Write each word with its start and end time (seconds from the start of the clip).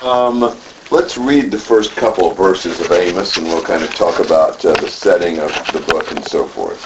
Um, 0.00 0.56
let's 0.92 1.18
read 1.18 1.50
the 1.50 1.58
first 1.58 1.96
couple 1.96 2.30
of 2.30 2.36
verses 2.36 2.78
of 2.78 2.92
Amos, 2.92 3.36
and 3.36 3.48
we'll 3.48 3.64
kind 3.64 3.82
of 3.82 3.92
talk 3.96 4.20
about 4.20 4.64
uh, 4.64 4.72
the 4.74 4.88
setting 4.88 5.40
of 5.40 5.50
the 5.72 5.80
book 5.80 6.08
and 6.12 6.24
so 6.24 6.46
forth. 6.46 6.78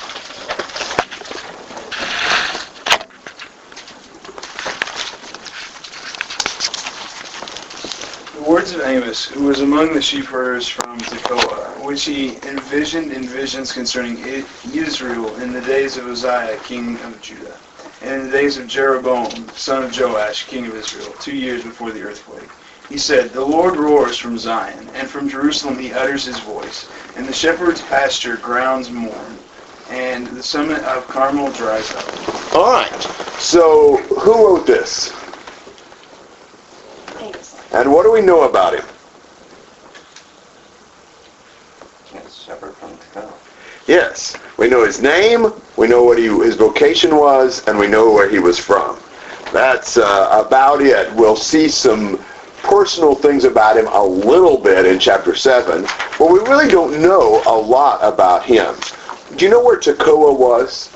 The 8.35 8.51
words 8.51 8.72
of 8.72 8.80
Amos, 8.80 9.26
who 9.26 9.44
was 9.44 9.60
among 9.60 9.92
the 9.92 10.01
sheepherders 10.01 10.67
from 10.67 10.99
Tekoa, 11.01 11.85
which 11.85 12.06
he 12.06 12.37
envisioned 12.49 13.13
in 13.13 13.29
visions 13.29 13.74
concerning 13.74 14.17
Israel 14.72 15.37
in 15.37 15.53
the 15.53 15.60
days 15.60 15.99
of 15.99 16.06
Uzziah, 16.06 16.59
king 16.65 16.98
of 17.01 17.20
Judah, 17.20 17.59
and 18.01 18.23
in 18.23 18.30
the 18.30 18.33
days 18.33 18.56
of 18.56 18.66
Jeroboam, 18.66 19.29
son 19.51 19.83
of 19.84 19.95
Joash, 19.95 20.47
king 20.47 20.65
of 20.66 20.74
Israel, 20.74 21.12
two 21.20 21.37
years 21.37 21.62
before 21.62 21.91
the 21.91 22.01
earthquake. 22.01 22.48
He 22.93 22.98
said, 22.98 23.30
The 23.30 23.43
Lord 23.43 23.77
roars 23.77 24.19
from 24.19 24.37
Zion, 24.37 24.87
and 24.93 25.09
from 25.09 25.27
Jerusalem 25.27 25.79
he 25.79 25.95
utters 25.95 26.27
his 26.27 26.39
voice, 26.41 26.91
and 27.16 27.27
the 27.27 27.33
shepherd's 27.33 27.80
pasture 27.80 28.37
grounds 28.37 28.91
mourn, 28.91 29.39
and 29.89 30.27
the 30.27 30.43
summit 30.43 30.85
of 30.85 31.09
Carmel 31.09 31.51
dries 31.52 31.91
up. 31.95 32.55
All 32.55 32.71
right. 32.71 33.02
So, 33.39 33.97
who 33.97 34.47
wrote 34.47 34.66
this? 34.66 35.11
And 37.73 37.91
what 37.91 38.02
do 38.02 38.13
we 38.13 38.21
know 38.21 38.43
about 38.43 38.75
him? 38.75 38.85
shepherd 42.30 42.74
from 42.74 42.91
Tekoa. 42.99 43.33
Yes. 43.87 44.37
We 44.59 44.69
know 44.69 44.85
his 44.85 45.01
name, 45.01 45.51
we 45.79 45.88
know 45.88 46.02
what 46.02 46.19
he, 46.19 46.24
his 46.24 46.57
vocation 46.57 47.16
was, 47.16 47.66
and 47.66 47.79
we 47.79 47.87
know 47.87 48.13
where 48.13 48.29
he 48.29 48.38
was 48.38 48.59
from. 48.59 48.99
That's 49.51 49.97
uh, 49.97 50.45
about 50.47 50.83
it. 50.83 51.13
We'll 51.15 51.37
see 51.37 51.69
some 51.69 52.19
personal 52.62 53.15
things 53.15 53.45
about 53.45 53.77
him 53.77 53.87
a 53.89 54.02
little 54.02 54.59
bit 54.59 54.87
in 54.87 54.98
chapter 54.98 55.34
7, 55.34 55.83
but 56.19 56.30
we 56.30 56.39
really 56.41 56.69
don't 56.69 57.01
know 57.01 57.43
a 57.46 57.57
lot 57.57 58.01
about 58.02 58.45
him. 58.45 58.74
Do 59.37 59.45
you 59.45 59.51
know 59.51 59.63
where 59.63 59.79
Tekoa 59.79 60.37
was? 60.37 60.90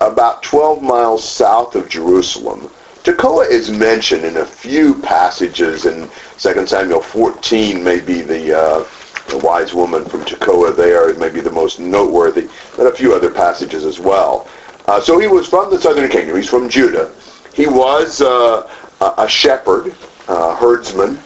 About 0.00 0.42
12 0.42 0.82
miles 0.82 1.26
south 1.26 1.74
of 1.74 1.88
Jerusalem. 1.88 2.70
Tekoa 3.02 3.48
is 3.48 3.70
mentioned 3.70 4.24
in 4.24 4.38
a 4.38 4.44
few 4.44 5.00
passages 5.00 5.86
in 5.86 6.10
2 6.38 6.66
Samuel 6.66 7.00
14, 7.00 7.82
maybe 7.82 8.20
the, 8.20 8.58
uh, 8.58 8.84
the 9.28 9.38
wise 9.38 9.72
woman 9.74 10.04
from 10.04 10.24
Tekoa 10.24 10.76
there, 10.76 11.14
maybe 11.14 11.40
the 11.40 11.50
most 11.50 11.78
noteworthy, 11.78 12.48
but 12.76 12.86
a 12.86 12.94
few 12.94 13.14
other 13.14 13.30
passages 13.30 13.84
as 13.84 14.00
well. 14.00 14.48
Uh, 14.88 15.00
so 15.00 15.18
he 15.18 15.26
was 15.26 15.48
from 15.48 15.70
the 15.70 15.80
southern 15.80 16.08
kingdom. 16.10 16.36
He's 16.36 16.48
from 16.48 16.68
Judah. 16.68 17.12
He 17.54 17.66
was 17.66 18.20
uh, 18.20 18.70
a 19.18 19.28
shepherd, 19.28 19.94
uh, 20.28 20.54
herdsman, 20.56 21.18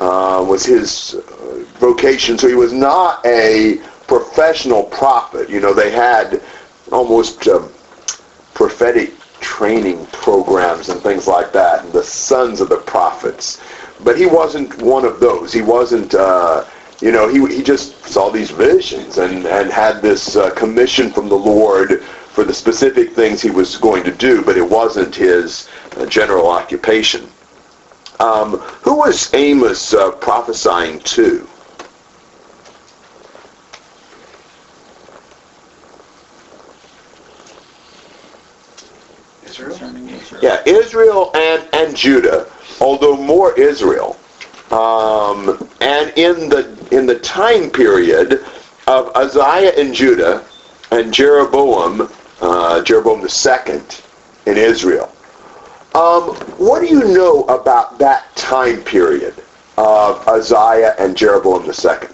was 0.00 0.64
his 0.64 1.14
uh, 1.14 1.64
vocation. 1.78 2.36
So 2.38 2.48
he 2.48 2.54
was 2.54 2.72
not 2.72 3.24
a 3.24 3.78
professional 4.06 4.84
prophet. 4.84 5.48
You 5.48 5.60
know, 5.60 5.72
they 5.72 5.90
had 5.90 6.42
almost 6.92 7.48
um, 7.48 7.70
prophetic 8.54 9.14
training 9.40 10.06
programs 10.06 10.88
and 10.88 11.00
things 11.00 11.26
like 11.26 11.52
that, 11.52 11.84
and 11.84 11.92
the 11.92 12.02
sons 12.02 12.60
of 12.60 12.68
the 12.68 12.78
prophets. 12.78 13.60
But 14.02 14.18
he 14.18 14.26
wasn't 14.26 14.76
one 14.82 15.04
of 15.04 15.20
those. 15.20 15.52
He 15.52 15.62
wasn't, 15.62 16.14
uh, 16.14 16.64
you 17.00 17.12
know, 17.12 17.28
he, 17.28 17.54
he 17.54 17.62
just 17.62 18.02
saw 18.04 18.30
these 18.30 18.50
visions 18.50 19.18
and, 19.18 19.46
and 19.46 19.70
had 19.70 20.02
this 20.02 20.36
uh, 20.36 20.50
commission 20.50 21.10
from 21.10 21.28
the 21.28 21.36
Lord 21.36 22.04
for 22.36 22.44
the 22.44 22.52
specific 22.52 23.14
things 23.14 23.40
he 23.40 23.48
was 23.48 23.78
going 23.78 24.04
to 24.04 24.12
do, 24.12 24.42
but 24.42 24.58
it 24.58 24.68
wasn't 24.68 25.14
his 25.14 25.70
uh, 25.96 26.04
general 26.04 26.48
occupation. 26.48 27.26
Um, 28.20 28.58
who 28.84 28.94
was 28.98 29.32
Amos 29.32 29.94
uh, 29.94 30.10
prophesying 30.10 31.00
to? 31.00 31.48
Israel? 39.42 39.78
Yeah, 40.42 40.62
Israel 40.66 41.30
and, 41.34 41.66
and 41.72 41.96
Judah, 41.96 42.52
although 42.82 43.16
more 43.16 43.58
Israel. 43.58 44.20
Um, 44.72 45.70
and 45.80 46.12
in 46.18 46.50
the 46.50 46.76
in 46.90 47.06
the 47.06 47.18
time 47.20 47.70
period 47.70 48.44
of 48.88 49.10
Uzziah 49.16 49.72
and 49.78 49.94
Judah 49.94 50.44
and 50.90 51.14
Jeroboam 51.14 52.10
uh, 52.40 52.82
Jeroboam 52.82 53.20
II 53.20 53.80
in 54.46 54.56
Israel. 54.56 55.12
Um, 55.94 56.34
what 56.58 56.80
do 56.80 56.86
you 56.86 57.14
know 57.14 57.44
about 57.44 57.98
that 57.98 58.34
time 58.36 58.82
period 58.82 59.34
of 59.78 60.26
Uzziah 60.28 60.94
and 60.98 61.16
Jeroboam 61.16 61.64
II? 61.64 62.08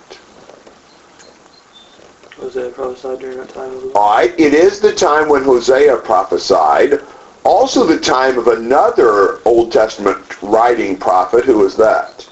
Hosea 2.37 2.71
prophesied 2.71 3.21
during 3.21 3.39
that 3.39 3.49
time. 3.49 3.71
All 3.95 4.17
right, 4.17 4.39
it 4.39 4.55
is 4.55 4.81
the 4.81 4.93
time 4.93 5.29
when 5.29 5.43
Hosea 5.43 5.97
prophesied. 5.99 7.01
Also 7.45 7.85
the 7.85 7.99
time 7.99 8.39
of 8.39 8.49
another 8.49 9.41
Old 9.45 9.73
Testament 9.73 10.43
writing 10.43 10.97
prophet. 10.97 11.45
Who 11.45 11.59
was 11.59 11.77
that? 11.77 12.29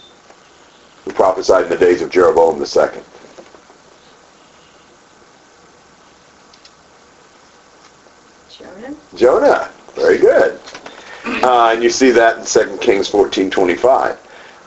Who 1.04 1.12
prophesied 1.12 1.64
in 1.64 1.70
the 1.70 1.76
days 1.76 2.02
of 2.02 2.10
Jeroboam 2.10 2.60
II? 2.60 3.02
Jonah? 9.14 9.70
Very 9.94 10.18
good. 10.18 10.58
Uh, 11.24 11.70
and 11.72 11.82
you 11.82 11.90
see 11.90 12.10
that 12.10 12.38
in 12.38 12.44
2 12.44 12.78
Kings 12.78 13.08
14:25. 13.08 14.16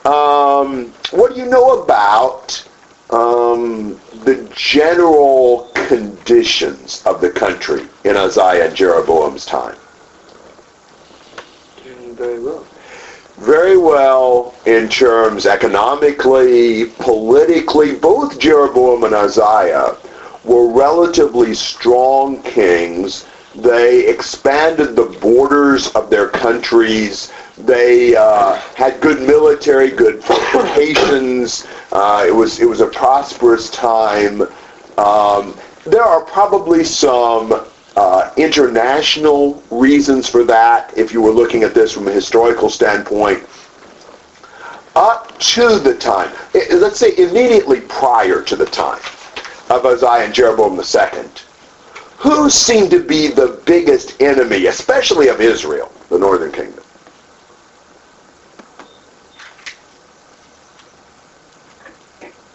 Um, 0.06 0.92
what 1.10 1.34
do 1.34 1.40
you 1.40 1.46
know 1.46 1.82
about 1.82 2.66
um, 3.10 3.98
the 4.24 4.48
general 4.54 5.70
conditions 5.74 7.02
of 7.06 7.20
the 7.20 7.30
country 7.30 7.86
in 8.04 8.16
Uzziah 8.16 8.66
and 8.66 8.76
Jeroboam's 8.76 9.46
time? 9.46 9.76
Doing 11.82 12.14
very 12.14 12.40
well. 12.40 12.66
Very 13.38 13.76
well 13.76 14.54
in 14.66 14.88
terms 14.88 15.46
economically, 15.46 16.86
politically. 16.98 17.94
Both 17.94 18.38
Jeroboam 18.38 19.04
and 19.04 19.14
Uzziah 19.14 19.96
were 20.44 20.68
relatively 20.70 21.54
strong 21.54 22.42
kings 22.42 23.26
they 23.54 24.08
expanded 24.08 24.96
the 24.96 25.16
borders 25.20 25.88
of 25.90 26.10
their 26.10 26.28
countries. 26.28 27.32
They 27.56 28.16
uh, 28.16 28.54
had 28.74 29.00
good 29.00 29.22
military, 29.22 29.90
good 29.90 30.22
fortifications. 30.24 31.66
Uh, 31.92 32.24
it 32.26 32.34
was 32.34 32.60
it 32.60 32.68
was 32.68 32.80
a 32.80 32.88
prosperous 32.88 33.70
time. 33.70 34.42
Um, 34.98 35.56
there 35.84 36.02
are 36.02 36.22
probably 36.24 36.82
some 36.82 37.66
uh, 37.96 38.30
international 38.36 39.62
reasons 39.70 40.28
for 40.28 40.42
that. 40.44 40.96
If 40.96 41.12
you 41.12 41.22
were 41.22 41.30
looking 41.30 41.62
at 41.62 41.74
this 41.74 41.92
from 41.92 42.08
a 42.08 42.12
historical 42.12 42.68
standpoint, 42.68 43.44
up 44.96 45.38
to 45.38 45.78
the 45.78 45.94
time, 45.94 46.32
let's 46.72 46.98
say 46.98 47.16
immediately 47.16 47.82
prior 47.82 48.42
to 48.42 48.56
the 48.56 48.66
time 48.66 49.00
of 49.70 49.86
Uzziah 49.86 50.24
and 50.24 50.34
Jeroboam 50.34 50.78
II 50.78 51.30
who 52.24 52.48
seemed 52.48 52.90
to 52.90 53.00
be 53.00 53.28
the 53.28 53.60
biggest 53.66 54.18
enemy, 54.22 54.64
especially 54.64 55.28
of 55.28 55.42
Israel, 55.42 55.92
the 56.08 56.18
northern 56.18 56.50
kingdom? 56.50 56.82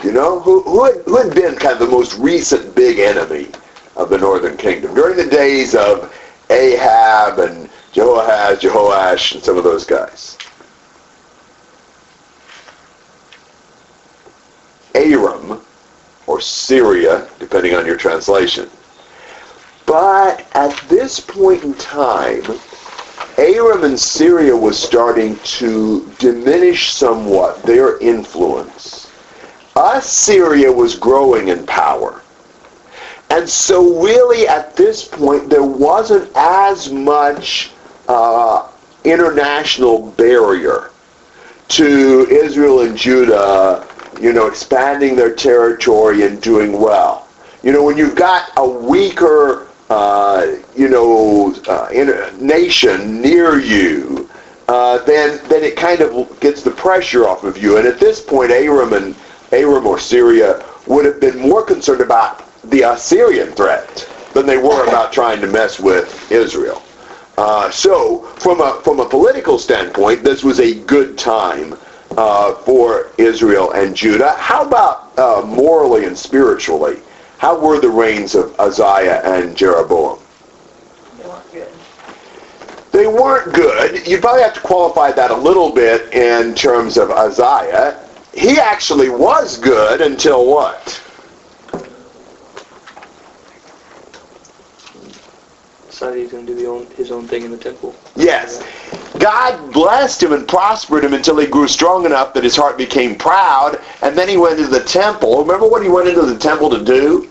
You 0.03 0.11
know, 0.11 0.39
who, 0.39 0.63
who, 0.63 0.85
had, 0.85 0.95
who 1.05 1.17
had 1.17 1.35
been 1.35 1.55
kind 1.55 1.73
of 1.73 1.79
the 1.79 1.87
most 1.87 2.17
recent 2.17 2.73
big 2.73 2.97
enemy 2.97 3.49
of 3.95 4.09
the 4.09 4.17
northern 4.17 4.57
kingdom 4.57 4.95
during 4.95 5.15
the 5.15 5.29
days 5.29 5.75
of 5.75 6.11
Ahab 6.49 7.37
and 7.37 7.69
Jehoahaz, 7.91 8.57
Jehoash, 8.61 9.35
and 9.35 9.43
some 9.43 9.55
of 9.55 9.63
those 9.63 9.85
guys? 9.85 10.35
Aram, 14.95 15.61
or 16.25 16.41
Syria, 16.41 17.29
depending 17.37 17.75
on 17.75 17.85
your 17.85 17.97
translation. 17.97 18.67
But 19.89 20.45
at 20.53 20.79
this 20.87 21.19
point 21.19 21.63
in 21.63 21.73
time, 21.73 22.43
Aram 23.39 23.83
and 23.83 23.99
Syria 23.99 24.55
was 24.55 24.77
starting 24.77 25.35
to 25.57 26.07
diminish 26.19 26.93
somewhat 26.93 27.63
their 27.63 27.97
influence. 27.97 29.09
Assyria 29.75 30.71
was 30.71 30.95
growing 30.95 31.47
in 31.47 31.65
power. 31.65 32.21
And 33.31 33.49
so 33.49 33.99
really 33.99 34.47
at 34.47 34.75
this 34.75 35.07
point, 35.07 35.49
there 35.49 35.63
wasn't 35.63 36.29
as 36.35 36.91
much 36.91 37.71
uh, 38.07 38.67
international 39.03 40.11
barrier 40.11 40.91
to 41.69 42.27
Israel 42.29 42.81
and 42.81 42.95
Judah, 42.95 43.87
you 44.21 44.33
know, 44.33 44.45
expanding 44.45 45.15
their 45.15 45.33
territory 45.33 46.27
and 46.27 46.39
doing 46.39 46.79
well. 46.79 47.27
You 47.63 47.71
know, 47.71 47.83
when 47.83 47.97
you've 47.97 48.15
got 48.15 48.51
a 48.55 48.69
weaker 48.69 49.65
uh, 49.89 50.55
you 50.75 50.87
know, 50.87 51.55
uh, 51.67 51.89
in 51.91 52.09
a 52.09 52.31
nation 52.33 53.21
near 53.21 53.59
you, 53.59 54.29
uh, 54.67 54.99
then 55.05 55.39
then 55.49 55.63
it 55.63 55.75
kind 55.75 56.01
of 56.01 56.39
gets 56.39 56.61
the 56.61 56.71
pressure 56.71 57.27
off 57.27 57.43
of 57.43 57.57
you. 57.57 57.77
And 57.77 57.87
at 57.87 57.99
this 57.99 58.21
point, 58.21 58.51
Aram 58.51 58.93
and 58.93 59.15
Aram 59.51 59.87
or 59.87 59.97
Syria 59.97 60.63
would 60.85 61.05
have 61.05 61.19
been 61.19 61.39
more 61.39 61.63
concerned 61.63 62.01
about 62.01 62.45
the 62.69 62.81
Assyrian 62.81 63.51
threat 63.53 64.07
than 64.33 64.45
they 64.45 64.57
were 64.57 64.87
about 64.87 65.11
trying 65.11 65.41
to 65.41 65.47
mess 65.47 65.79
with 65.79 66.31
Israel. 66.31 66.83
Uh, 67.37 67.71
so, 67.71 68.19
from 68.37 68.61
a 68.61 68.79
from 68.83 68.99
a 68.99 69.09
political 69.09 69.57
standpoint, 69.57 70.23
this 70.23 70.43
was 70.43 70.59
a 70.59 70.75
good 70.81 71.17
time 71.17 71.75
uh, 72.17 72.53
for 72.55 73.11
Israel 73.17 73.71
and 73.71 73.95
Judah. 73.95 74.33
How 74.37 74.67
about 74.67 75.17
uh, 75.17 75.41
morally 75.45 76.05
and 76.05 76.17
spiritually? 76.17 77.01
How 77.39 77.57
were 77.57 77.79
the 77.79 77.89
reigns 77.89 78.35
of 78.35 78.53
Uzziah 78.59 79.21
and 79.23 79.55
Jeroboam? 79.55 80.19
They 81.17 81.25
weren't 81.25 81.51
good. 81.53 81.71
They 82.91 83.07
weren't 83.07 83.53
good. 83.53 84.05
You 84.05 84.19
probably 84.19 84.41
have 84.41 84.55
to 84.55 84.59
qualify 84.59 85.13
that 85.13 85.31
a 85.31 85.35
little 85.35 85.71
bit 85.71 86.13
in 86.13 86.53
terms 86.53 86.97
of 86.97 87.11
Uzziah. 87.11 87.97
He 88.33 88.59
actually 88.59 89.09
was 89.09 89.57
good 89.57 90.01
until 90.01 90.45
what? 90.47 91.01
Decided 95.99 96.21
he's 96.21 96.31
going 96.31 96.45
to 96.45 96.53
do 96.53 96.57
the 96.57 96.65
own, 96.65 96.85
his 96.95 97.11
own 97.11 97.27
thing 97.27 97.43
in 97.43 97.51
the 97.51 97.57
temple. 97.57 97.93
Yes. 98.15 98.63
God 99.19 99.73
blessed 99.73 100.23
him 100.23 100.31
and 100.31 100.47
prospered 100.47 101.03
him 101.03 101.13
until 101.13 101.37
he 101.37 101.45
grew 101.45 101.67
strong 101.67 102.05
enough 102.05 102.33
that 102.35 102.43
his 102.45 102.55
heart 102.55 102.77
became 102.77 103.17
proud, 103.17 103.81
and 104.01 104.17
then 104.17 104.29
he 104.29 104.37
went 104.37 104.57
into 104.57 104.71
the 104.71 104.85
temple. 104.85 105.41
Remember 105.41 105.67
what 105.67 105.83
he 105.83 105.89
went 105.89 106.07
into 106.07 106.21
the 106.21 106.37
temple 106.37 106.69
to 106.69 106.81
do? 106.81 107.29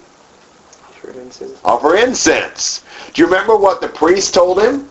Sure 1.00 1.12
incense. 1.12 1.58
Offer 1.64 1.96
incense. 1.96 2.84
Do 3.14 3.22
you 3.22 3.26
remember 3.26 3.56
what 3.56 3.80
the 3.80 3.88
priest 3.88 4.34
told 4.34 4.60
him? 4.60 4.90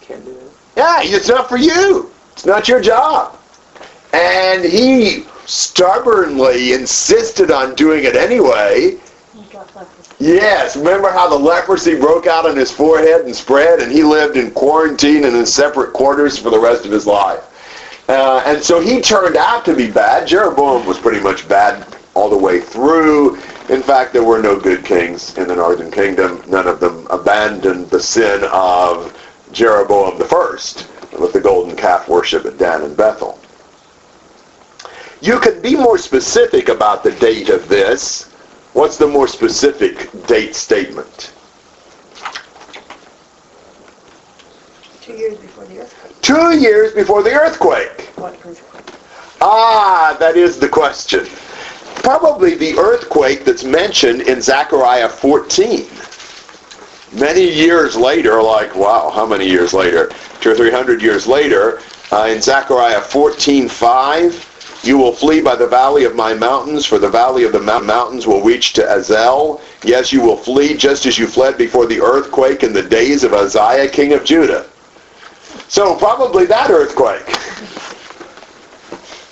Can't 0.00 0.24
do 0.24 0.34
that. 0.34 0.50
Yeah, 0.76 1.16
it's 1.16 1.28
not 1.28 1.48
for 1.48 1.56
you. 1.56 2.10
It's 2.32 2.44
not 2.44 2.66
your 2.66 2.80
job. 2.80 3.38
And 4.12 4.64
he 4.64 5.24
stubbornly 5.46 6.72
insisted 6.72 7.52
on 7.52 7.76
doing 7.76 8.02
it 8.06 8.16
anyway. 8.16 8.98
Yes, 10.24 10.74
remember 10.74 11.10
how 11.10 11.28
the 11.28 11.38
leprosy 11.38 11.96
broke 11.96 12.26
out 12.26 12.46
on 12.46 12.56
his 12.56 12.70
forehead 12.70 13.26
and 13.26 13.36
spread, 13.36 13.80
and 13.80 13.92
he 13.92 14.02
lived 14.02 14.38
in 14.38 14.52
quarantine 14.52 15.24
and 15.24 15.36
in 15.36 15.44
separate 15.44 15.92
quarters 15.92 16.38
for 16.38 16.48
the 16.48 16.58
rest 16.58 16.86
of 16.86 16.90
his 16.90 17.06
life. 17.06 17.44
Uh, 18.08 18.42
and 18.46 18.62
so 18.62 18.80
he 18.80 19.02
turned 19.02 19.36
out 19.36 19.66
to 19.66 19.76
be 19.76 19.90
bad. 19.90 20.26
Jeroboam 20.26 20.86
was 20.86 20.98
pretty 20.98 21.20
much 21.20 21.46
bad 21.46 21.86
all 22.14 22.30
the 22.30 22.38
way 22.38 22.58
through. 22.58 23.34
In 23.68 23.82
fact, 23.82 24.14
there 24.14 24.24
were 24.24 24.40
no 24.40 24.58
good 24.58 24.82
kings 24.82 25.36
in 25.36 25.46
the 25.46 25.56
northern 25.56 25.90
kingdom. 25.90 26.42
None 26.48 26.68
of 26.68 26.80
them 26.80 27.06
abandoned 27.10 27.90
the 27.90 28.00
sin 28.00 28.44
of 28.50 29.14
Jeroboam 29.52 30.18
the 30.18 30.24
first 30.24 30.88
with 31.20 31.34
the 31.34 31.40
golden 31.40 31.76
calf 31.76 32.08
worship 32.08 32.46
at 32.46 32.56
Dan 32.56 32.80
and 32.80 32.96
Bethel. 32.96 33.38
You 35.20 35.38
can 35.38 35.60
be 35.60 35.76
more 35.76 35.98
specific 35.98 36.70
about 36.70 37.04
the 37.04 37.12
date 37.12 37.50
of 37.50 37.68
this. 37.68 38.30
What's 38.74 38.98
the 38.98 39.06
more 39.06 39.28
specific 39.28 40.10
date 40.26 40.56
statement? 40.56 41.32
Two 45.00 45.12
years 45.12 45.38
before 45.38 45.64
the 45.64 45.78
earthquake. 45.78 46.22
Two 46.22 46.58
years 46.58 46.92
before 46.92 47.22
the 47.22 47.32
earthquake. 47.32 48.10
What 48.16 48.34
earthquake? 48.44 48.84
Ah, 49.40 50.16
that 50.18 50.36
is 50.36 50.58
the 50.58 50.68
question. 50.68 51.26
Probably 52.02 52.56
the 52.56 52.76
earthquake 52.76 53.44
that's 53.44 53.62
mentioned 53.62 54.22
in 54.22 54.42
Zechariah 54.42 55.08
14. 55.08 55.86
Many 57.12 57.48
years 57.48 57.94
later, 57.96 58.42
like, 58.42 58.74
wow, 58.74 59.08
how 59.08 59.24
many 59.24 59.48
years 59.48 59.72
later? 59.72 60.10
Two 60.40 60.50
or 60.50 60.56
three 60.56 60.72
hundred 60.72 61.00
years 61.00 61.28
later, 61.28 61.80
uh, 62.10 62.26
in 62.28 62.42
Zechariah 62.42 63.00
14.5, 63.00 64.53
you 64.86 64.98
will 64.98 65.12
flee 65.12 65.40
by 65.40 65.56
the 65.56 65.66
valley 65.66 66.04
of 66.04 66.14
my 66.14 66.34
mountains, 66.34 66.84
for 66.86 66.98
the 66.98 67.08
valley 67.08 67.44
of 67.44 67.52
the 67.52 67.60
mountains 67.60 68.26
will 68.26 68.42
reach 68.42 68.72
to 68.74 68.82
Azel. 68.90 69.60
Yes, 69.84 70.12
you 70.12 70.20
will 70.20 70.36
flee 70.36 70.76
just 70.76 71.06
as 71.06 71.18
you 71.18 71.26
fled 71.26 71.56
before 71.58 71.86
the 71.86 72.00
earthquake 72.00 72.62
in 72.62 72.72
the 72.72 72.82
days 72.82 73.24
of 73.24 73.32
Uzziah, 73.32 73.88
king 73.88 74.12
of 74.12 74.24
Judah. 74.24 74.66
So 75.68 75.94
probably 75.96 76.46
that 76.46 76.70
earthquake. 76.70 77.26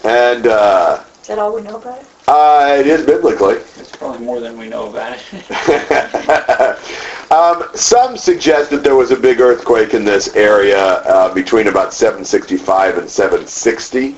And 0.05 0.47
uh, 0.47 1.05
Is 1.21 1.29
that 1.29 1.39
all 1.39 1.55
we 1.55 1.63
know 1.63 1.77
about 1.77 2.01
it? 2.01 2.07
uh, 2.29 2.77
it 2.79 2.87
is 2.87 3.05
biblically. 3.05 3.57
It's 3.83 3.91
probably 3.97 4.25
more 4.25 4.41
than 4.41 4.57
we 4.59 4.69
know 4.69 4.89
about 4.89 5.19
it. 5.19 5.23
um, 7.33 7.69
some 7.75 8.17
suggest 8.17 8.71
that 8.71 8.83
there 8.83 8.97
was 8.97 9.11
a 9.11 9.17
big 9.17 9.41
earthquake 9.41 9.95
in 9.95 10.05
this 10.05 10.35
area 10.35 10.79
uh, 10.83 11.33
between 11.35 11.69
about 11.69 11.93
765 11.93 12.99
and 12.99 13.09
760. 13.11 14.17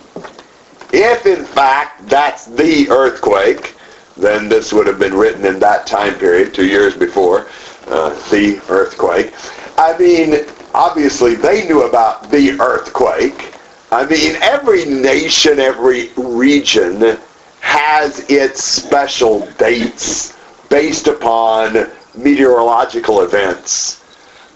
If 0.96 1.26
in 1.26 1.44
fact 1.44 2.08
that's 2.08 2.46
the 2.46 2.88
earthquake, 2.88 3.75
then 4.17 4.49
this 4.49 4.73
would 4.73 4.87
have 4.87 5.00
been 5.00 5.12
written 5.12 5.44
in 5.44 5.58
that 5.58 5.88
time 5.88 6.17
period, 6.20 6.55
two 6.55 6.69
years 6.69 6.96
before 6.96 7.49
uh, 7.88 8.11
the 8.31 8.61
earthquake. 8.69 9.35
I 9.76 9.99
mean, 9.99 10.46
obviously 10.73 11.35
they 11.35 11.67
knew 11.67 11.82
about 11.82 12.31
the 12.31 12.52
earthquake. 12.61 13.55
I 13.91 14.06
mean, 14.06 14.37
every 14.37 14.85
nation, 14.85 15.58
every 15.58 16.11
region 16.17 17.19
has 17.58 18.20
its 18.31 18.62
special 18.62 19.50
dates 19.58 20.37
based 20.69 21.08
upon 21.08 21.91
meteorological 22.14 23.23
events. 23.23 24.05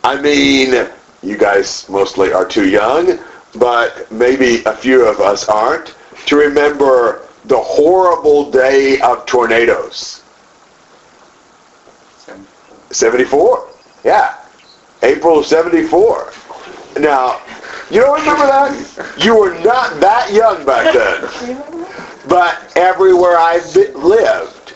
I 0.04 0.20
mean, 0.20 0.88
you 1.20 1.36
guys 1.36 1.88
mostly 1.88 2.32
are 2.32 2.46
too 2.46 2.68
young, 2.68 3.18
but 3.56 4.08
maybe 4.12 4.62
a 4.66 4.76
few 4.76 5.04
of 5.04 5.18
us 5.18 5.48
aren't, 5.48 5.96
to 6.28 6.36
remember 6.36 7.26
the 7.46 7.56
horrible 7.56 8.50
day 8.50 9.00
of 9.00 9.24
tornadoes. 9.24 10.22
74. 12.90 13.70
Yeah. 14.04 14.36
April 15.02 15.38
of 15.38 15.46
74. 15.46 16.32
Now, 16.98 17.40
you 17.90 18.02
don't 18.02 18.20
remember 18.20 18.46
that? 18.46 19.14
You 19.18 19.38
were 19.38 19.54
not 19.60 19.98
that 20.00 20.30
young 20.30 20.66
back 20.66 20.92
then. 20.92 21.64
But 22.28 22.76
everywhere 22.76 23.38
I've 23.38 23.74
lived, 23.74 24.74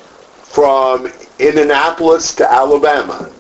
from 0.53 1.13
Indianapolis 1.39 2.35
to 2.37 2.51
Alabama, 2.51 3.31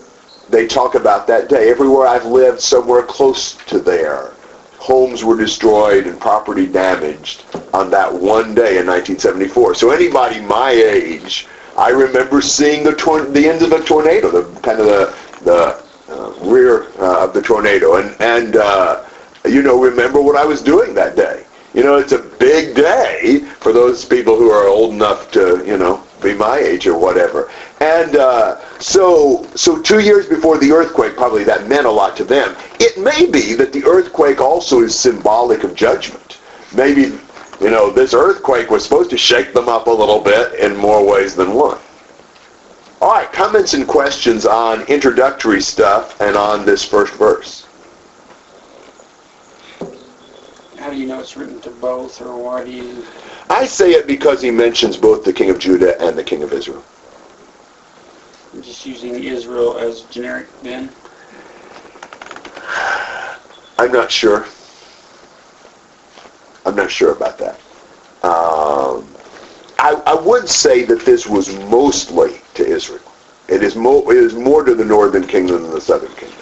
they 0.50 0.66
talk 0.66 0.96
about 0.96 1.26
that 1.28 1.48
day. 1.48 1.70
Everywhere 1.70 2.06
I've 2.06 2.26
lived, 2.26 2.60
somewhere 2.60 3.02
close 3.02 3.54
to 3.68 3.78
there, 3.78 4.34
homes 4.82 5.22
were 5.22 5.36
destroyed 5.36 6.08
and 6.08 6.20
property 6.20 6.66
damaged 6.66 7.44
on 7.72 7.88
that 7.88 8.12
one 8.12 8.52
day 8.52 8.78
in 8.78 8.86
1974. 8.86 9.76
So 9.76 9.90
anybody 9.92 10.40
my 10.40 10.70
age, 10.72 11.46
I 11.78 11.90
remember 11.90 12.42
seeing 12.42 12.82
the 12.82 12.92
tor- 12.92 13.24
the 13.24 13.48
end 13.48 13.62
of 13.62 13.70
a 13.70 13.80
tornado, 13.84 14.28
the 14.30 14.60
kind 14.60 14.80
of 14.80 14.86
the 14.86 15.14
the 15.44 15.82
uh, 16.12 16.32
rear 16.42 16.90
uh, 16.98 17.24
of 17.24 17.32
the 17.32 17.40
tornado, 17.40 17.94
and 17.96 18.20
and 18.20 18.56
uh, 18.56 19.04
you 19.44 19.62
know 19.62 19.80
remember 19.80 20.20
what 20.20 20.34
I 20.36 20.44
was 20.44 20.60
doing 20.60 20.94
that 20.94 21.14
day. 21.14 21.46
You 21.74 21.82
know, 21.82 21.96
it's 21.96 22.12
a 22.12 22.18
big 22.18 22.74
day 22.74 23.38
for 23.60 23.72
those 23.72 24.04
people 24.04 24.36
who 24.36 24.50
are 24.50 24.66
old 24.68 24.92
enough 24.92 25.30
to, 25.32 25.64
you 25.64 25.78
know, 25.78 26.04
be 26.20 26.34
my 26.34 26.58
age 26.58 26.86
or 26.86 26.98
whatever. 26.98 27.50
And 27.82 28.14
uh, 28.14 28.60
so, 28.78 29.44
so 29.56 29.82
two 29.82 29.98
years 29.98 30.28
before 30.28 30.56
the 30.56 30.70
earthquake, 30.70 31.16
probably 31.16 31.42
that 31.42 31.66
meant 31.66 31.84
a 31.84 31.90
lot 31.90 32.16
to 32.18 32.22
them. 32.22 32.54
It 32.78 32.96
may 32.96 33.26
be 33.26 33.54
that 33.54 33.72
the 33.72 33.84
earthquake 33.84 34.40
also 34.40 34.82
is 34.82 34.96
symbolic 34.96 35.64
of 35.64 35.74
judgment. 35.74 36.38
Maybe, 36.72 37.18
you 37.60 37.70
know, 37.70 37.90
this 37.90 38.14
earthquake 38.14 38.70
was 38.70 38.84
supposed 38.84 39.10
to 39.10 39.18
shake 39.18 39.52
them 39.52 39.68
up 39.68 39.88
a 39.88 39.90
little 39.90 40.20
bit 40.20 40.60
in 40.60 40.76
more 40.76 41.04
ways 41.04 41.34
than 41.34 41.54
one. 41.54 41.76
All 43.00 43.10
right, 43.10 43.32
comments 43.32 43.74
and 43.74 43.88
questions 43.88 44.46
on 44.46 44.82
introductory 44.82 45.60
stuff 45.60 46.20
and 46.20 46.36
on 46.36 46.64
this 46.64 46.84
first 46.84 47.14
verse. 47.14 47.66
How 50.78 50.88
do 50.88 50.96
you 50.96 51.06
know 51.06 51.18
it's 51.18 51.36
written 51.36 51.60
to 51.62 51.70
both, 51.70 52.22
or 52.22 52.36
why 52.38 52.62
do 52.62 52.70
you? 52.70 53.04
I 53.50 53.66
say 53.66 53.90
it 53.90 54.06
because 54.06 54.40
he 54.40 54.52
mentions 54.52 54.96
both 54.96 55.24
the 55.24 55.32
king 55.32 55.50
of 55.50 55.58
Judah 55.58 56.00
and 56.00 56.16
the 56.16 56.22
king 56.22 56.44
of 56.44 56.52
Israel. 56.52 56.84
Just 58.62 58.86
using 58.86 59.24
Israel 59.24 59.76
as 59.76 60.02
generic 60.02 60.46
then? 60.62 60.88
I'm 63.78 63.90
not 63.90 64.10
sure. 64.10 64.46
I'm 66.64 66.76
not 66.76 66.90
sure 66.90 67.12
about 67.12 67.38
that. 67.38 67.54
Um, 68.22 69.04
I, 69.78 70.00
I 70.06 70.14
would 70.14 70.48
say 70.48 70.84
that 70.84 71.04
this 71.04 71.26
was 71.26 71.52
mostly 71.68 72.40
to 72.54 72.64
Israel. 72.64 73.00
It 73.48 73.64
is, 73.64 73.74
mo- 73.74 74.08
it 74.08 74.16
is 74.16 74.34
more 74.34 74.62
to 74.62 74.76
the 74.76 74.84
northern 74.84 75.26
kingdom 75.26 75.62
than 75.64 75.72
the 75.72 75.80
southern 75.80 76.14
kingdom. 76.14 76.38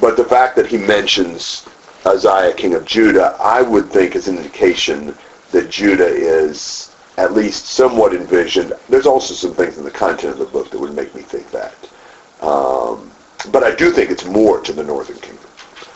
But 0.00 0.16
the 0.16 0.24
fact 0.24 0.54
that 0.54 0.66
he 0.66 0.78
mentions 0.78 1.66
Uzziah, 2.06 2.54
king 2.54 2.74
of 2.74 2.84
Judah, 2.84 3.36
I 3.40 3.60
would 3.60 3.90
think 3.90 4.14
is 4.14 4.28
an 4.28 4.36
indication 4.36 5.16
that 5.50 5.68
Judah 5.68 6.06
is 6.06 6.89
at 7.20 7.34
least 7.34 7.66
somewhat 7.66 8.14
envisioned. 8.14 8.72
There's 8.88 9.06
also 9.06 9.34
some 9.34 9.54
things 9.54 9.78
in 9.78 9.84
the 9.84 9.90
content 9.90 10.32
of 10.32 10.38
the 10.38 10.46
book 10.46 10.70
that 10.70 10.78
would 10.78 10.94
make 10.94 11.14
me 11.14 11.22
think 11.22 11.50
that. 11.50 11.74
Um, 12.40 13.10
but 13.52 13.62
I 13.62 13.74
do 13.74 13.90
think 13.90 14.10
it's 14.10 14.24
more 14.24 14.60
to 14.60 14.72
the 14.72 14.82
northern 14.82 15.18
kingdom. 15.18 15.44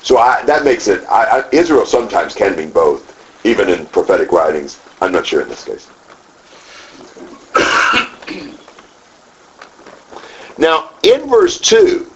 So 0.03 0.19
I, 0.19 0.45
that 0.45 0.65
makes 0.65 0.87
it, 0.87 1.03
I, 1.09 1.41
I, 1.41 1.51
Israel 1.51 1.87
sometimes 1.87 2.35
can 2.35 2.55
mean 2.57 2.71
both, 2.71 3.11
even 3.45 3.71
in 3.71 3.87
prophetic 3.87 4.33
writings. 4.33 4.81
I'm 5.01 5.13
not 5.13 5.27
sure 5.27 5.41
in 5.41 5.49
this 5.49 5.65
case. 5.65 5.89
now, 10.59 10.91
in 11.03 11.29
verse 11.29 11.59
2, 11.59 12.11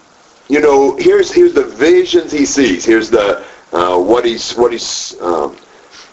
you 0.49 0.61
know, 0.61 0.97
here's 0.97 1.33
here's 1.33 1.53
the 1.53 1.65
visions 1.65 2.33
he 2.33 2.47
sees. 2.47 2.85
Here's 2.85 3.11
the 3.11 3.45
uh, 3.73 3.99
what 3.99 4.25
he's 4.25 4.53
what 4.53 4.73
he's 4.73 5.21
um, 5.21 5.57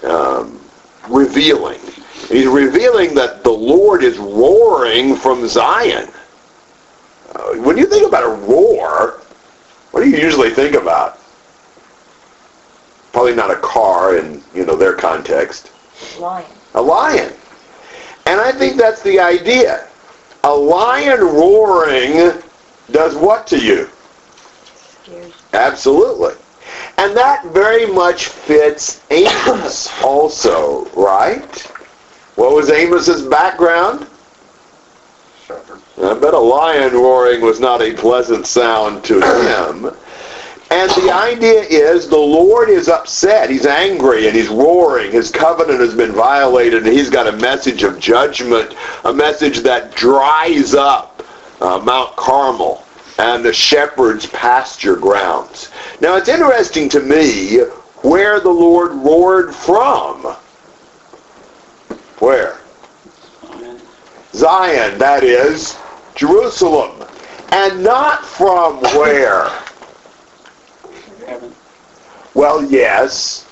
um, 0.04 0.60
revealing. 1.08 1.80
He's 2.36 2.48
revealing 2.48 3.15
that 3.15 3.46
the 3.46 3.51
Lord 3.51 4.04
is 4.04 4.18
roaring 4.18 5.15
from 5.15 5.48
Zion. 5.48 6.10
Uh, 7.34 7.54
when 7.54 7.77
you 7.77 7.86
think 7.86 8.06
about 8.06 8.25
a 8.25 8.36
roar, 8.46 9.22
what 9.92 10.04
do 10.04 10.10
you 10.10 10.18
usually 10.18 10.50
think 10.50 10.75
about? 10.75 11.18
Probably 13.13 13.34
not 13.34 13.51
a 13.51 13.56
car 13.56 14.18
in 14.18 14.44
you 14.54 14.65
know 14.65 14.75
their 14.75 14.96
context. 14.96 15.72
Lion. 16.20 16.46
A 16.74 16.82
lion. 16.82 17.32
And 18.25 18.42
I 18.42 18.51
think 18.51 18.75
that's 18.75 19.01
the 19.01 19.18
idea. 19.18 19.88
A 20.44 20.54
lion 20.54 21.22
roaring 21.22 22.44
does 22.92 23.15
what 23.15 23.48
to 23.48 23.58
you? 23.58 23.89
Scares. 24.75 25.32
Absolutely. 25.54 26.34
And 26.98 27.15
that 27.15 27.46
very 27.54 27.86
much 27.86 28.25
fits 28.25 29.01
Amos 29.10 29.89
also, 30.04 30.84
right? 30.96 31.72
What 32.36 32.54
was 32.54 32.70
Amos's 32.70 33.22
background? 33.22 34.08
Shepherd. 35.46 35.80
I 35.98 36.13
bet 36.15 36.34
a 36.34 36.39
lion 36.39 36.94
roaring 36.94 37.42
was 37.42 37.60
not 37.60 37.82
a 37.82 37.94
pleasant 37.94 38.46
sound 38.46 39.04
to 39.06 39.15
him. 39.22 39.96
And 40.72 40.89
the 40.92 41.12
idea 41.12 41.62
is 41.62 42.10
the 42.10 42.18
Lord 42.18 42.70
is 42.70 42.89
upset. 42.89 43.50
He's 43.50 43.65
angry 43.65 44.27
and 44.27 44.36
he's 44.36 44.50
roaring. 44.50 45.12
His 45.12 45.32
covenant 45.32 45.80
has 45.80 45.94
been 45.94 46.12
violated 46.12 46.86
and 46.86 46.92
he's 46.92 47.10
got 47.10 47.27
a 47.27 47.38
message 47.38 47.84
of 47.84 48.00
judgment, 48.00 48.75
a 49.06 49.13
message 49.13 49.60
that 49.60 49.96
dries 49.96 50.74
up 50.74 51.24
uh, 51.62 51.80
Mount 51.80 52.15
Carmel 52.15 52.84
and 53.20 53.46
the 53.46 53.54
shepherd's 53.54 54.25
pasture 54.25 54.96
grounds. 54.96 55.72
Now 56.01 56.18
it's 56.18 56.27
interesting 56.27 56.89
to 56.89 57.00
me 57.00 57.60
where 58.01 58.39
the 58.39 58.50
Lord 58.50 58.92
roared 58.94 59.56
from. 59.56 60.36
Where? 62.25 62.58
Zion, 64.34 64.98
that 64.98 65.24
is, 65.24 65.77
Jerusalem. 66.15 67.08
And 67.51 67.84
not 67.84 68.25
from 68.25 68.82
where? 68.98 69.48
Heaven. 71.27 71.53
Well, 72.34 72.65
yes, 72.65 73.46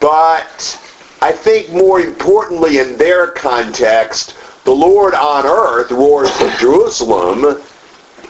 but 0.00 0.80
I 1.20 1.30
think 1.30 1.72
more 1.72 2.00
importantly 2.00 2.78
in 2.78 2.96
their 2.96 3.32
context, 3.32 4.34
the 4.64 4.72
Lord 4.72 5.12
on 5.12 5.44
earth 5.44 5.90
roars 5.90 6.30
from 6.30 6.56
Jerusalem. 6.56 7.60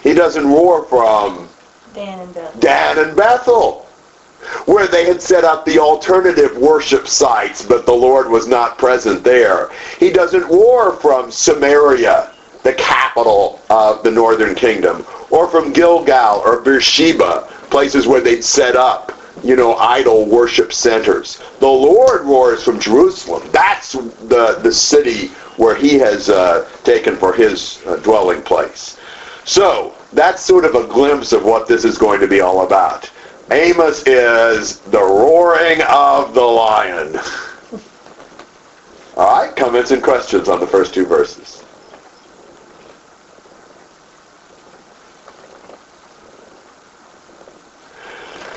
He 0.02 0.14
doesn't 0.14 0.48
roar 0.48 0.84
from 0.86 1.48
Dan 1.94 2.18
and 2.18 2.34
Beth. 2.34 2.58
Dan 2.58 2.98
and 2.98 3.16
Bethel, 3.16 3.86
where 4.66 4.87
they 4.87 5.04
had 5.04 5.20
set 5.20 5.44
up 5.44 5.64
the 5.64 5.78
alternative 5.78 6.56
worship 6.56 7.06
sites, 7.06 7.64
but 7.64 7.87
the 7.87 7.92
Lord 7.92 8.28
was 8.28 8.47
not 8.47 8.78
present 8.78 9.23
there. 9.23 9.70
He 9.99 10.11
doesn't 10.11 10.49
roar 10.49 10.92
from 10.92 11.30
Samaria, 11.30 12.32
the 12.62 12.73
capital 12.75 13.61
of 13.70 14.02
the 14.02 14.11
northern 14.11 14.54
kingdom, 14.54 15.06
or 15.30 15.49
from 15.49 15.73
Gilgal 15.73 16.42
or 16.44 16.61
Beersheba, 16.61 17.49
places 17.70 18.06
where 18.06 18.20
they'd 18.20 18.44
set 18.44 18.76
up, 18.76 19.12
you 19.42 19.56
know, 19.56 19.76
idol 19.76 20.26
worship 20.26 20.73
centers. 20.73 21.40
The 21.61 21.66
Lord 21.66 22.23
roars 22.23 22.62
from 22.62 22.80
Jerusalem. 22.80 23.49
That's 23.52 23.92
the, 23.92 24.59
the 24.62 24.73
city 24.73 25.28
where 25.56 25.75
he 25.75 25.99
has 25.99 26.28
uh, 26.28 26.68
taken 26.85 27.16
for 27.16 27.32
his 27.32 27.82
uh, 27.87 27.97
dwelling 27.97 28.42
place. 28.42 28.99
So 29.44 29.94
that's 30.12 30.42
sort 30.42 30.64
of 30.64 30.75
a 30.75 30.87
glimpse 30.87 31.32
of 31.32 31.44
what 31.44 31.68
this 31.68 31.85
is 31.85 31.99
going 31.99 32.20
to 32.20 32.28
be 32.28 32.40
all 32.40 32.66
about. 32.66 33.11
Amos 33.50 34.04
is 34.07 34.78
the 34.78 35.00
roaring 35.00 35.83
of 35.88 36.35
the 36.35 36.40
lion. 36.40 37.19
All 39.16 39.40
right, 39.40 39.54
comments 39.57 39.90
and 39.90 40.02
questions 40.02 40.49
on 40.49 40.61
the 40.61 40.66
first 40.66 40.95
two 40.95 41.04
verses. 41.04 41.64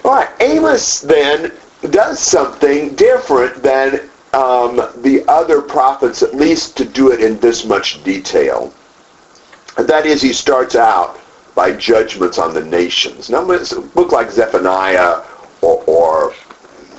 All 0.06 0.12
right, 0.12 0.30
Amos 0.42 1.02
then 1.02 1.52
does 1.90 2.20
something 2.20 2.94
different 2.94 3.64
than 3.64 4.10
um, 4.34 4.76
the 5.02 5.24
other 5.28 5.62
prophets, 5.62 6.22
at 6.22 6.36
least 6.36 6.78
to 6.78 6.86
do 6.86 7.12
it 7.12 7.20
in 7.20 7.40
this 7.40 7.66
much 7.66 8.04
detail. 8.04 8.72
And 9.78 9.88
that 9.88 10.06
is, 10.06 10.22
he 10.22 10.34
starts 10.34 10.76
out 10.76 11.20
by 11.56 11.72
judgments 11.72 12.38
on 12.38 12.54
the 12.54 12.64
nations. 12.64 13.30
Now, 13.30 13.50
a 13.50 13.82
book 13.82 14.12
like 14.12 14.32
Zephaniah, 14.32 15.22
or, 15.62 15.84
or 15.86 16.34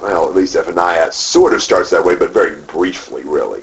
well, 0.00 0.28
at 0.28 0.34
least 0.34 0.52
Zephaniah 0.52 1.10
sort 1.12 1.54
of 1.54 1.62
starts 1.62 1.90
that 1.90 2.04
way, 2.04 2.14
but 2.14 2.30
very 2.30 2.60
briefly, 2.62 3.22
really. 3.24 3.62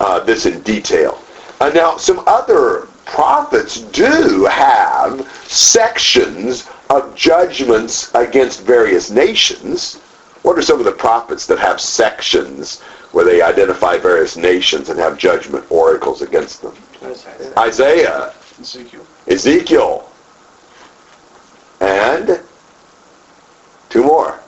Uh, 0.00 0.20
this 0.20 0.46
in 0.46 0.60
detail. 0.62 1.20
Uh, 1.60 1.70
now, 1.70 1.96
some 1.96 2.22
other 2.26 2.86
prophets 3.04 3.80
do 3.80 4.44
have 4.44 5.28
sections 5.48 6.68
of 6.90 7.14
judgments 7.16 8.14
against 8.14 8.62
various 8.62 9.10
nations. 9.10 9.96
What 10.42 10.56
are 10.56 10.62
some 10.62 10.78
of 10.78 10.84
the 10.84 10.92
prophets 10.92 11.46
that 11.46 11.58
have 11.58 11.80
sections 11.80 12.80
where 13.12 13.24
they 13.24 13.42
identify 13.42 13.98
various 13.98 14.36
nations 14.36 14.88
and 14.88 15.00
have 15.00 15.18
judgment 15.18 15.64
oracles 15.70 16.22
against 16.22 16.62
them? 16.62 16.74
Isaiah. 17.02 17.52
Isaiah, 17.56 18.34
Ezekiel. 18.60 19.06
Ezekiel, 19.26 20.12
and 21.80 22.40
two 23.88 24.04
more. 24.04 24.40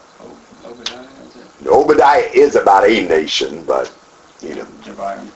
Obadiah, 0.65 1.09
is 1.25 1.37
it? 1.37 1.67
Obadiah 1.67 2.31
is 2.33 2.57
about 2.57 2.89
a 2.89 3.07
nation, 3.09 3.65
but 3.65 3.93
you 4.41 4.55
know, 4.55 4.67
Divide 4.85 5.27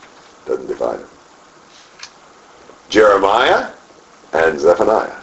doesn't 0.46 0.66
divide 0.66 1.00
them. 1.00 1.08
Jeremiah 2.88 3.72
and 4.32 4.58
Zephaniah. 4.58 5.20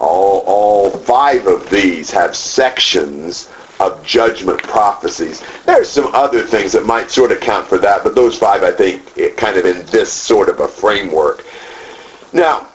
All, 0.00 0.40
all 0.46 0.90
five 0.90 1.46
of 1.46 1.68
these 1.70 2.10
have 2.10 2.34
sections 2.34 3.50
of 3.80 4.04
judgment 4.04 4.62
prophecies. 4.62 5.42
There's 5.64 5.88
some 5.88 6.14
other 6.14 6.46
things 6.46 6.72
that 6.72 6.84
might 6.84 7.10
sort 7.10 7.32
of 7.32 7.40
count 7.40 7.66
for 7.66 7.78
that, 7.78 8.04
but 8.04 8.14
those 8.14 8.38
five, 8.38 8.62
I 8.62 8.72
think, 8.72 9.16
it 9.16 9.36
kind 9.36 9.56
of 9.56 9.64
in 9.64 9.86
this 9.86 10.12
sort 10.12 10.48
of 10.48 10.60
a 10.60 10.68
framework. 10.68 11.44
Now, 12.32 12.68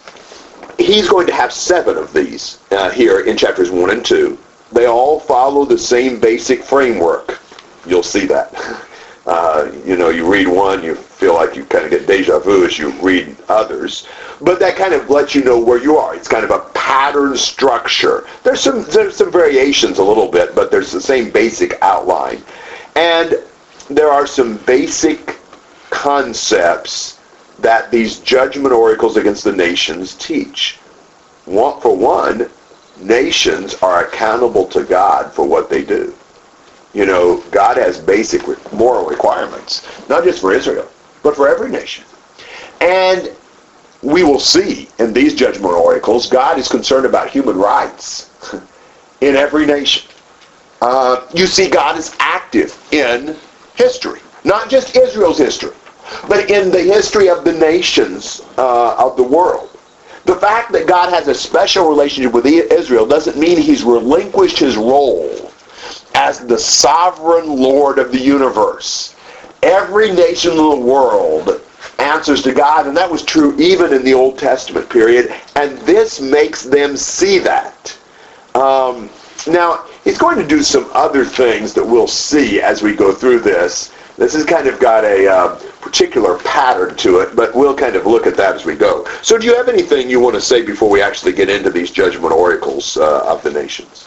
he's 0.78 1.08
going 1.08 1.28
to 1.28 1.34
have 1.34 1.54
seven 1.54 1.98
of 1.98 2.12
these 2.14 2.58
uh, 2.76 2.92
here 2.92 3.22
in 3.22 3.38
chapters 3.38 3.72
1 3.72 3.90
and 3.90 4.06
2. 4.06 4.38
They 4.72 4.86
all 4.88 5.20
follow 5.20 5.66
the 5.66 5.78
same 5.78 6.20
basic 6.20 6.64
framework. 6.64 7.40
You'll 7.86 8.04
see 8.04 8.26
that. 8.28 8.54
Uh, 9.28 9.72
you 9.84 9.98
know, 9.98 10.10
you 10.10 10.32
read 10.32 10.48
one, 10.48 10.84
you 10.84 10.94
feel 10.94 11.34
like 11.34 11.56
you 11.56 11.66
kind 11.66 11.84
of 11.84 11.90
get 11.90 12.06
deja 12.06 12.38
vu 12.38 12.64
as 12.64 12.78
you 12.78 12.92
read 13.02 13.36
others. 13.50 14.08
But 14.40 14.60
that 14.60 14.76
kind 14.76 14.94
of 14.94 15.10
lets 15.10 15.34
you 15.34 15.44
know 15.44 15.60
where 15.60 15.82
you 15.82 15.98
are. 15.98 16.14
It's 16.14 16.28
kind 16.28 16.44
of 16.44 16.52
a 16.52 16.60
pattern 16.76 17.36
structure. 17.36 18.28
There's 18.44 18.60
some 18.60 18.84
there's 18.84 19.16
some 19.16 19.32
variations 19.32 19.98
a 19.98 20.04
little 20.04 20.30
bit, 20.30 20.54
but 20.54 20.70
there's 20.70 20.92
the 20.92 21.02
same 21.02 21.32
basic 21.32 21.76
outline. 21.82 22.44
And 22.96 23.34
there 23.90 24.12
are 24.12 24.28
some 24.28 24.58
basic 24.58 25.40
concepts 25.90 27.20
that 27.60 27.90
these 27.90 28.20
judgment 28.20 28.74
oracles 28.74 29.18
against 29.18 29.44
the 29.44 29.54
nations 29.54 30.14
teach. 30.14 30.78
One, 31.46 31.82
for 31.82 31.96
one, 31.96 32.50
nations 32.98 33.76
are 33.76 34.06
accountable 34.06 34.66
to 34.68 34.84
God 34.84 35.34
for 35.34 35.46
what 35.46 35.70
they 35.70 35.84
do. 35.84 36.16
You 36.94 37.06
know, 37.06 37.44
God 37.52 37.78
has 37.78 38.00
basic 38.00 38.42
moral 38.72 39.06
requirements, 39.06 39.88
not 40.08 40.24
just 40.24 40.40
for 40.40 40.54
Israel, 40.54 40.90
but 41.24 41.36
for 41.36 41.48
every 41.48 41.70
nation. 41.70 42.06
And 42.80 43.36
we 44.02 44.24
will 44.24 44.40
see 44.40 44.88
in 45.00 45.12
these 45.12 45.34
judgment 45.34 45.74
oracles, 45.74 46.30
God 46.30 46.58
is 46.58 46.68
concerned 46.68 47.06
about 47.06 47.30
human 47.30 47.58
rights 47.58 48.30
in 49.22 49.36
every 49.36 49.66
nation. 49.66 50.08
Uh, 50.82 51.26
you 51.34 51.48
see 51.48 51.70
God 51.70 51.98
is 51.98 52.16
active 52.20 52.78
in 52.94 53.36
history, 53.76 54.22
not 54.44 54.70
just 54.70 54.96
Israel's 54.96 55.38
history, 55.38 55.76
but 56.28 56.50
in 56.52 56.72
the 56.72 56.82
history 56.82 57.30
of 57.30 57.44
the 57.44 57.54
nations 57.54 58.42
uh, 58.58 58.96
of 58.96 59.18
the 59.18 59.24
world. 59.24 59.75
The 60.26 60.36
fact 60.36 60.72
that 60.72 60.88
God 60.88 61.14
has 61.14 61.28
a 61.28 61.36
special 61.36 61.88
relationship 61.88 62.34
with 62.34 62.46
Israel 62.46 63.06
doesn't 63.06 63.38
mean 63.38 63.62
he's 63.62 63.84
relinquished 63.84 64.58
his 64.58 64.76
role 64.76 65.52
as 66.16 66.40
the 66.40 66.58
sovereign 66.58 67.48
Lord 67.48 68.00
of 68.00 68.12
the 68.12 68.20
universe. 68.20 69.16
Every 69.62 70.12
nation 70.12 70.52
in 70.52 70.58
the 70.58 70.76
world 70.76 71.62
answers 72.00 72.42
to 72.44 72.54
God, 72.54 72.88
and 72.88 72.98
that 72.98 73.10
was 73.10 73.24
true 73.24 73.56
even 73.58 73.94
in 73.94 74.04
the 74.04 74.14
Old 74.14 74.38
Testament 74.38 74.90
period, 74.90 75.34
and 75.56 75.78
this 75.80 76.20
makes 76.20 76.64
them 76.64 76.98
see 76.98 77.40
that. 77.40 77.98
Um, 78.56 79.10
now, 79.48 79.86
he's 80.04 80.18
going 80.18 80.38
to 80.38 80.48
do 80.48 80.64
some 80.64 80.90
other 80.94 81.24
things 81.26 81.74
that 81.74 81.86
we'll 81.86 82.08
see 82.08 82.62
as 82.62 82.82
we 82.82 82.96
go 82.96 83.14
through 83.14 83.42
this. 83.42 83.92
This 84.18 84.34
has 84.34 84.46
kind 84.46 84.68
of 84.68 84.80
got 84.80 85.04
a 85.04 85.28
uh, 85.28 85.56
particular 85.82 86.38
pattern 86.40 86.96
to 86.98 87.20
it, 87.20 87.36
but 87.36 87.54
we'll 87.54 87.76
kind 87.76 87.98
of 87.98 88.06
look 88.06 88.26
at 88.26 88.38
that 88.38 88.56
as 88.56 88.64
we 88.64 88.76
go. 88.76 89.06
So 89.22 89.38
do 89.38 89.46
you 89.46 89.56
have 89.56 89.68
anything 89.68 90.10
you 90.10 90.22
want 90.22 90.36
to 90.36 90.42
say 90.42 90.62
before 90.62 90.90
we 90.90 91.02
actually 91.02 91.34
get 91.34 91.50
into 91.50 91.70
these 91.70 91.92
judgment 91.92 92.32
oracles 92.32 92.96
uh, 92.96 93.26
of 93.26 93.44
the 93.44 93.52
nations? 93.52 94.06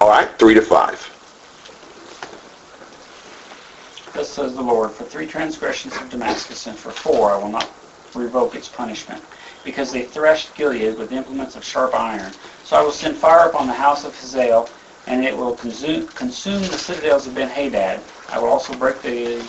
All 0.00 0.08
right, 0.08 0.28
three 0.38 0.54
to 0.54 0.62
five. 0.62 1.08
Thus 4.12 4.28
says 4.28 4.54
the 4.54 4.62
Lord, 4.62 4.90
for 4.90 5.04
three 5.04 5.26
transgressions 5.26 5.96
of 5.96 6.10
Damascus, 6.10 6.66
and 6.66 6.76
for 6.76 6.90
four 6.90 7.30
I 7.30 7.38
will 7.38 7.48
not 7.48 7.70
revoke 8.14 8.56
its 8.56 8.68
punishment, 8.68 9.22
because 9.64 9.92
they 9.92 10.02
threshed 10.02 10.54
Gilead 10.56 10.98
with 10.98 11.12
implements 11.12 11.54
of 11.54 11.64
sharp 11.64 11.94
iron. 11.94 12.32
So 12.64 12.76
I 12.76 12.82
will 12.82 12.90
send 12.90 13.16
fire 13.16 13.48
upon 13.48 13.68
the 13.68 13.72
house 13.72 14.04
of 14.04 14.14
Hazael, 14.18 14.68
and 15.06 15.24
it 15.24 15.36
will 15.36 15.54
consume, 15.56 16.06
consume 16.08 16.62
the 16.62 16.78
citadels 16.78 17.26
of 17.26 17.34
Ben-Hadad. 17.34 18.00
I 18.30 18.38
will 18.38 18.48
also 18.48 18.74
break 18.74 19.02
the 19.02 19.44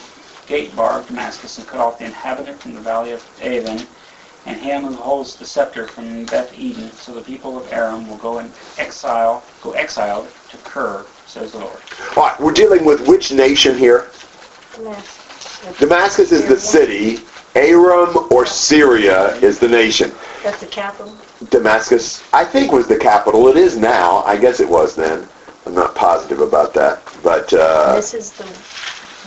gate 0.48 0.76
bar 0.76 1.00
of 1.00 1.08
Damascus, 1.08 1.58
and 1.58 1.68
cut 1.68 1.80
off 1.80 2.00
the 2.00 2.06
inhabitant 2.06 2.60
from 2.60 2.74
the 2.74 2.82
valley 2.82 3.12
of 3.12 3.26
Aven, 3.42 3.88
and 4.46 4.60
him 4.60 4.84
who 4.84 4.96
holds 4.96 5.36
the 5.36 5.46
scepter 5.46 5.88
from 5.88 6.26
Beth 6.26 6.54
Eden. 6.58 6.92
So 6.92 7.14
the 7.14 7.22
people 7.22 7.58
of 7.58 7.72
Aram 7.72 8.08
will 8.10 8.18
go 8.18 8.40
in 8.40 8.52
exile, 8.78 9.44
go 9.62 9.72
exiled 9.72 10.28
to 10.50 10.58
Kir, 10.58 11.06
says 11.28 11.54
the 11.54 11.60
Lord. 11.60 11.80
All 12.18 12.24
right, 12.24 12.40
we're 12.40 12.52
dealing 12.52 12.84
with 12.84 13.08
which 13.08 13.32
nation 13.32 13.78
here? 13.78 14.10
Damascus. 14.76 15.80
Damascus 15.80 16.32
is 16.32 16.46
the 16.48 16.60
city. 16.60 17.24
Aram 17.56 18.28
or 18.32 18.46
Syria 18.46 19.36
is 19.36 19.60
the 19.60 19.68
nation. 19.68 20.12
That's 20.44 20.60
the 20.60 20.68
capital. 20.68 21.16
Damascus, 21.50 22.24
I 22.34 22.44
think, 22.44 22.72
was 22.72 22.88
the 22.88 22.98
capital. 22.98 23.48
It 23.48 23.58
is 23.58 23.78
now. 23.78 24.24
I 24.24 24.38
guess 24.38 24.60
it 24.60 24.68
was 24.68 24.96
then. 24.96 25.30
I'm 25.65 25.74
not 25.74 25.96
positive 25.96 26.39
about 26.39 26.74
that. 26.74 27.01
But, 27.24 27.53
uh, 27.53 27.96
This 27.96 28.13
is 28.13 28.32
the 28.34 28.46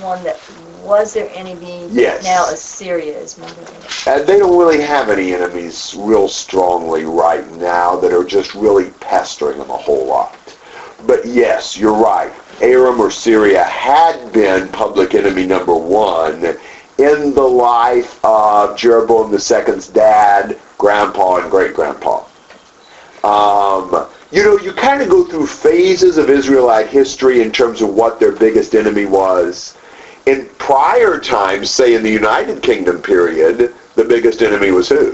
one 0.03 0.23
that 0.25 0.39
was 0.83 1.15
their 1.15 1.31
enemy. 1.35 1.89
Yes. 1.91 2.23
Now 2.25 2.47
Assyria 2.47 3.19
is 3.19 3.39
moving 3.39 3.67
in 3.67 3.87
and 4.07 4.27
they 4.27 4.39
don't 4.39 4.57
really 4.59 4.81
have 4.81 5.11
any 5.11 5.35
enemies 5.35 5.95
real 5.99 6.29
strongly 6.29 7.05
right 7.05 7.51
now 7.57 7.97
that 7.97 8.13
are 8.13 8.25
just 8.25 8.55
really 8.55 8.91
pestering 9.01 9.59
them 9.59 9.71
a 9.71 9.77
whole 9.77 10.07
lot. 10.07 10.39
But 11.07 11.27
yes, 11.27 11.77
you're 11.77 11.95
right. 11.95 12.33
Aram 12.61 13.01
or 13.01 13.11
Syria 13.11 13.65
had 13.65 14.33
been 14.33 14.69
public 14.69 15.15
enemy 15.15 15.45
number 15.45 15.75
one 15.75 16.57
in 16.99 17.35
the 17.35 17.43
life 17.43 18.25
of 18.25 18.77
Jeroboam 18.77 19.33
II's 19.33 19.89
dad, 19.89 20.59
grandpa, 20.79 21.37
and 21.37 21.51
great-grandpa. 21.51 22.25
Um, 23.25 24.07
you 24.31 24.43
know, 24.43 24.59
you 24.59 24.73
kind 24.73 25.03
of 25.03 25.09
go 25.09 25.25
through 25.25 25.47
phases 25.47 26.19
of 26.19 26.31
Israelite 26.31 26.89
history 26.89 27.43
in 27.43 27.53
terms 27.53 27.81
of 27.81 27.91
what 27.91 28.19
their 28.19 28.33
biggest 28.33 28.75
enemy 28.75 29.07
was. 29.07 29.77
In 30.27 30.47
prior 30.59 31.21
times, 31.21 31.71
say 31.71 31.95
in 31.95 32.03
the 32.03 32.11
United 32.11 32.63
Kingdom 32.63 33.01
period, 33.01 33.75
the 33.95 34.05
biggest 34.05 34.43
enemy 34.43 34.73
was 34.73 34.89
who? 34.89 35.13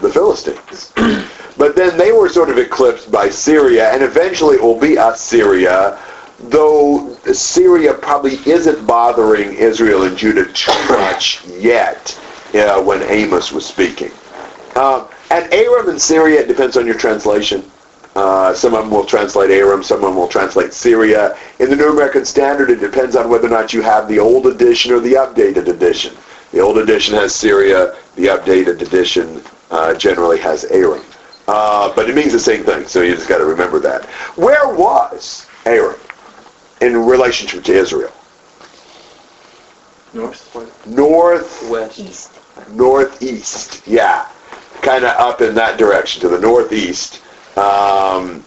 The 0.00 0.10
Philistines. 0.12 0.92
but 1.58 1.74
then 1.74 1.98
they 1.98 2.12
were 2.12 2.28
sort 2.28 2.50
of 2.50 2.58
eclipsed 2.58 3.10
by 3.10 3.28
Syria, 3.28 3.90
and 3.92 4.02
eventually 4.02 4.56
it 4.56 4.62
will 4.62 4.78
be 4.78 4.96
Assyria, 4.96 5.98
though 6.38 7.16
Syria 7.32 7.94
probably 7.94 8.38
isn't 8.46 8.86
bothering 8.86 9.54
Israel 9.54 10.04
and 10.04 10.16
Judah 10.16 10.44
too 10.52 10.70
much 10.88 11.44
yet 11.46 12.16
uh, 12.54 12.80
when 12.80 13.02
Amos 13.02 13.50
was 13.50 13.66
speaking. 13.66 14.12
Um, 14.76 15.08
and 15.32 15.52
Aram 15.52 15.88
and 15.88 16.00
Syria, 16.00 16.42
it 16.42 16.48
depends 16.48 16.76
on 16.76 16.86
your 16.86 16.96
translation. 16.96 17.68
Uh, 18.18 18.52
some 18.52 18.74
of 18.74 18.82
them 18.82 18.90
will 18.90 19.04
translate 19.04 19.48
Aram, 19.48 19.80
some 19.80 19.98
of 19.98 20.02
them 20.02 20.16
will 20.16 20.26
translate 20.26 20.72
Syria. 20.74 21.38
In 21.60 21.70
the 21.70 21.76
New 21.76 21.90
American 21.90 22.24
Standard, 22.24 22.68
it 22.68 22.80
depends 22.80 23.14
on 23.14 23.30
whether 23.30 23.46
or 23.46 23.50
not 23.50 23.72
you 23.72 23.80
have 23.80 24.08
the 24.08 24.18
old 24.18 24.48
edition 24.48 24.90
or 24.90 24.98
the 24.98 25.12
updated 25.12 25.68
edition. 25.68 26.16
The 26.50 26.58
old 26.58 26.78
edition 26.78 27.14
has 27.14 27.32
Syria, 27.32 27.94
the 28.16 28.26
updated 28.26 28.82
edition 28.82 29.40
uh, 29.70 29.94
generally 29.94 30.40
has 30.40 30.64
Aram. 30.64 31.04
Uh, 31.46 31.94
but 31.94 32.10
it 32.10 32.16
means 32.16 32.32
the 32.32 32.40
same 32.40 32.64
thing, 32.64 32.88
so 32.88 33.02
you 33.02 33.14
just 33.14 33.28
got 33.28 33.38
to 33.38 33.44
remember 33.44 33.78
that. 33.78 34.04
Where 34.34 34.74
was 34.74 35.46
Aram 35.64 36.00
in 36.80 36.96
relationship 36.96 37.62
to 37.64 37.72
Israel? 37.72 38.12
North, 40.12 40.86
North 40.88 41.70
west. 41.70 42.00
East. 42.00 42.32
northeast. 42.72 43.86
Yeah, 43.86 44.28
kind 44.82 45.04
of 45.04 45.10
up 45.10 45.40
in 45.40 45.54
that 45.54 45.78
direction 45.78 46.20
to 46.22 46.28
the 46.28 46.40
northeast. 46.40 47.22
Um, 47.58 48.44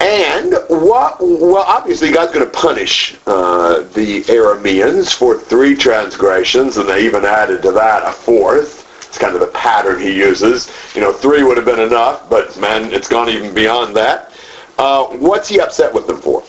and 0.00 0.54
what? 0.68 1.18
Well, 1.20 1.64
obviously 1.66 2.12
God's 2.12 2.32
going 2.32 2.44
to 2.44 2.52
punish 2.52 3.16
uh, 3.26 3.82
the 3.94 4.22
Arameans 4.24 5.12
for 5.14 5.38
three 5.38 5.74
transgressions, 5.74 6.76
and 6.76 6.88
they 6.88 7.04
even 7.04 7.24
added 7.24 7.62
to 7.62 7.72
that 7.72 8.06
a 8.06 8.12
fourth. 8.12 8.84
It's 9.08 9.18
kind 9.18 9.34
of 9.34 9.40
the 9.40 9.48
pattern 9.48 10.00
he 10.00 10.14
uses. 10.14 10.70
You 10.94 11.00
know, 11.00 11.12
three 11.12 11.42
would 11.42 11.56
have 11.56 11.66
been 11.66 11.80
enough, 11.80 12.28
but 12.28 12.56
man, 12.60 12.92
it's 12.92 13.08
gone 13.08 13.28
even 13.28 13.54
beyond 13.54 13.96
that. 13.96 14.32
Uh, 14.78 15.06
what's 15.06 15.48
he 15.48 15.58
upset 15.58 15.92
with 15.92 16.06
them 16.06 16.20
for? 16.20 16.44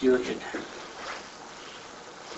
Gilead. 0.00 0.40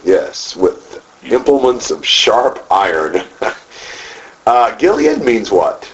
Yes, 0.05 0.57
with 0.57 1.05
implements 1.25 1.91
of 1.91 2.05
sharp 2.05 2.67
iron. 2.71 3.23
uh, 4.51 4.75
Gilead 4.77 5.23
means 5.23 5.53
what? 5.53 5.89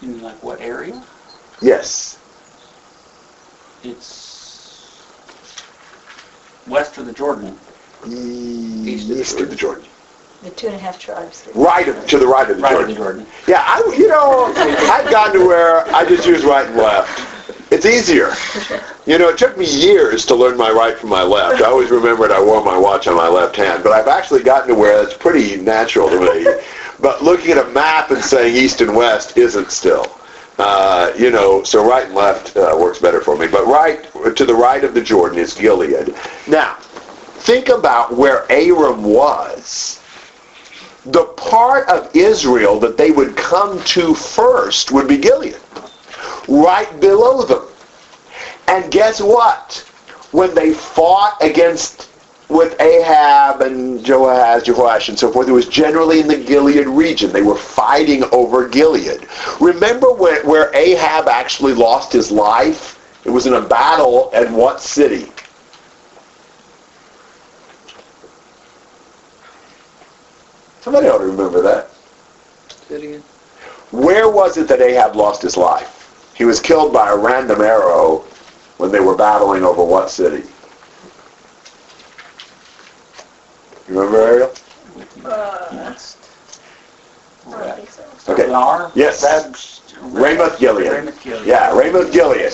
You 0.00 0.08
mean 0.08 0.22
like 0.22 0.42
what 0.42 0.60
area? 0.60 1.00
Yes. 1.60 2.18
It's 3.84 5.06
west 6.66 6.98
of 6.98 7.06
the 7.06 7.12
Jordan. 7.12 7.56
East 8.04 9.08
of 9.08 9.16
the 9.16 9.44
of 9.44 9.50
the 9.50 9.56
Jordan. 9.56 9.84
The 10.42 10.50
two 10.50 10.66
and 10.66 10.74
a 10.74 10.78
half 10.80 10.98
tribes. 10.98 11.48
Right 11.54 11.86
of, 11.86 12.04
to 12.08 12.18
the 12.18 12.26
right 12.26 12.50
of 12.50 12.56
the 12.56 12.62
Right 12.62 12.72
of 12.72 12.78
Jordan. 12.78 12.94
the 12.94 13.00
Jordan. 13.00 13.26
Yeah, 13.46 13.62
I, 13.64 13.94
you 13.96 14.08
know, 14.08 14.52
I've 14.56 15.08
gotten 15.12 15.40
to 15.40 15.46
where 15.46 15.86
I 15.94 16.04
just 16.04 16.26
use 16.26 16.44
right 16.44 16.66
and 16.66 16.76
left. 16.76 17.31
It's 17.72 17.86
easier. 17.86 18.32
You 19.04 19.18
know, 19.18 19.30
it 19.30 19.36
took 19.36 19.58
me 19.58 19.66
years 19.66 20.24
to 20.26 20.36
learn 20.36 20.56
my 20.56 20.70
right 20.70 20.96
from 20.96 21.08
my 21.08 21.24
left. 21.24 21.60
I 21.60 21.64
always 21.66 21.90
remembered 21.90 22.30
I 22.30 22.40
wore 22.40 22.64
my 22.64 22.78
watch 22.78 23.08
on 23.08 23.16
my 23.16 23.26
left 23.26 23.56
hand, 23.56 23.82
but 23.82 23.90
I've 23.90 24.06
actually 24.06 24.44
gotten 24.44 24.68
to 24.68 24.76
where 24.76 25.02
it's 25.02 25.12
pretty 25.12 25.56
natural 25.56 26.08
to 26.08 26.20
me. 26.20 26.46
But 27.00 27.20
looking 27.20 27.50
at 27.50 27.58
a 27.58 27.68
map 27.70 28.12
and 28.12 28.22
saying 28.22 28.54
east 28.54 28.80
and 28.80 28.94
west 28.94 29.36
isn't 29.36 29.72
still. 29.72 30.06
Uh, 30.56 31.12
you 31.18 31.32
know, 31.32 31.64
so 31.64 31.84
right 31.84 32.06
and 32.06 32.14
left 32.14 32.56
uh, 32.56 32.76
works 32.78 33.00
better 33.00 33.20
for 33.20 33.36
me. 33.36 33.48
But 33.48 33.66
right 33.66 34.04
to 34.36 34.44
the 34.44 34.54
right 34.54 34.84
of 34.84 34.94
the 34.94 35.02
Jordan 35.02 35.40
is 35.40 35.52
Gilead. 35.54 36.14
Now, 36.46 36.76
think 36.76 37.70
about 37.70 38.16
where 38.16 38.46
Aram 38.52 39.02
was 39.02 40.00
the 41.06 41.24
part 41.24 41.88
of 41.88 42.14
Israel 42.14 42.78
that 42.78 42.96
they 42.96 43.10
would 43.10 43.36
come 43.36 43.82
to 43.84 44.14
first 44.14 44.92
would 44.92 45.08
be 45.08 45.18
Gilead, 45.18 45.56
right 46.48 47.00
below 47.00 47.42
them. 47.42 47.66
And 48.68 48.90
guess 48.90 49.20
what? 49.20 49.86
When 50.30 50.54
they 50.54 50.72
fought 50.72 51.36
against 51.42 52.08
with 52.48 52.78
Ahab 52.80 53.62
and 53.62 54.00
Joahaz, 54.00 54.64
Jehoash, 54.64 55.08
and 55.08 55.18
so 55.18 55.32
forth, 55.32 55.48
it 55.48 55.52
was 55.52 55.68
generally 55.68 56.20
in 56.20 56.28
the 56.28 56.36
Gilead 56.36 56.86
region. 56.86 57.32
They 57.32 57.42
were 57.42 57.56
fighting 57.56 58.24
over 58.32 58.68
Gilead. 58.68 59.26
Remember 59.60 60.12
where, 60.12 60.44
where 60.44 60.74
Ahab 60.74 61.28
actually 61.28 61.72
lost 61.72 62.12
his 62.12 62.30
life? 62.30 62.98
It 63.24 63.30
was 63.30 63.46
in 63.46 63.54
a 63.54 63.60
battle 63.60 64.30
at 64.34 64.50
what 64.50 64.80
city? 64.80 65.30
Somebody 70.82 71.08
ought 71.08 71.18
to 71.18 71.26
remember 71.26 71.62
that. 71.62 71.88
Where 73.92 74.28
was 74.28 74.56
it 74.56 74.68
that 74.68 74.80
Ahab 74.80 75.14
lost 75.14 75.40
his 75.42 75.56
life? 75.56 76.01
He 76.42 76.46
was 76.46 76.58
killed 76.58 76.92
by 76.92 77.08
a 77.08 77.16
random 77.16 77.60
arrow 77.60 78.24
when 78.78 78.90
they 78.90 78.98
were 78.98 79.14
battling 79.14 79.62
over 79.62 79.84
what 79.84 80.10
city? 80.10 80.42
You 83.88 84.00
remember, 84.00 84.18
Ariel? 84.18 84.52
West. 85.22 86.18
I 87.46 87.50
don't 87.52 87.76
think 87.76 87.90
so. 87.90 88.32
Okay. 88.32 88.48
Yes. 88.96 89.22
Rabs- 89.22 89.82
Ramoth 90.00 90.58
Gilead. 90.58 91.14
Yeah, 91.46 91.78
Ramoth 91.78 92.12
Gilead. 92.12 92.52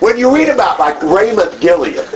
When 0.00 0.16
you 0.16 0.34
read 0.34 0.48
about 0.48 0.78
like 0.78 1.02
Ramoth 1.02 1.60
Gilead, 1.60 2.08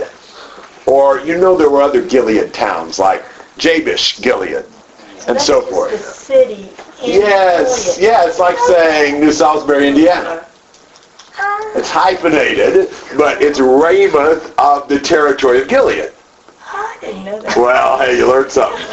or 0.87 1.19
you 1.19 1.37
know 1.37 1.55
there 1.55 1.69
were 1.69 1.83
other 1.83 2.01
Gilead 2.03 2.51
towns 2.51 2.97
like 2.97 3.23
Jabesh 3.59 4.19
Gilead, 4.23 4.55
and 4.55 5.35
That's 5.35 5.45
so 5.45 5.61
forth. 5.61 5.91
The 5.91 5.97
city. 5.99 6.69
Yes, 6.99 7.97
Gilead. 7.97 8.09
yeah, 8.09 8.27
it's 8.27 8.39
like 8.39 8.57
saying 8.57 9.19
New 9.19 9.31
Salisbury, 9.31 9.87
Indiana. 9.87 10.47
It's 11.75 11.89
hyphenated, 11.89 12.89
but 13.17 13.41
it's 13.41 13.59
Ramoth 13.59 14.53
of 14.57 14.87
the 14.87 14.99
territory 14.99 15.61
of 15.61 15.67
Gilead. 15.67 16.11
what? 16.59 17.01
Didn't 17.01 17.25
know 17.25 17.39
that. 17.41 17.55
Well, 17.57 17.99
hey, 17.99 18.17
you 18.17 18.27
learned 18.27 18.51
something. 18.51 18.85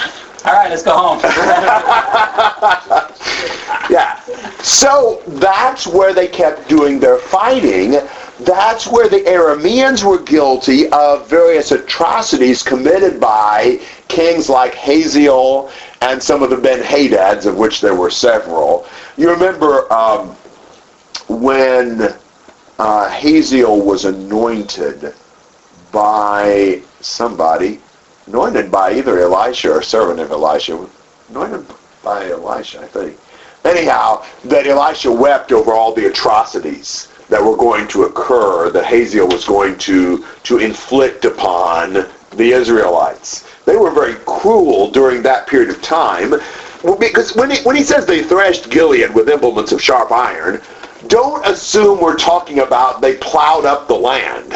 All 0.44 0.52
right, 0.52 0.70
let's 0.70 0.82
go 0.82 0.96
home. 0.96 1.20
Yeah. 3.90 4.20
So 4.62 5.22
that's 5.26 5.86
where 5.86 6.12
they 6.12 6.28
kept 6.28 6.68
doing 6.68 7.00
their 7.00 7.18
fighting. 7.18 7.96
That's 8.40 8.86
where 8.86 9.08
the 9.08 9.20
Arameans 9.20 10.04
were 10.04 10.18
guilty 10.18 10.88
of 10.90 11.28
various 11.28 11.72
atrocities 11.72 12.62
committed 12.62 13.18
by 13.18 13.80
kings 14.08 14.48
like 14.48 14.74
Hazael 14.74 15.70
and 16.02 16.22
some 16.22 16.42
of 16.42 16.50
the 16.50 16.56
Ben-Hadads, 16.56 17.46
of 17.46 17.56
which 17.56 17.80
there 17.80 17.94
were 17.94 18.10
several. 18.10 18.86
You 19.16 19.30
remember 19.30 19.92
um, 19.92 20.36
when 21.28 22.14
uh, 22.78 23.08
Hazael 23.08 23.80
was 23.80 24.04
anointed 24.04 25.14
by 25.92 26.82
somebody, 27.00 27.80
anointed 28.26 28.70
by 28.70 28.92
either 28.92 29.18
Elisha 29.20 29.72
or 29.72 29.82
servant 29.82 30.20
of 30.20 30.30
Elisha, 30.30 30.86
anointed 31.30 31.66
by 32.02 32.30
Elisha, 32.30 32.80
I 32.80 32.86
think. 32.86 33.18
Anyhow, 33.64 34.24
that 34.44 34.66
Elisha 34.66 35.10
wept 35.10 35.52
over 35.52 35.72
all 35.72 35.92
the 35.92 36.06
atrocities 36.06 37.08
that 37.28 37.42
were 37.42 37.56
going 37.56 37.88
to 37.88 38.04
occur, 38.04 38.70
that 38.70 38.86
Hazael 38.86 39.28
was 39.28 39.44
going 39.44 39.76
to, 39.78 40.24
to 40.44 40.58
inflict 40.58 41.24
upon 41.24 42.06
the 42.32 42.50
Israelites. 42.52 43.44
They 43.64 43.76
were 43.76 43.90
very 43.90 44.14
cruel 44.26 44.90
during 44.90 45.22
that 45.22 45.46
period 45.46 45.70
of 45.70 45.82
time, 45.82 46.34
because 46.98 47.34
when 47.34 47.50
he, 47.50 47.60
when 47.62 47.76
he 47.76 47.82
says 47.82 48.06
they 48.06 48.22
threshed 48.22 48.70
Gilead 48.70 49.12
with 49.12 49.28
implements 49.28 49.72
of 49.72 49.82
sharp 49.82 50.12
iron, 50.12 50.62
don't 51.08 51.44
assume 51.46 52.00
we're 52.00 52.16
talking 52.16 52.60
about 52.60 53.00
they 53.00 53.16
plowed 53.16 53.64
up 53.64 53.88
the 53.88 53.94
land. 53.94 54.54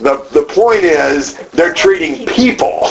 The, 0.00 0.26
the 0.32 0.42
point 0.42 0.84
is 0.84 1.34
they're 1.50 1.72
treating 1.72 2.26
people 2.26 2.90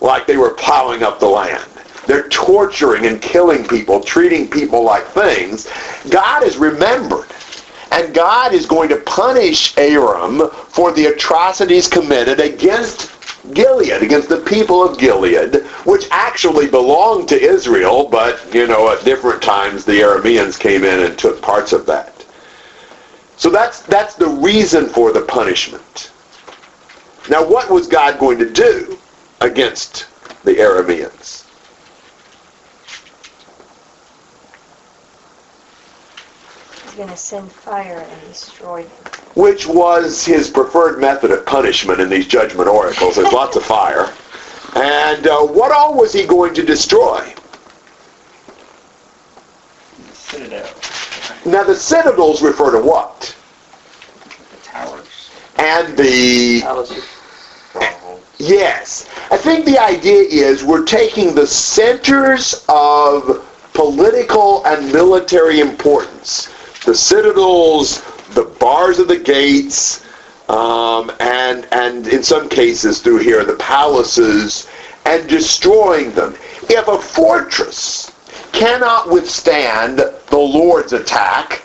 like 0.00 0.26
they 0.26 0.36
were 0.36 0.54
plowing 0.54 1.02
up 1.02 1.20
the 1.20 1.28
land. 1.28 1.68
They're 2.06 2.28
torturing 2.28 3.06
and 3.06 3.20
killing 3.20 3.66
people, 3.66 4.00
treating 4.00 4.48
people 4.48 4.82
like 4.82 5.06
things. 5.06 5.70
God 6.10 6.42
is 6.42 6.56
remembered. 6.56 7.28
And 7.92 8.12
God 8.14 8.52
is 8.52 8.66
going 8.66 8.88
to 8.88 8.96
punish 8.96 9.76
Aram 9.78 10.50
for 10.50 10.92
the 10.92 11.06
atrocities 11.06 11.86
committed 11.86 12.40
against 12.40 13.12
Gilead, 13.52 14.02
against 14.02 14.28
the 14.28 14.40
people 14.40 14.82
of 14.82 14.98
Gilead, 14.98 15.64
which 15.84 16.06
actually 16.10 16.66
belonged 16.66 17.28
to 17.28 17.40
Israel, 17.40 18.08
but, 18.08 18.42
you 18.54 18.66
know, 18.66 18.90
at 18.90 19.04
different 19.04 19.42
times 19.42 19.84
the 19.84 20.00
Arameans 20.00 20.58
came 20.58 20.82
in 20.82 21.00
and 21.00 21.18
took 21.18 21.42
parts 21.42 21.72
of 21.72 21.84
that. 21.86 22.13
So 23.44 23.50
that's, 23.50 23.82
that's 23.82 24.14
the 24.14 24.26
reason 24.26 24.88
for 24.88 25.12
the 25.12 25.20
punishment. 25.20 26.12
Now, 27.28 27.46
what 27.46 27.68
was 27.68 27.86
God 27.86 28.18
going 28.18 28.38
to 28.38 28.48
do 28.48 28.98
against 29.42 30.06
the 30.44 30.54
Arameans? 30.54 31.44
He's 36.84 36.94
going 36.94 37.10
to 37.10 37.16
send 37.18 37.52
fire 37.52 37.98
and 37.98 38.20
destroy 38.22 38.84
them. 38.84 39.12
which 39.34 39.66
was 39.66 40.24
his 40.24 40.48
preferred 40.48 40.98
method 40.98 41.30
of 41.30 41.44
punishment 41.44 42.00
in 42.00 42.08
these 42.08 42.26
judgment 42.26 42.66
oracles. 42.70 43.16
There's 43.16 43.30
lots 43.30 43.56
of 43.56 43.62
fire. 43.62 44.10
And 44.74 45.26
uh, 45.26 45.42
what 45.42 45.70
all 45.70 45.94
was 45.94 46.14
he 46.14 46.24
going 46.26 46.54
to 46.54 46.62
destroy? 46.62 47.30
Citadel, 50.14 50.66
Now 51.44 51.64
the 51.64 51.74
citadels 51.74 52.42
refer 52.42 52.72
to 52.72 52.80
what? 52.80 53.34
the 54.24 54.56
towers. 54.62 55.30
And 55.56 55.96
the 55.96 56.60
Palaces. 56.62 57.04
yes, 58.38 59.08
I 59.30 59.36
think 59.36 59.64
the 59.64 59.78
idea 59.78 60.22
is 60.22 60.64
we're 60.64 60.84
taking 60.84 61.34
the 61.34 61.46
centers 61.46 62.64
of 62.68 63.44
political 63.72 64.64
and 64.66 64.92
military 64.92 65.60
importance, 65.60 66.48
the 66.84 66.94
citadels, 66.94 68.02
the 68.34 68.44
bars 68.44 68.98
of 68.98 69.08
the 69.08 69.18
gates, 69.18 70.04
um, 70.48 71.10
and 71.20 71.66
and 71.72 72.06
in 72.08 72.22
some 72.22 72.48
cases 72.48 73.00
through 73.00 73.18
here 73.18 73.44
the 73.44 73.56
palaces, 73.56 74.68
and 75.04 75.28
destroying 75.28 76.12
them. 76.12 76.34
If 76.68 76.88
a 76.88 76.98
fortress 76.98 78.10
cannot 78.54 79.10
withstand 79.10 79.98
the 79.98 80.38
Lord's 80.38 80.92
attack, 80.92 81.62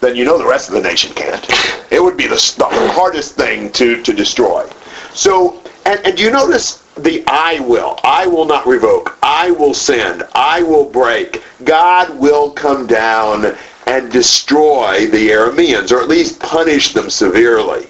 then 0.00 0.16
you 0.16 0.24
know 0.24 0.38
the 0.38 0.46
rest 0.46 0.68
of 0.68 0.74
the 0.74 0.80
nation 0.80 1.12
can't. 1.14 1.46
It 1.92 2.02
would 2.02 2.16
be 2.16 2.26
the, 2.26 2.54
the 2.58 2.66
hardest 2.92 3.36
thing 3.36 3.70
to, 3.72 4.02
to 4.02 4.12
destroy. 4.12 4.68
So, 5.12 5.62
and, 5.84 6.00
and 6.04 6.16
do 6.16 6.22
you 6.22 6.30
notice 6.30 6.82
the 6.96 7.22
I 7.26 7.60
will? 7.60 7.98
I 8.02 8.26
will 8.26 8.46
not 8.46 8.66
revoke. 8.66 9.18
I 9.22 9.50
will 9.50 9.74
send. 9.74 10.24
I 10.34 10.62
will 10.62 10.88
break. 10.88 11.42
God 11.64 12.18
will 12.18 12.50
come 12.50 12.86
down 12.86 13.56
and 13.86 14.10
destroy 14.10 15.06
the 15.06 15.30
Arameans, 15.30 15.92
or 15.92 16.00
at 16.00 16.08
least 16.08 16.40
punish 16.40 16.92
them 16.92 17.10
severely. 17.10 17.88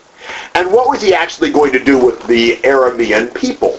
And 0.55 0.73
what 0.73 0.89
was 0.89 1.03
he 1.03 1.15
actually 1.15 1.53
going 1.53 1.73
to 1.73 1.83
do 1.83 1.99
with 2.05 2.27
the 2.27 2.57
Aramean 2.59 3.35
people? 3.35 3.79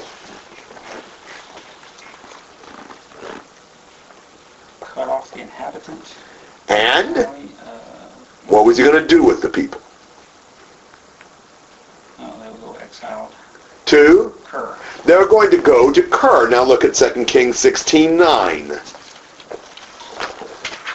Cut 4.81 5.07
off 5.07 5.31
the 5.31 5.41
inhabitants. 5.41 6.15
And 6.71 7.27
what 8.47 8.65
was 8.65 8.77
he 8.77 8.83
going 8.83 9.01
to 9.01 9.07
do 9.07 9.23
with 9.23 9.41
the 9.41 9.49
people? 9.49 9.81
oh, 12.19 12.39
they 12.41 12.49
will 12.49 12.73
go 12.73 12.79
exiled. 12.79 13.33
Two, 13.85 14.33
Kir. 14.45 14.77
they're 15.05 15.27
going 15.27 15.51
to 15.51 15.57
go 15.57 15.91
to 15.91 16.01
Kir. 16.03 16.49
Now 16.49 16.63
look 16.63 16.85
at 16.85 16.93
2 16.93 17.25
Kings 17.25 17.57
16:9. 17.57 18.79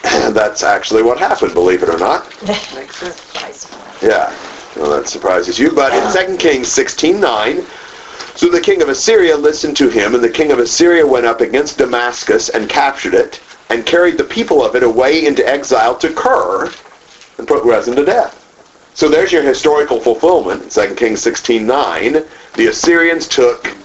And 0.03 0.35
that's 0.35 0.63
actually 0.63 1.03
what 1.03 1.19
happened, 1.19 1.53
believe 1.53 1.83
it 1.83 1.89
or 1.89 1.99
not. 1.99 2.25
Yeah, 4.01 4.35
well, 4.75 4.91
that 4.91 5.07
surprises 5.07 5.57
you. 5.57 5.71
But 5.71 5.93
in 5.93 6.27
2 6.31 6.37
Kings 6.37 6.67
16:9, 6.69 7.65
so 8.37 8.49
the 8.49 8.61
king 8.61 8.81
of 8.83 8.89
Assyria 8.89 9.35
listened 9.35 9.75
to 9.77 9.89
him, 9.89 10.13
and 10.13 10.23
the 10.23 10.29
king 10.29 10.51
of 10.51 10.59
Assyria 10.59 11.05
went 11.05 11.25
up 11.25 11.41
against 11.41 11.77
Damascus 11.79 12.49
and 12.49 12.69
captured 12.69 13.15
it, 13.15 13.39
and 13.69 13.85
carried 13.85 14.17
the 14.17 14.23
people 14.23 14.63
of 14.63 14.75
it 14.75 14.83
away 14.83 15.25
into 15.25 15.47
exile 15.47 15.95
to 15.97 16.13
Kir, 16.13 16.71
and 17.37 17.47
put 17.47 17.63
Rezin 17.63 17.95
to 17.95 18.05
death. 18.05 18.43
So 18.93 19.07
there's 19.07 19.31
your 19.31 19.43
historical 19.43 19.99
fulfillment. 19.99 20.63
In 20.63 20.69
2 20.69 20.95
Kings 20.95 21.21
16:9, 21.21 22.25
the 22.55 22.67
Assyrians 22.67 23.27
took 23.27 23.75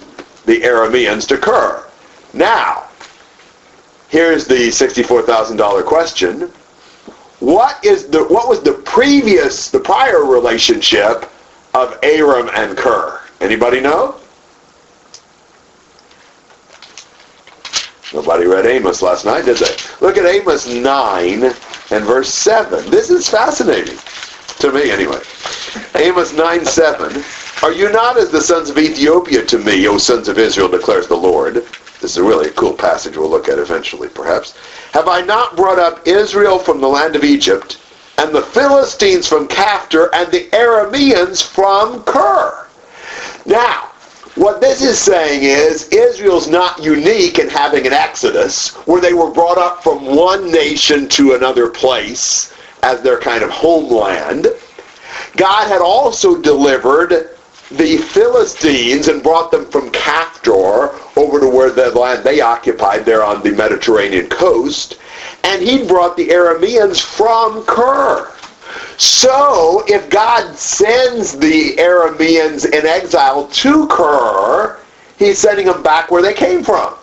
the 0.45 0.61
Arameans 0.61 1.27
to 1.27 1.37
Kir. 1.37 1.83
Now, 2.33 2.85
here's 4.09 4.47
the 4.47 4.69
$64,000 4.69 5.85
question 5.85 6.51
what 7.43 7.83
is 7.83 8.07
the 8.07 8.23
what 8.23 8.47
was 8.47 8.61
the 8.61 8.71
previous 8.71 9.69
the 9.69 9.79
prior 9.79 10.23
relationship 10.23 11.29
of 11.73 11.99
Aram 12.01 12.49
and 12.55 12.77
Ker? 12.77 13.19
Anybody 13.41 13.81
know? 13.81 14.15
Nobody 18.13 18.45
read 18.45 18.67
Amos 18.67 19.01
last 19.01 19.25
night, 19.25 19.45
did 19.45 19.57
they? 19.57 19.75
Look 19.99 20.17
at 20.17 20.25
Amos 20.25 20.67
9 20.67 21.43
and 21.43 22.05
verse 22.05 22.31
7. 22.33 22.89
This 22.91 23.09
is 23.09 23.27
fascinating. 23.27 23.97
To 24.59 24.71
me, 24.71 24.91
anyway. 24.91 25.19
Amos 25.95 26.31
9, 26.31 26.63
7. 26.63 27.23
Are 27.63 27.71
you 27.71 27.91
not 27.91 28.17
as 28.17 28.29
the 28.29 28.41
sons 28.41 28.69
of 28.69 28.77
Ethiopia 28.77 29.43
to 29.45 29.57
me, 29.57 29.87
O 29.87 29.97
sons 29.97 30.27
of 30.27 30.37
Israel, 30.37 30.67
declares 30.67 31.07
the 31.07 31.15
Lord? 31.15 31.55
This 31.55 32.11
is 32.11 32.17
a 32.17 32.23
really 32.23 32.51
cool 32.51 32.73
passage 32.73 33.17
we'll 33.17 33.29
look 33.29 33.49
at 33.49 33.57
eventually, 33.57 34.09
perhaps. 34.09 34.57
Have 34.91 35.07
I 35.07 35.21
not 35.21 35.55
brought 35.55 35.79
up 35.79 36.05
Israel 36.05 36.59
from 36.59 36.81
the 36.81 36.87
land 36.87 37.15
of 37.15 37.23
Egypt, 37.23 37.79
and 38.17 38.35
the 38.35 38.41
Philistines 38.41 39.27
from 39.27 39.47
Caphtor, 39.47 40.09
and 40.13 40.31
the 40.31 40.49
Arameans 40.51 41.41
from 41.41 42.03
Kir? 42.03 42.67
Now, 43.45 43.92
what 44.35 44.61
this 44.61 44.81
is 44.81 44.99
saying 44.99 45.43
is 45.43 45.87
Israel's 45.89 46.47
not 46.47 46.83
unique 46.83 47.37
in 47.37 47.49
having 47.49 47.85
an 47.85 47.93
exodus 47.93 48.75
where 48.87 48.99
they 48.99 49.13
were 49.13 49.29
brought 49.29 49.59
up 49.59 49.83
from 49.83 50.05
one 50.05 50.51
nation 50.51 51.07
to 51.09 51.33
another 51.33 51.69
place 51.69 52.51
as 52.81 53.01
their 53.01 53.19
kind 53.19 53.43
of 53.43 53.51
homeland. 53.51 54.47
God 55.37 55.67
had 55.67 55.81
also 55.81 56.41
delivered 56.41 57.37
the 57.69 57.97
Philistines 57.97 59.07
and 59.07 59.21
brought 59.21 59.51
them 59.51 59.69
from 59.69 59.91
Caphtor 59.91 60.99
over 61.15 61.39
to 61.39 61.47
where 61.47 61.69
the 61.69 61.91
land 61.91 62.23
they 62.23 62.41
occupied 62.41 63.05
there 63.05 63.23
on 63.23 63.43
the 63.43 63.51
Mediterranean 63.51 64.29
coast. 64.29 64.97
And 65.43 65.61
he 65.61 65.87
brought 65.87 66.17
the 66.17 66.29
Arameans 66.29 67.01
from 67.01 67.63
Kir. 67.65 68.32
So, 68.97 69.83
if 69.87 70.09
God 70.09 70.55
sends 70.55 71.37
the 71.37 71.75
Arameans 71.77 72.65
in 72.65 72.85
exile 72.85 73.47
to 73.47 73.87
Kir, 73.87 74.79
he's 75.17 75.39
sending 75.39 75.65
them 75.65 75.83
back 75.83 76.11
where 76.11 76.21
they 76.21 76.33
came 76.33 76.63
from. 76.63 76.95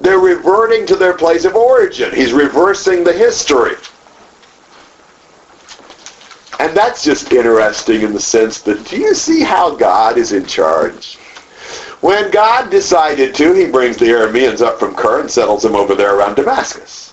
They're 0.00 0.18
reverting 0.18 0.86
to 0.86 0.96
their 0.96 1.14
place 1.14 1.44
of 1.44 1.54
origin. 1.54 2.14
He's 2.14 2.32
reversing 2.32 3.04
the 3.04 3.12
history. 3.12 3.76
And 6.58 6.76
that's 6.76 7.04
just 7.04 7.32
interesting 7.32 8.02
in 8.02 8.12
the 8.12 8.20
sense 8.20 8.62
that 8.62 8.86
do 8.86 8.96
you 8.96 9.14
see 9.14 9.42
how 9.42 9.74
God 9.74 10.16
is 10.16 10.32
in 10.32 10.46
charge? 10.46 11.16
When 12.00 12.30
God 12.30 12.70
decided 12.70 13.34
to, 13.34 13.52
he 13.52 13.66
brings 13.66 13.96
the 13.96 14.06
Arameans 14.06 14.60
up 14.60 14.78
from 14.78 14.94
Kir 14.94 15.20
and 15.20 15.30
settles 15.30 15.62
them 15.62 15.74
over 15.74 15.94
there 15.94 16.16
around 16.16 16.36
Damascus. 16.36 17.05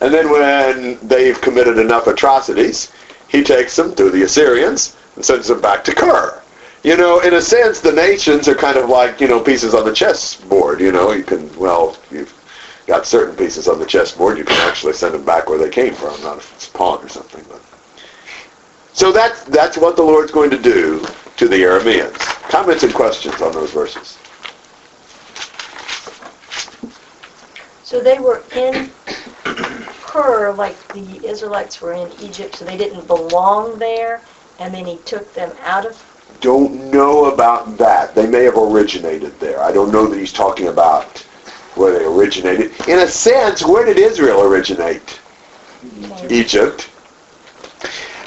And 0.00 0.14
then 0.14 0.30
when 0.30 0.98
they've 1.06 1.40
committed 1.40 1.78
enough 1.78 2.06
atrocities, 2.06 2.92
he 3.28 3.42
takes 3.42 3.74
them 3.76 3.92
through 3.92 4.10
the 4.10 4.22
Assyrians 4.22 4.96
and 5.16 5.24
sends 5.24 5.48
them 5.48 5.60
back 5.60 5.84
to 5.84 5.94
Kir. 5.94 6.42
You 6.84 6.96
know, 6.96 7.20
in 7.20 7.34
a 7.34 7.42
sense, 7.42 7.80
the 7.80 7.92
nations 7.92 8.48
are 8.48 8.54
kind 8.54 8.78
of 8.78 8.88
like, 8.88 9.20
you 9.20 9.26
know, 9.26 9.40
pieces 9.40 9.74
on 9.74 9.84
the 9.84 9.92
chessboard. 9.92 10.80
You 10.80 10.92
know, 10.92 11.12
you 11.12 11.24
can, 11.24 11.54
well, 11.58 11.96
you've 12.10 12.32
got 12.86 13.06
certain 13.06 13.36
pieces 13.36 13.68
on 13.68 13.78
the 13.78 13.86
chessboard, 13.86 14.38
you 14.38 14.44
can 14.44 14.56
actually 14.68 14.94
send 14.94 15.14
them 15.14 15.24
back 15.24 15.48
where 15.48 15.58
they 15.58 15.68
came 15.68 15.94
from, 15.94 16.20
not 16.22 16.38
if 16.38 16.52
it's 16.54 16.68
a 16.68 16.70
pawn 16.70 17.04
or 17.04 17.08
something. 17.08 17.44
But. 17.48 17.60
So 18.94 19.12
that's, 19.12 19.44
that's 19.44 19.76
what 19.76 19.96
the 19.96 20.02
Lord's 20.02 20.32
going 20.32 20.50
to 20.50 20.58
do 20.58 21.04
to 21.36 21.48
the 21.48 21.56
Arameans. 21.56 22.16
Comments 22.48 22.82
and 22.82 22.94
questions 22.94 23.40
on 23.42 23.52
those 23.52 23.70
verses? 23.72 24.18
So 27.84 28.00
they 28.00 28.18
were 28.18 28.42
in 28.54 28.90
Kir 30.08 30.52
like 30.54 30.76
the 30.94 31.26
Israelites 31.26 31.80
were 31.82 31.92
in 31.92 32.10
Egypt, 32.22 32.56
so 32.56 32.64
they 32.64 32.78
didn't 32.78 33.06
belong 33.06 33.78
there, 33.78 34.22
and 34.58 34.74
then 34.74 34.86
he 34.86 34.98
took 34.98 35.32
them 35.34 35.52
out 35.62 35.86
of 35.86 36.02
Don't 36.40 36.90
know 36.90 37.26
about 37.26 37.76
that. 37.78 38.14
They 38.14 38.26
may 38.26 38.44
have 38.44 38.56
originated 38.56 39.38
there. 39.40 39.62
I 39.62 39.72
don't 39.72 39.92
know 39.92 40.06
that 40.06 40.18
he's 40.18 40.32
talking 40.32 40.68
about 40.68 41.18
where 41.76 41.98
they 41.98 42.04
originated. 42.04 42.72
In 42.88 43.00
a 43.00 43.06
sense, 43.08 43.64
where 43.64 43.84
did 43.84 43.98
Israel 43.98 44.42
originate? 44.42 45.20
Egypt. 46.30 46.90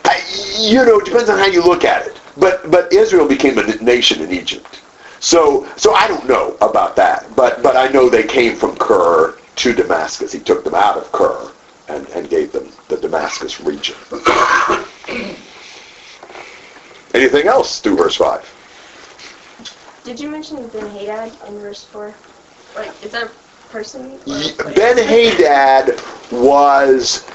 I, 0.06 0.22
you 0.60 0.86
know, 0.86 1.00
it 1.00 1.06
depends 1.06 1.30
on 1.30 1.40
how 1.40 1.48
you 1.48 1.64
look 1.64 1.84
at 1.84 2.06
it. 2.08 2.20
But 2.38 2.70
but 2.72 2.94
Israel 2.94 3.28
became 3.28 3.58
a 3.58 3.66
nation 3.78 4.22
in 4.22 4.32
Egypt. 4.32 4.82
So 5.20 5.68
so 5.78 5.94
I 5.94 6.08
don't 6.08 6.28
know 6.28 6.58
about 6.62 6.96
that. 6.98 7.36
But 7.36 7.64
but 7.64 7.76
I 7.76 7.88
know 7.90 8.10
they 8.10 8.24
came 8.24 8.56
from 8.56 8.78
Kir 8.78 9.36
to 9.58 9.74
Damascus. 9.74 10.32
He 10.32 10.40
took 10.40 10.64
them 10.64 10.76
out 10.76 10.98
of 10.98 11.12
Kir 11.12 11.52
and, 11.92 12.08
and 12.10 12.30
gave 12.30 12.52
them 12.52 12.72
the 12.88 12.98
Damascus 12.98 13.60
region. 13.62 13.96
Anything 17.14 17.48
else 17.48 17.80
through 17.80 17.98
verse 17.98 18.16
5? 18.16 20.02
Did 20.04 20.20
you 20.20 20.30
mention 20.30 20.68
Ben 20.70 20.90
Hadad 20.90 21.32
in 21.48 21.60
verse 21.60 21.84
4? 21.86 22.14
Like, 22.76 22.92
is 23.04 23.12
that 23.12 23.26
a 23.26 23.32
person? 23.70 24.14
or 24.14 24.16
a 24.16 24.20
place? 24.20 24.76
Ben 24.76 24.98
Hadad 24.98 26.02
was 26.32 27.26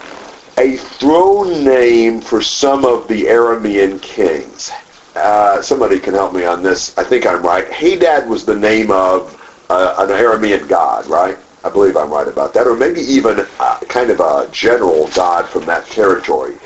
a 0.59 0.77
throne 0.77 1.63
name 1.65 2.21
for 2.21 2.41
some 2.41 2.85
of 2.85 3.07
the 3.09 3.25
Aramean 3.25 4.01
kings. 4.01 4.73
Uh, 5.15 5.61
somebody 5.63 5.99
can 5.99 6.15
help 6.15 6.35
me 6.35 6.45
on 6.45 6.63
this. 6.63 6.97
I 6.99 7.05
think 7.05 7.27
I'm 7.27 7.43
right. 7.43 7.71
Hadad 7.71 8.29
was 8.29 8.45
the 8.45 8.57
name 8.57 8.91
of 8.91 9.35
uh, 9.69 9.95
an 9.99 10.09
Aramean 10.09 10.67
god, 10.69 11.07
right? 11.07 11.39
I 11.65 11.71
believe 11.71 11.97
I'm 11.97 12.11
right 12.11 12.29
about 12.29 12.55
that. 12.55 12.67
Or 12.67 12.77
maybe 12.77 13.01
even 13.01 13.47
uh, 13.59 13.81
kind 13.89 14.11
of 14.11 14.21
a 14.21 14.49
general 14.53 15.09
god 15.09 15.49
from 15.49 15.65
that 15.67 15.87
territory. 15.87 16.57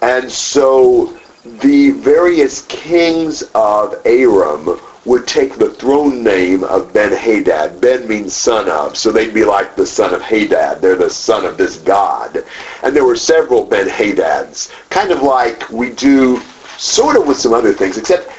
And 0.00 0.30
so 0.30 1.18
the 1.44 1.90
various 1.92 2.62
kings 2.66 3.42
of 3.54 3.94
Aram 4.04 4.80
would 5.04 5.26
take 5.26 5.56
the 5.56 5.70
throne 5.70 6.22
name 6.22 6.64
of 6.64 6.92
Ben 6.92 7.12
Hadad. 7.12 7.80
Ben 7.80 8.06
means 8.06 8.34
son 8.34 8.68
of, 8.68 8.96
so 8.96 9.10
they'd 9.10 9.32
be 9.32 9.44
like 9.44 9.74
the 9.74 9.86
son 9.86 10.12
of 10.12 10.20
Hadad. 10.20 10.82
They're 10.82 10.96
the 10.96 11.08
son 11.08 11.46
of 11.46 11.56
this 11.56 11.78
god. 11.78 12.44
And 12.82 12.94
there 12.94 13.04
were 13.04 13.16
several 13.16 13.64
Ben 13.64 13.88
Hadads, 13.88 14.70
kind 14.90 15.10
of 15.10 15.22
like 15.22 15.68
we 15.70 15.90
do 15.90 16.42
sort 16.76 17.16
of 17.16 17.26
with 17.26 17.38
some 17.38 17.54
other 17.54 17.72
things, 17.72 17.96
except, 17.96 18.30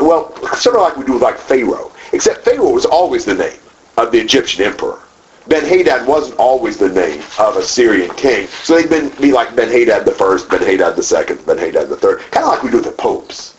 well, 0.00 0.34
sort 0.54 0.76
of 0.76 0.82
like 0.82 0.96
we 0.96 1.04
do 1.04 1.12
with 1.12 1.22
like 1.22 1.38
Pharaoh. 1.38 1.92
Except 2.12 2.44
Pharaoh 2.44 2.70
was 2.70 2.86
always 2.86 3.24
the 3.24 3.34
name 3.34 3.60
of 3.98 4.10
the 4.10 4.18
Egyptian 4.18 4.64
emperor. 4.64 5.00
Ben 5.46 5.64
Hadad 5.64 6.06
wasn't 6.06 6.38
always 6.38 6.78
the 6.78 6.88
name 6.88 7.22
of 7.38 7.56
a 7.56 7.62
Syrian 7.62 8.14
king. 8.14 8.46
So 8.46 8.76
they'd 8.76 8.88
been, 8.88 9.10
be 9.20 9.30
like 9.30 9.54
Ben 9.54 9.68
Hadad 9.68 10.06
the 10.06 10.12
first, 10.12 10.48
Ben 10.48 10.62
Hadad 10.62 10.96
the 10.96 11.02
second, 11.02 11.44
Ben 11.44 11.58
Hadad 11.58 11.88
the 11.88 11.96
third. 11.96 12.20
Kind 12.30 12.44
of 12.44 12.52
like 12.52 12.62
we 12.62 12.70
do 12.70 12.78
with 12.78 12.86
the 12.86 12.92
popes. 12.92 13.54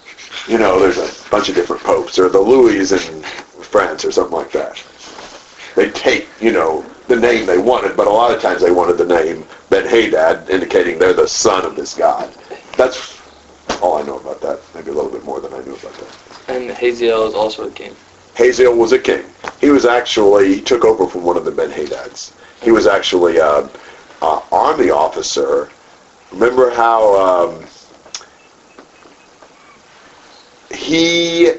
You 0.47 0.57
know, 0.57 0.79
there's 0.79 0.97
a 0.97 1.29
bunch 1.29 1.49
of 1.49 1.55
different 1.55 1.83
popes, 1.83 2.17
or 2.17 2.29
the 2.29 2.39
Louis 2.39 2.91
in 2.91 3.21
France, 3.21 4.03
or 4.03 4.11
something 4.11 4.35
like 4.35 4.51
that. 4.51 4.83
They 5.75 5.89
take, 5.91 6.27
you 6.39 6.51
know, 6.51 6.85
the 7.07 7.15
name 7.15 7.45
they 7.45 7.57
wanted, 7.57 7.95
but 7.95 8.07
a 8.07 8.11
lot 8.11 8.33
of 8.33 8.41
times 8.41 8.61
they 8.61 8.71
wanted 8.71 8.97
the 8.97 9.05
name 9.05 9.45
Ben 9.69 9.85
Hadad, 9.85 10.49
indicating 10.49 10.97
they're 10.97 11.13
the 11.13 11.27
son 11.27 11.65
of 11.65 11.75
this 11.75 11.93
god. 11.93 12.33
That's 12.77 13.21
all 13.81 13.97
I 13.97 14.03
know 14.03 14.19
about 14.19 14.41
that. 14.41 14.59
Maybe 14.73 14.89
a 14.89 14.93
little 14.93 15.11
bit 15.11 15.23
more 15.23 15.39
than 15.39 15.53
I 15.53 15.59
knew 15.59 15.75
about 15.75 15.93
that. 15.93 16.17
And 16.47 16.71
Hazael 16.71 17.27
is 17.27 17.33
also 17.33 17.67
a 17.67 17.71
king. 17.71 17.95
Hazael 18.35 18.75
was 18.75 18.91
a 18.91 18.99
king. 18.99 19.23
He 19.61 19.69
was 19.69 19.85
actually, 19.85 20.55
he 20.55 20.61
took 20.61 20.83
over 20.83 21.07
from 21.07 21.23
one 21.23 21.37
of 21.37 21.45
the 21.45 21.51
Ben 21.51 21.71
Hadads. 21.71 22.33
He 22.61 22.71
was 22.71 22.85
actually 22.87 23.39
an 23.39 23.69
army 24.21 24.89
officer. 24.89 25.69
Remember 26.31 26.69
how 26.69 27.15
um, 27.15 27.65
he 30.73 31.53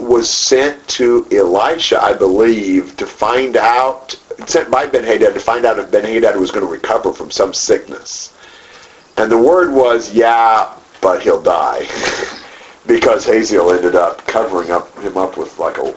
was 0.00 0.28
sent 0.28 0.86
to 0.88 1.26
Elisha, 1.30 2.02
I 2.02 2.14
believe, 2.14 2.96
to 2.96 3.06
find 3.06 3.56
out, 3.56 4.16
sent 4.46 4.70
by 4.70 4.86
Ben 4.86 5.04
Hadad 5.04 5.34
to 5.34 5.40
find 5.40 5.64
out 5.64 5.78
if 5.78 5.90
Ben 5.90 6.04
Hadad 6.04 6.36
was 6.36 6.50
going 6.50 6.66
to 6.66 6.72
recover 6.72 7.12
from 7.12 7.30
some 7.30 7.54
sickness. 7.54 8.32
And 9.16 9.30
the 9.30 9.38
word 9.38 9.72
was, 9.72 10.12
yeah, 10.12 10.74
but 11.00 11.22
he'll 11.22 11.42
die. 11.42 11.86
because 12.90 13.24
Hazael 13.24 13.70
ended 13.72 13.94
up 13.94 14.26
covering 14.26 14.72
up 14.72 14.96
him 14.98 15.16
up 15.16 15.36
with 15.36 15.56
like 15.60 15.78
a 15.78 15.94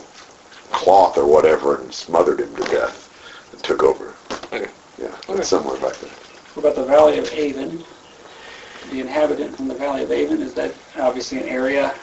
cloth 0.71 1.17
or 1.17 1.25
whatever 1.25 1.81
and 1.81 1.91
smothered 1.91 2.39
him 2.39 2.55
to 2.55 2.61
death 2.65 3.09
and 3.51 3.63
took 3.63 3.81
over. 3.81 4.13
Okay. 4.53 4.69
Yeah, 5.01 5.07
Okay. 5.07 5.35
that's 5.37 5.49
somewhere 5.49 5.79
back 5.79 5.95
there. 5.95 6.11
What 6.53 6.65
about 6.65 6.75
the 6.75 6.85
Valley 6.85 7.17
of 7.17 7.27
Aven? 7.33 7.83
The 8.91 8.99
inhabitant 8.99 9.55
from 9.57 9.67
the 9.67 9.73
Valley 9.73 10.03
of 10.03 10.11
Aven, 10.11 10.41
is 10.41 10.53
that 10.53 10.73
obviously 10.99 11.39
an 11.39 11.47
area? 11.49 11.95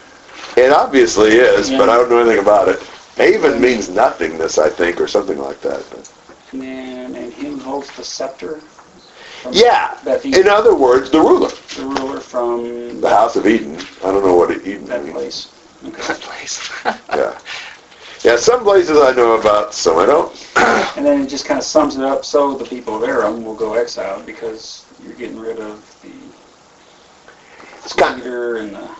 It 0.56 0.72
obviously 0.72 1.30
is, 1.36 1.70
but 1.70 1.88
I 1.88 1.96
don't 1.96 2.10
know 2.10 2.18
anything 2.18 2.40
about 2.40 2.68
it. 2.68 2.82
Aven 3.18 3.60
means 3.60 3.88
nothingness, 3.88 4.58
I 4.58 4.70
think, 4.70 5.00
or 5.00 5.06
something 5.06 5.38
like 5.38 5.60
that. 5.60 5.84
But- 5.90 6.10
And 6.52 7.16
and 7.16 7.32
him 7.32 7.60
holds 7.60 7.88
the 7.96 8.02
scepter? 8.02 8.60
Yeah, 9.50 9.98
in 10.24 10.48
other 10.48 10.74
words, 10.74 11.10
the 11.10 11.20
ruler, 11.20 11.48
the 11.48 11.84
ruler 11.84 12.20
from 12.20 13.00
the 13.00 13.08
house 13.08 13.36
of 13.36 13.46
Eden. 13.46 13.76
I 14.04 14.12
don't 14.12 14.24
know 14.24 14.34
what 14.34 14.50
Eden 14.50 14.84
that 14.86 15.02
means. 15.02 15.12
place. 15.12 15.52
Okay. 15.84 16.02
That 16.02 16.20
place. 16.20 16.70
Yeah. 17.16 17.38
Yeah, 18.22 18.36
some 18.36 18.64
places 18.64 18.98
I 18.98 19.12
know 19.12 19.32
about, 19.38 19.72
some 19.72 19.96
I 19.98 20.04
don't. 20.04 20.52
And 20.96 21.06
then 21.06 21.22
it 21.22 21.28
just 21.28 21.46
kind 21.46 21.56
of 21.56 21.64
sums 21.64 21.96
it 21.96 22.04
up, 22.04 22.24
so 22.24 22.54
the 22.54 22.66
people 22.66 22.96
of 22.96 23.08
Aram 23.08 23.36
um, 23.36 23.44
will 23.44 23.54
go 23.54 23.74
exiled 23.74 24.26
because 24.26 24.84
you're 25.02 25.14
getting 25.14 25.38
rid 25.38 25.58
of 25.58 25.80
the 26.02 26.10
It's 27.82 27.94
kind 27.94 28.16
leader 28.16 28.58
and 28.58 28.74
the, 28.74 28.90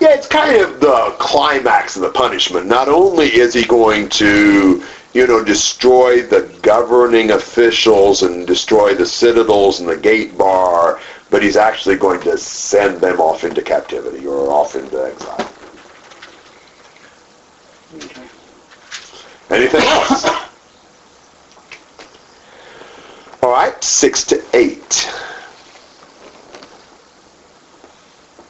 Yeah, 0.00 0.14
it's 0.14 0.26
kind 0.26 0.56
of 0.56 0.80
the 0.80 1.14
climax 1.18 1.96
of 1.96 2.02
the 2.02 2.10
punishment. 2.10 2.66
Not 2.66 2.88
only 2.88 3.26
is 3.26 3.52
he 3.52 3.66
going 3.66 4.08
to, 4.10 4.82
you 5.12 5.26
know, 5.26 5.42
destroy 5.42 6.22
the 6.22 6.42
governing 6.62 7.32
officials 7.32 8.22
and 8.22 8.46
destroy 8.46 8.94
the 8.94 9.06
citadels 9.06 9.80
and 9.80 9.88
the 9.88 9.96
gate 9.96 10.38
bar, 10.38 11.00
but 11.30 11.42
he's 11.42 11.56
actually 11.56 11.96
going 11.96 12.20
to 12.20 12.38
send 12.38 13.00
them 13.00 13.20
off 13.20 13.42
into 13.44 13.60
captivity 13.62 14.26
or 14.26 14.50
off 14.50 14.76
into 14.76 15.04
exile. 15.04 15.50
okay. 17.96 18.22
Anything 19.50 19.82
else? 19.82 20.24
All 23.42 23.50
right, 23.50 23.82
six 23.82 24.22
to 24.24 24.44
eight. 24.54 25.10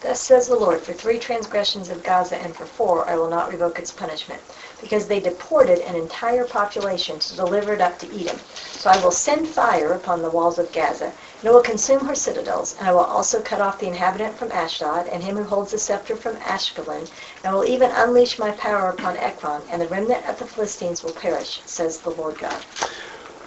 Thus 0.03 0.21
says 0.21 0.49
the 0.49 0.57
Lord, 0.57 0.81
for 0.81 0.93
three 0.93 1.19
transgressions 1.19 1.89
of 1.89 2.03
Gaza 2.03 2.37
and 2.37 2.55
for 2.55 2.67
four 2.67 3.09
I 3.09 3.17
will 3.17 3.31
not 3.31 3.51
revoke 3.51 3.79
its 3.79 3.93
punishment, 3.93 4.43
because 4.81 5.07
they 5.07 5.21
deported 5.21 5.79
an 5.81 5.95
entire 5.95 6.45
population 6.45 7.19
to 7.19 7.37
deliver 7.37 7.73
it 7.73 7.81
up 7.81 7.99
to 7.99 8.07
Edom. 8.07 8.39
So 8.55 8.91
I 8.91 9.03
will 9.03 9.11
send 9.11 9.47
fire 9.47 9.93
upon 9.93 10.23
the 10.23 10.31
walls 10.31 10.59
of 10.59 10.73
Gaza, 10.73 11.07
and 11.07 11.45
it 11.45 11.53
will 11.53 11.63
consume 11.63 12.05
her 12.07 12.15
citadels, 12.15 12.77
and 12.79 12.89
I 12.89 12.93
will 12.93 13.01
also 13.01 13.43
cut 13.43 13.61
off 13.61 13.79
the 13.79 13.87
inhabitant 13.87 14.39
from 14.39 14.53
Ashdod, 14.53 15.07
and 15.09 15.23
him 15.23 15.37
who 15.37 15.45
holds 15.45 15.73
the 15.73 15.79
scepter 15.79 16.17
from 16.17 16.37
Ashkelon, 16.37 17.01
and 17.01 17.45
I 17.45 17.53
will 17.53 17.67
even 17.67 17.91
unleash 17.93 18.39
my 18.39 18.51
power 18.53 18.89
upon 18.91 19.17
Ekron, 19.19 19.63
and 19.71 19.83
the 19.83 19.89
remnant 19.89 20.27
of 20.27 20.39
the 20.39 20.47
Philistines 20.47 21.03
will 21.03 21.13
perish, 21.13 21.61
says 21.67 21.99
the 21.99 22.11
Lord 22.11 22.39
God. 22.39 22.65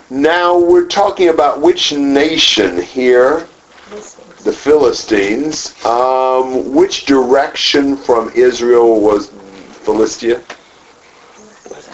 Now 0.09 0.57
we're 0.57 0.87
talking 0.87 1.29
about 1.29 1.61
which 1.61 1.91
nation 1.93 2.81
here? 2.81 3.47
Philistines. 3.89 4.43
the 4.43 4.53
Philistines. 4.53 5.85
Um, 5.85 6.73
which 6.73 7.05
direction 7.05 7.97
from 7.97 8.31
Israel 8.35 9.01
was 9.01 9.29
Philistia? 9.83 10.41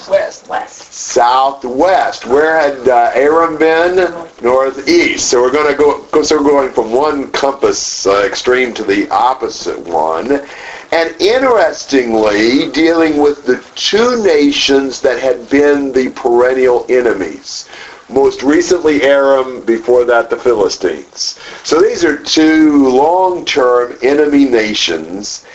West. 0.07 0.47
West. 0.47 0.93
southwest. 0.93 2.25
Where 2.25 2.59
had 2.59 2.87
uh, 2.87 3.11
Aram 3.13 3.57
been? 3.57 3.95
Northeast. 4.41 5.29
So 5.29 5.41
we're 5.41 5.51
going 5.51 5.71
to 5.71 5.77
go, 5.77 6.21
so 6.21 6.37
we're 6.37 6.49
going 6.49 6.71
from 6.71 6.91
one 6.91 7.31
compass 7.31 8.05
uh, 8.05 8.23
extreme 8.25 8.73
to 8.75 8.83
the 8.83 9.09
opposite 9.09 9.79
one. 9.79 10.45
And 10.91 11.21
interestingly, 11.21 12.71
dealing 12.71 13.17
with 13.17 13.45
the 13.45 13.63
two 13.75 14.23
nations 14.23 15.01
that 15.01 15.19
had 15.19 15.49
been 15.49 15.91
the 15.91 16.09
perennial 16.09 16.85
enemies. 16.89 17.67
Most 18.09 18.41
recently 18.41 19.03
Aram, 19.03 19.61
before 19.65 20.03
that 20.05 20.31
the 20.31 20.37
Philistines. 20.37 21.39
So 21.63 21.79
these 21.79 22.03
are 22.03 22.17
two 22.17 22.89
long-term 22.89 23.99
enemy 24.01 24.45
nations. 24.45 25.45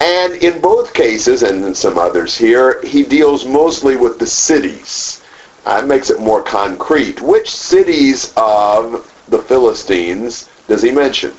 And 0.00 0.34
in 0.34 0.60
both 0.60 0.94
cases, 0.94 1.42
and 1.42 1.62
in 1.64 1.74
some 1.74 1.98
others 1.98 2.36
here, 2.36 2.80
he 2.82 3.02
deals 3.02 3.44
mostly 3.44 3.96
with 3.96 4.18
the 4.18 4.26
cities. 4.26 5.22
Uh, 5.66 5.80
that 5.80 5.86
makes 5.86 6.08
it 6.08 6.20
more 6.20 6.42
concrete. 6.42 7.20
Which 7.20 7.50
cities 7.50 8.32
of 8.36 9.12
the 9.28 9.38
Philistines 9.38 10.48
does 10.68 10.82
he 10.82 10.90
mention? 10.90 11.34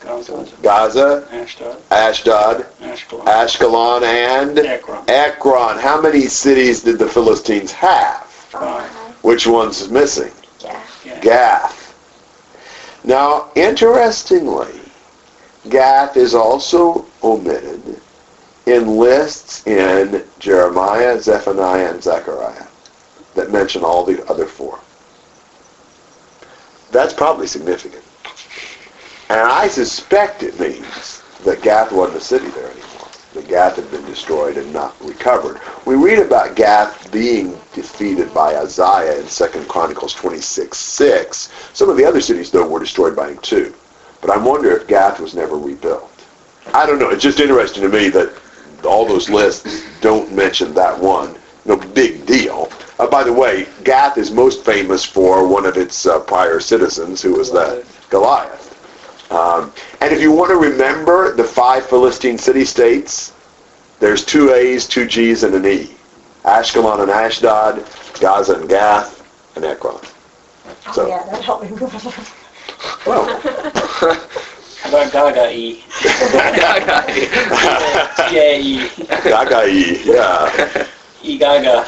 Gaza, 0.00 0.46
Gaza, 0.62 1.28
Ashdod, 1.32 1.82
Ashdod, 1.90 2.66
Ashkelon, 2.80 3.24
Ashkelon, 3.24 4.02
and 4.02 4.58
Ekron. 4.58 5.04
Ekron. 5.08 5.78
How 5.78 6.00
many 6.00 6.26
cities 6.26 6.82
did 6.82 6.98
the 6.98 7.08
Philistines 7.08 7.72
have? 7.72 8.24
Five. 8.24 8.90
Which 9.22 9.46
one's 9.46 9.80
is 9.80 9.90
missing? 9.90 10.32
Yeah. 10.60 10.82
Yeah. 11.04 11.20
Gath. 11.20 11.94
Now, 13.04 13.50
interestingly, 13.54 14.80
Gath 15.70 16.16
is 16.16 16.34
also 16.34 17.06
omitted 17.22 18.00
in 18.66 18.96
lists 18.96 19.66
in 19.66 20.24
Jeremiah, 20.38 21.20
Zephaniah, 21.20 21.90
and 21.90 22.02
Zechariah 22.02 22.66
that 23.34 23.50
mention 23.50 23.82
all 23.82 24.04
the 24.04 24.24
other 24.28 24.46
four. 24.46 24.78
That's 26.90 27.12
probably 27.12 27.46
significant. 27.46 28.04
And 29.30 29.40
I 29.40 29.68
suspect 29.68 30.42
it 30.42 30.58
means 30.60 31.22
that 31.44 31.62
Gath 31.62 31.92
wasn't 31.92 32.18
a 32.18 32.20
city 32.20 32.48
there 32.48 32.70
anymore. 32.70 33.08
That 33.32 33.48
Gath 33.48 33.76
had 33.76 33.90
been 33.90 34.04
destroyed 34.04 34.56
and 34.56 34.72
not 34.72 34.94
recovered. 35.00 35.60
We 35.86 35.96
read 35.96 36.20
about 36.20 36.54
Gath 36.54 37.10
being 37.10 37.58
defeated 37.72 38.32
by 38.32 38.54
Uzziah 38.54 39.18
in 39.18 39.26
2 39.26 39.64
Chronicles 39.66 40.14
26, 40.14 40.78
6. 40.78 41.50
Some 41.72 41.88
of 41.88 41.96
the 41.96 42.04
other 42.04 42.20
cities, 42.20 42.50
though, 42.50 42.68
were 42.68 42.78
destroyed 42.78 43.16
by 43.16 43.30
him 43.30 43.38
too. 43.38 43.74
But 44.24 44.38
I 44.38 44.42
wonder 44.42 44.74
if 44.74 44.86
Gath 44.86 45.20
was 45.20 45.34
never 45.34 45.58
rebuilt. 45.58 46.10
I 46.72 46.86
don't 46.86 46.98
know. 46.98 47.10
It's 47.10 47.22
just 47.22 47.40
interesting 47.40 47.82
to 47.82 47.90
me 47.90 48.08
that 48.08 48.32
all 48.82 49.04
those 49.04 49.28
lists 49.28 49.84
don't 50.00 50.32
mention 50.32 50.72
that 50.72 50.98
one. 50.98 51.36
No 51.66 51.76
big 51.76 52.24
deal. 52.24 52.72
Uh, 52.98 53.06
by 53.06 53.22
the 53.22 53.32
way, 53.32 53.66
Gath 53.84 54.16
is 54.16 54.30
most 54.30 54.64
famous 54.64 55.04
for 55.04 55.46
one 55.46 55.66
of 55.66 55.76
its 55.76 56.06
uh, 56.06 56.20
prior 56.20 56.58
citizens, 56.58 57.20
who 57.20 57.34
was 57.34 57.52
that 57.52 57.84
Goliath. 58.08 58.70
Um, 59.30 59.70
and 60.00 60.10
if 60.10 60.22
you 60.22 60.32
want 60.32 60.48
to 60.52 60.56
remember 60.56 61.34
the 61.36 61.44
five 61.44 61.84
Philistine 61.84 62.38
city-states, 62.38 63.34
there's 64.00 64.24
two 64.24 64.54
A's, 64.54 64.88
two 64.88 65.06
G's, 65.06 65.44
and 65.44 65.54
an 65.54 65.66
E. 65.66 65.94
Ashkelon 66.46 67.02
and 67.02 67.10
Ashdod, 67.10 67.84
Gaza 68.20 68.54
and 68.54 68.70
Gath, 68.70 69.20
and 69.54 69.66
Ekron. 69.66 69.98
Oh, 70.96 71.06
yeah, 71.06 71.24
that 71.24 71.42
helped 71.42 71.70
me 71.70 71.76
remember. 73.06 73.06
Well, 73.06 73.24
How 74.82 74.88
about 74.88 75.12
Gaga 75.12 75.50
E? 75.52 75.84
T-A-E. 78.28 78.88
Gaga-E, 79.24 80.02
yeah. 80.04 80.86
E 81.22 81.38
Gaga. 81.38 81.84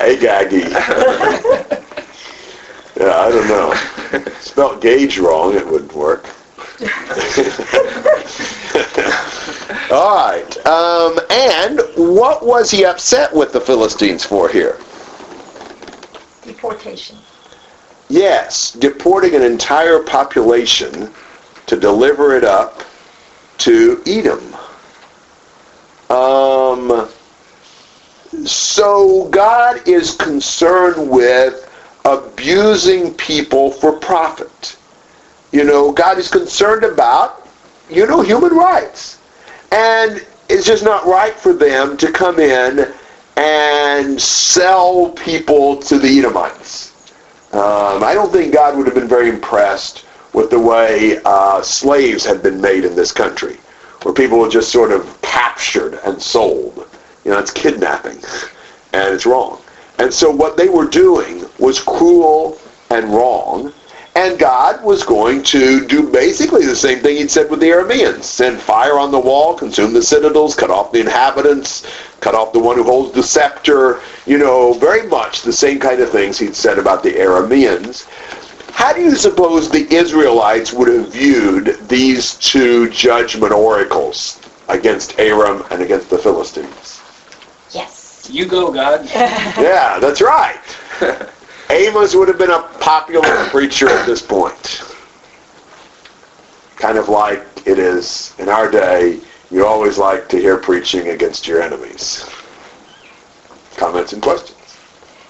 Agagi. 0.00 0.62
yeah, 2.96 3.16
I 3.16 3.30
don't 3.30 3.48
know. 3.48 3.74
Spelt 4.40 4.80
gauge 4.82 5.18
wrong, 5.18 5.54
it 5.54 5.66
wouldn't 5.66 5.94
work. 5.94 6.26
All 9.90 10.16
right. 10.16 10.66
Um, 10.66 11.18
and 11.30 11.80
what 11.96 12.44
was 12.44 12.70
he 12.70 12.84
upset 12.84 13.32
with 13.34 13.52
the 13.52 13.60
Philistines 13.60 14.24
for 14.24 14.48
here? 14.48 14.78
Deportation. 16.44 17.16
Yes, 18.14 18.70
deporting 18.70 19.34
an 19.34 19.42
entire 19.42 19.98
population 19.98 21.10
to 21.66 21.76
deliver 21.76 22.36
it 22.36 22.44
up 22.44 22.84
to 23.58 24.00
Edom. 24.06 24.54
Um, 26.16 27.08
so 28.46 29.28
God 29.30 29.88
is 29.88 30.14
concerned 30.14 31.10
with 31.10 31.68
abusing 32.04 33.14
people 33.14 33.72
for 33.72 33.98
profit. 33.98 34.76
You 35.50 35.64
know, 35.64 35.90
God 35.90 36.16
is 36.16 36.30
concerned 36.30 36.84
about, 36.84 37.48
you 37.90 38.06
know, 38.06 38.20
human 38.20 38.52
rights. 38.52 39.18
And 39.72 40.24
it's 40.48 40.64
just 40.64 40.84
not 40.84 41.04
right 41.04 41.34
for 41.34 41.52
them 41.52 41.96
to 41.96 42.12
come 42.12 42.38
in 42.38 42.94
and 43.36 44.22
sell 44.22 45.10
people 45.10 45.78
to 45.78 45.98
the 45.98 46.20
Edomites. 46.20 46.93
Um, 47.54 48.02
I 48.02 48.14
don't 48.14 48.32
think 48.32 48.52
God 48.52 48.76
would 48.76 48.86
have 48.86 48.96
been 48.96 49.06
very 49.06 49.28
impressed 49.28 50.06
with 50.32 50.50
the 50.50 50.58
way 50.58 51.20
uh, 51.24 51.62
slaves 51.62 52.24
had 52.26 52.42
been 52.42 52.60
made 52.60 52.84
in 52.84 52.96
this 52.96 53.12
country, 53.12 53.58
where 54.02 54.12
people 54.12 54.40
were 54.40 54.48
just 54.48 54.72
sort 54.72 54.90
of 54.90 55.22
captured 55.22 56.00
and 56.04 56.20
sold. 56.20 56.88
You 57.24 57.30
know, 57.30 57.38
it's 57.38 57.52
kidnapping, 57.52 58.18
and 58.92 59.14
it's 59.14 59.24
wrong. 59.24 59.62
And 60.00 60.12
so 60.12 60.32
what 60.32 60.56
they 60.56 60.68
were 60.68 60.88
doing 60.88 61.44
was 61.60 61.78
cruel 61.78 62.58
and 62.90 63.14
wrong, 63.14 63.72
and 64.16 64.38
God 64.38 64.82
was 64.84 65.02
going 65.02 65.42
to 65.44 65.84
do 65.86 66.08
basically 66.08 66.64
the 66.64 66.76
same 66.76 67.00
thing 67.00 67.16
he'd 67.16 67.30
said 67.30 67.50
with 67.50 67.60
the 67.60 67.70
Arameans. 67.70 68.22
Send 68.22 68.60
fire 68.60 68.98
on 68.98 69.10
the 69.10 69.18
wall, 69.18 69.54
consume 69.54 69.92
the 69.92 70.02
citadels, 70.02 70.54
cut 70.54 70.70
off 70.70 70.92
the 70.92 71.00
inhabitants, 71.00 71.84
cut 72.20 72.34
off 72.34 72.52
the 72.52 72.60
one 72.60 72.76
who 72.76 72.84
holds 72.84 73.12
the 73.12 73.22
scepter, 73.22 74.00
you 74.24 74.38
know, 74.38 74.72
very 74.74 75.06
much 75.08 75.42
the 75.42 75.52
same 75.52 75.80
kind 75.80 76.00
of 76.00 76.10
things 76.10 76.38
he'd 76.38 76.54
said 76.54 76.78
about 76.78 77.02
the 77.02 77.12
Arameans. 77.12 78.06
How 78.70 78.92
do 78.92 79.00
you 79.00 79.16
suppose 79.16 79.68
the 79.68 79.92
Israelites 79.92 80.72
would 80.72 80.88
have 80.88 81.12
viewed 81.12 81.78
these 81.88 82.34
two 82.34 82.90
judgment 82.90 83.52
oracles 83.52 84.40
against 84.68 85.18
Aram 85.18 85.64
and 85.70 85.82
against 85.82 86.08
the 86.10 86.18
Philistines? 86.18 87.00
Yes. 87.72 88.28
You 88.30 88.46
go, 88.46 88.72
God. 88.72 89.04
Yeah, 89.14 89.98
that's 89.98 90.20
right. 90.20 90.60
Amos 91.74 92.14
would 92.14 92.28
have 92.28 92.38
been 92.38 92.52
a 92.52 92.62
popular 92.78 93.48
preacher 93.50 93.88
at 93.88 94.06
this 94.06 94.22
point. 94.22 94.84
Kind 96.76 96.98
of 96.98 97.08
like 97.08 97.44
it 97.66 97.80
is 97.80 98.32
in 98.38 98.48
our 98.48 98.70
day, 98.70 99.20
you 99.50 99.66
always 99.66 99.98
like 99.98 100.28
to 100.28 100.38
hear 100.38 100.56
preaching 100.56 101.08
against 101.08 101.48
your 101.48 101.60
enemies. 101.60 102.24
Comments 103.76 104.12
and 104.12 104.22
questions? 104.22 104.78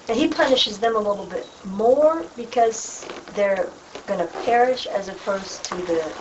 And 0.07 0.15
he 0.17 0.27
punishes 0.27 0.77
them 0.77 0.95
a 0.95 0.99
little 0.99 1.25
bit 1.25 1.49
more 1.65 2.23
because 2.35 3.07
they're 3.33 3.71
going 4.05 4.19
to 4.19 4.27
perish 4.43 4.85
as 4.85 5.07
opposed 5.07 5.63
to 5.63 5.75
the 5.77 6.13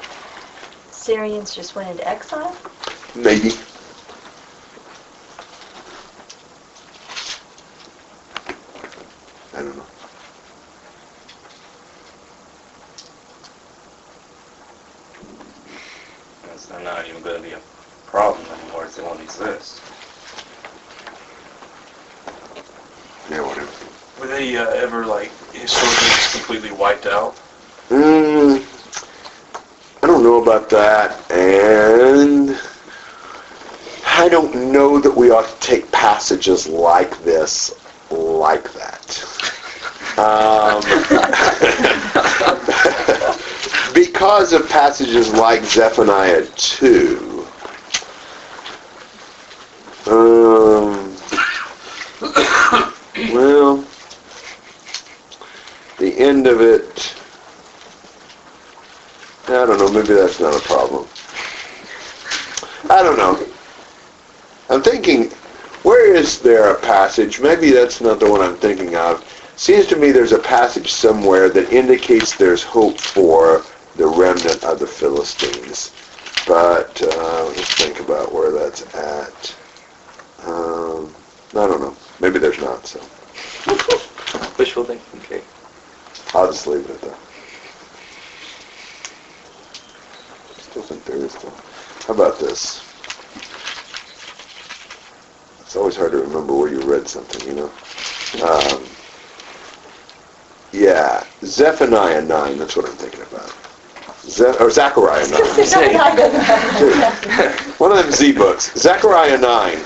Syrians 0.90 1.54
just 1.54 1.76
went 1.76 1.90
into 1.90 2.08
exile. 2.08 2.56
Maybe. 3.14 3.50
I 9.52 9.58
don't 9.58 9.76
know. 9.76 9.84
Because 16.42 16.66
they're 16.66 16.73
not 16.84 17.08
even 17.08 17.22
going 17.22 17.42
to 17.42 17.42
be 17.42 17.54
a 17.54 17.60
problem 18.06 18.46
anymore 18.46 18.84
if 18.84 18.94
they 18.94 19.02
won't 19.02 19.20
exist. 19.20 19.80
Yeah, 23.30 23.40
whatever. 23.40 23.70
Were 24.20 24.26
they 24.26 24.56
uh, 24.56 24.68
ever 24.68 25.06
like 25.06 25.30
historically 25.52 26.08
just 26.08 26.36
completely 26.36 26.72
wiped 26.72 27.06
out? 27.06 27.34
Mm, 27.88 28.62
I 30.02 30.06
don't 30.06 30.22
know 30.22 30.42
about 30.42 30.68
that, 30.70 31.30
and 31.30 32.56
I 34.06 34.28
don't 34.28 34.70
know 34.70 35.00
that 35.00 35.14
we 35.16 35.30
ought 35.30 35.48
to 35.48 35.66
take 35.66 35.90
passages 35.90 36.68
like 36.68 37.18
this 37.24 37.74
like 38.10 38.70
that. 38.74 39.24
Um, 40.18 40.82
because 43.94 44.52
of 44.52 44.68
passages 44.68 45.32
like 45.32 45.64
Zephaniah 45.64 46.44
2. 46.56 47.46
Um, 50.06 51.16
well, 53.32 53.86
the 55.98 56.14
end 56.18 56.46
of 56.48 56.60
it, 56.60 57.16
I 59.46 59.64
don't 59.64 59.78
know, 59.78 59.90
maybe 59.90 60.14
that's 60.14 60.40
not 60.40 60.54
a 60.54 60.60
problem. 60.60 61.08
I 62.90 63.02
don't 63.02 63.16
know. 63.16 63.46
I'm 64.68 64.82
thinking, 64.82 65.30
where 65.84 66.14
is 66.14 66.40
there 66.40 66.74
a 66.74 66.80
passage? 66.80 67.40
Maybe 67.40 67.70
that's 67.70 68.00
not 68.00 68.18
the 68.18 68.30
one 68.30 68.40
I'm 68.40 68.56
thinking 68.56 68.96
of. 68.96 69.24
Seems 69.56 69.86
to 69.86 69.96
me 69.96 70.10
there's 70.10 70.32
a 70.32 70.38
passage 70.38 70.92
somewhere 70.92 71.48
that 71.50 71.72
indicates 71.72 72.34
there's 72.36 72.62
hope 72.62 73.00
for 73.00 73.64
the 73.96 74.06
remnant 74.06 74.64
of 74.64 74.78
the 74.78 74.86
Philistines. 74.86 75.92
But 76.46 77.00
uh, 77.02 77.46
let's 77.46 77.74
think 77.74 78.00
about 78.00 78.32
where 78.32 78.52
that's 78.52 78.82
at. 78.94 79.56
Um, 80.46 81.14
I 81.52 81.66
don't 81.66 81.80
know. 81.80 81.96
Maybe 82.20 82.38
there's 82.38 82.58
not. 82.58 82.86
So 82.86 83.00
Wishful 84.58 84.84
thinking, 84.84 85.20
okay. 85.20 85.42
I'll 86.34 86.46
just 86.46 86.66
leave 86.66 86.84
it 86.84 86.90
at 86.90 87.00
that. 87.02 87.18
Still 90.60 90.82
think 90.82 91.04
there 91.04 91.16
is 91.16 91.34
though. 91.36 91.52
How 92.06 92.14
about 92.14 92.38
this? 92.38 92.82
It's 95.60 95.76
always 95.76 95.96
hard 95.96 96.12
to 96.12 96.18
remember 96.18 96.54
where 96.54 96.70
you 96.70 96.80
read 96.80 97.08
something, 97.08 97.48
you 97.48 97.54
know. 97.54 97.70
Um, 98.46 98.84
yeah, 100.72 101.24
Zephaniah 101.42 102.22
9, 102.22 102.58
that's 102.58 102.76
what 102.76 102.86
I'm 102.86 102.96
thinking 102.96 103.22
about. 103.22 103.63
Ze- 104.28 104.56
or 104.58 104.70
Zechariah 104.70 105.28
9. 105.28 105.40
One 107.78 107.92
of 107.92 107.98
them 107.98 108.10
Z 108.10 108.32
books. 108.32 108.72
Zechariah 108.78 109.38
9 109.38 109.78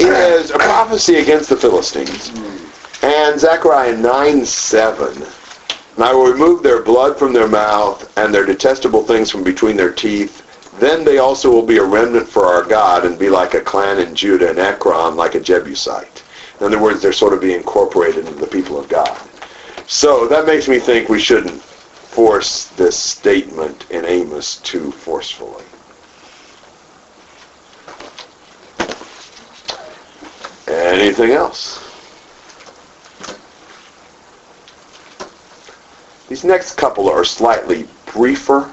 is 0.00 0.50
a 0.50 0.58
prophecy 0.58 1.16
against 1.16 1.48
the 1.48 1.56
Philistines. 1.56 2.32
And 3.02 3.38
Zechariah 3.38 3.96
9, 3.96 4.44
7. 4.44 5.22
And 5.96 6.04
I 6.04 6.12
will 6.12 6.30
remove 6.30 6.62
their 6.62 6.82
blood 6.82 7.18
from 7.18 7.32
their 7.32 7.48
mouth 7.48 8.10
and 8.16 8.32
their 8.32 8.46
detestable 8.46 9.04
things 9.04 9.30
from 9.30 9.42
between 9.42 9.76
their 9.76 9.92
teeth. 9.92 10.44
Then 10.78 11.04
they 11.04 11.18
also 11.18 11.50
will 11.50 11.66
be 11.66 11.78
a 11.78 11.84
remnant 11.84 12.28
for 12.28 12.46
our 12.46 12.62
God 12.62 13.04
and 13.04 13.18
be 13.18 13.28
like 13.28 13.54
a 13.54 13.60
clan 13.60 13.98
in 13.98 14.14
Judah 14.14 14.50
and 14.50 14.58
Ekron 14.58 15.16
like 15.16 15.34
a 15.34 15.40
Jebusite. 15.40 16.22
In 16.60 16.66
other 16.66 16.80
words, 16.80 17.02
they're 17.02 17.12
sort 17.12 17.32
of 17.32 17.40
being 17.40 17.58
incorporated 17.58 18.26
into 18.26 18.38
the 18.38 18.46
people 18.46 18.78
of 18.78 18.88
God. 18.88 19.16
So 19.86 20.28
that 20.28 20.46
makes 20.46 20.68
me 20.68 20.78
think 20.78 21.08
we 21.08 21.20
shouldn't 21.20 21.62
force 22.18 22.64
this 22.70 22.98
statement 22.98 23.88
in 23.90 24.04
Amos 24.04 24.56
too 24.56 24.90
forcefully. 24.90 25.62
Anything 30.66 31.30
else? 31.30 31.78
These 36.28 36.42
next 36.42 36.74
couple 36.74 37.08
are 37.08 37.24
slightly 37.24 37.86
briefer. 38.06 38.68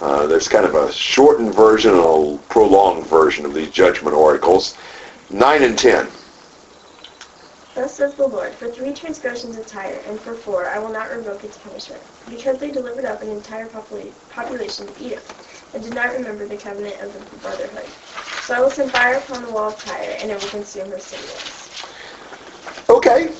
Uh, 0.00 0.26
there's 0.26 0.48
kind 0.48 0.64
of 0.64 0.74
a 0.74 0.92
shortened 0.92 1.54
version 1.54 1.92
and 1.92 2.00
a 2.00 2.38
prolonged 2.48 3.06
version 3.06 3.46
of 3.46 3.54
these 3.54 3.70
judgment 3.70 4.16
oracles. 4.16 4.76
9 5.30 5.62
and 5.62 5.78
10. 5.78 6.08
Thus 7.78 7.94
says 7.94 8.14
the 8.14 8.26
Lord, 8.26 8.52
for 8.54 8.68
three 8.72 8.92
transgressions 8.92 9.56
of 9.56 9.64
Tyre, 9.64 10.02
and 10.08 10.18
for 10.18 10.34
four 10.34 10.66
I 10.66 10.80
will 10.80 10.88
not 10.88 11.12
revoke 11.12 11.44
its 11.44 11.56
punishment, 11.58 12.02
because 12.28 12.58
they 12.58 12.72
delivered 12.72 13.04
up 13.04 13.22
an 13.22 13.28
entire 13.28 13.68
popula- 13.68 14.12
population 14.30 14.88
to 14.88 15.06
Edom, 15.06 15.22
and 15.72 15.84
did 15.84 15.94
not 15.94 16.12
remember 16.12 16.48
the 16.48 16.56
covenant 16.56 17.00
of 17.00 17.12
the 17.12 17.20
brotherhood. 17.36 17.86
So 18.42 18.54
I 18.54 18.60
will 18.60 18.70
send 18.70 18.90
fire 18.90 19.18
upon 19.18 19.44
the 19.44 19.52
wall 19.52 19.68
of 19.68 19.78
Tyre, 19.78 20.16
and 20.18 20.28
it 20.28 20.42
will 20.42 20.50
consume 20.50 20.90
her 20.90 20.98
citadels. 20.98 21.70
Okay. 22.90 23.32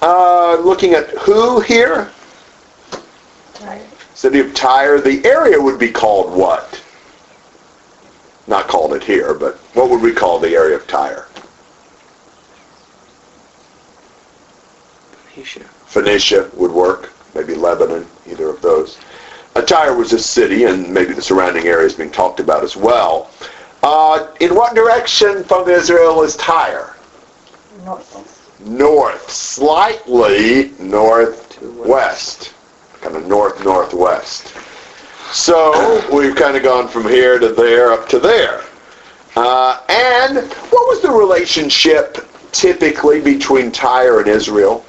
Uh, 0.00 0.56
looking 0.62 0.94
at 0.94 1.10
who 1.18 1.60
here? 1.60 2.10
Tyre. 3.52 3.86
City 4.14 4.40
of 4.40 4.54
Tyre. 4.54 5.02
The 5.02 5.22
area 5.26 5.60
would 5.60 5.78
be 5.78 5.92
called 5.92 6.34
what? 6.34 6.82
Not 8.46 8.68
called 8.68 8.94
it 8.94 9.02
here, 9.02 9.34
but 9.34 9.56
what 9.74 9.90
would 9.90 10.00
we 10.00 10.12
call 10.14 10.38
the 10.38 10.54
area 10.56 10.76
of 10.76 10.86
Tyre? 10.86 11.26
Phoenicia. 15.34 15.60
Phoenicia 15.86 16.50
would 16.54 16.70
work, 16.70 17.12
maybe 17.34 17.54
Lebanon, 17.54 18.06
either 18.26 18.48
of 18.48 18.60
those. 18.60 18.98
Tyre 19.66 19.94
was 19.94 20.12
a 20.12 20.18
city, 20.18 20.64
and 20.64 20.92
maybe 20.92 21.12
the 21.12 21.22
surrounding 21.22 21.66
area 21.66 21.86
is 21.86 21.94
being 21.94 22.10
talked 22.10 22.40
about 22.40 22.64
as 22.64 22.76
well. 22.76 23.30
Uh, 23.82 24.28
in 24.40 24.54
what 24.54 24.74
direction 24.74 25.44
from 25.44 25.68
Israel 25.68 26.22
is 26.22 26.36
Tyre? 26.36 26.96
North. 27.84 28.58
North, 28.60 29.30
slightly 29.30 30.72
northwest, 30.78 32.54
kind 33.00 33.16
of 33.16 33.26
north-northwest. 33.26 34.54
So 35.32 36.04
we've 36.14 36.36
kind 36.36 36.56
of 36.56 36.62
gone 36.62 36.88
from 36.88 37.08
here 37.08 37.38
to 37.38 37.48
there 37.48 37.92
up 37.92 38.08
to 38.10 38.20
there. 38.20 38.62
Uh, 39.34 39.80
and 39.88 40.36
what 40.36 40.88
was 40.88 41.02
the 41.02 41.10
relationship 41.10 42.18
typically 42.52 43.20
between 43.20 43.72
Tyre 43.72 44.20
and 44.20 44.28
Israel? 44.28 44.84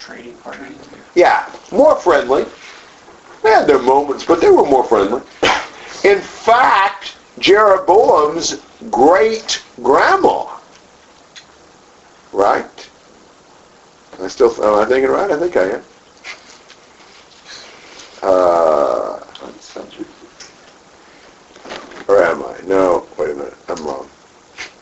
Trading 0.00 0.34
partner. 0.38 0.68
Yeah, 1.14 1.50
more 1.70 1.96
friendly. 1.96 2.44
They 3.42 3.50
had 3.50 3.66
their 3.66 3.80
moments, 3.80 4.24
but 4.24 4.40
they 4.40 4.50
were 4.50 4.64
more 4.64 4.84
friendly. 4.84 5.22
In 6.04 6.20
fact, 6.20 7.16
Jeroboam's 7.38 8.60
great 8.90 9.62
grandma, 9.82 10.58
right? 12.32 12.90
I 14.20 14.28
still, 14.28 14.52
am 14.64 14.74
I 14.74 14.84
thinking 14.86 15.10
right? 15.10 15.30
I 15.30 15.38
think 15.38 15.56
I 15.56 15.70
am. 15.70 15.84
Uh, 18.22 19.20
or 22.08 22.22
am 22.22 22.42
I? 22.42 22.60
No, 22.64 23.06
wait 23.18 23.30
a 23.30 23.34
minute, 23.34 23.56
I'm 23.68 23.84
wrong. 23.84 24.08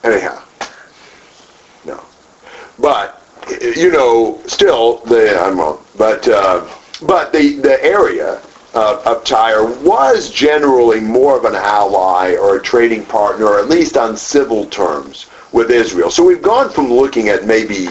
Anyhow, 0.05 0.43
no. 1.85 2.01
But 2.79 3.22
you 3.77 3.91
know, 3.91 4.41
still, 4.47 4.99
the 4.99 5.41
I'm 5.41 5.59
wrong. 5.59 5.85
But 5.97 6.29
uh, 6.29 6.67
but 7.03 7.33
the 7.33 7.57
the 7.57 7.83
area 7.85 8.41
uh, 8.75 9.03
of 9.05 9.25
Tyre 9.25 9.65
was 9.65 10.31
generally 10.31 11.01
more 11.01 11.37
of 11.37 11.45
an 11.45 11.55
ally 11.55 12.35
or 12.37 12.57
a 12.57 12.63
trading 12.63 13.05
partner, 13.05 13.47
or 13.47 13.59
at 13.59 13.69
least 13.69 13.97
on 13.97 14.17
civil 14.17 14.67
terms 14.67 15.27
with 15.53 15.71
Israel. 15.71 16.11
So 16.11 16.25
we've 16.25 16.43
gone 16.43 16.71
from 16.71 16.91
looking 16.91 17.29
at 17.29 17.47
maybe, 17.47 17.89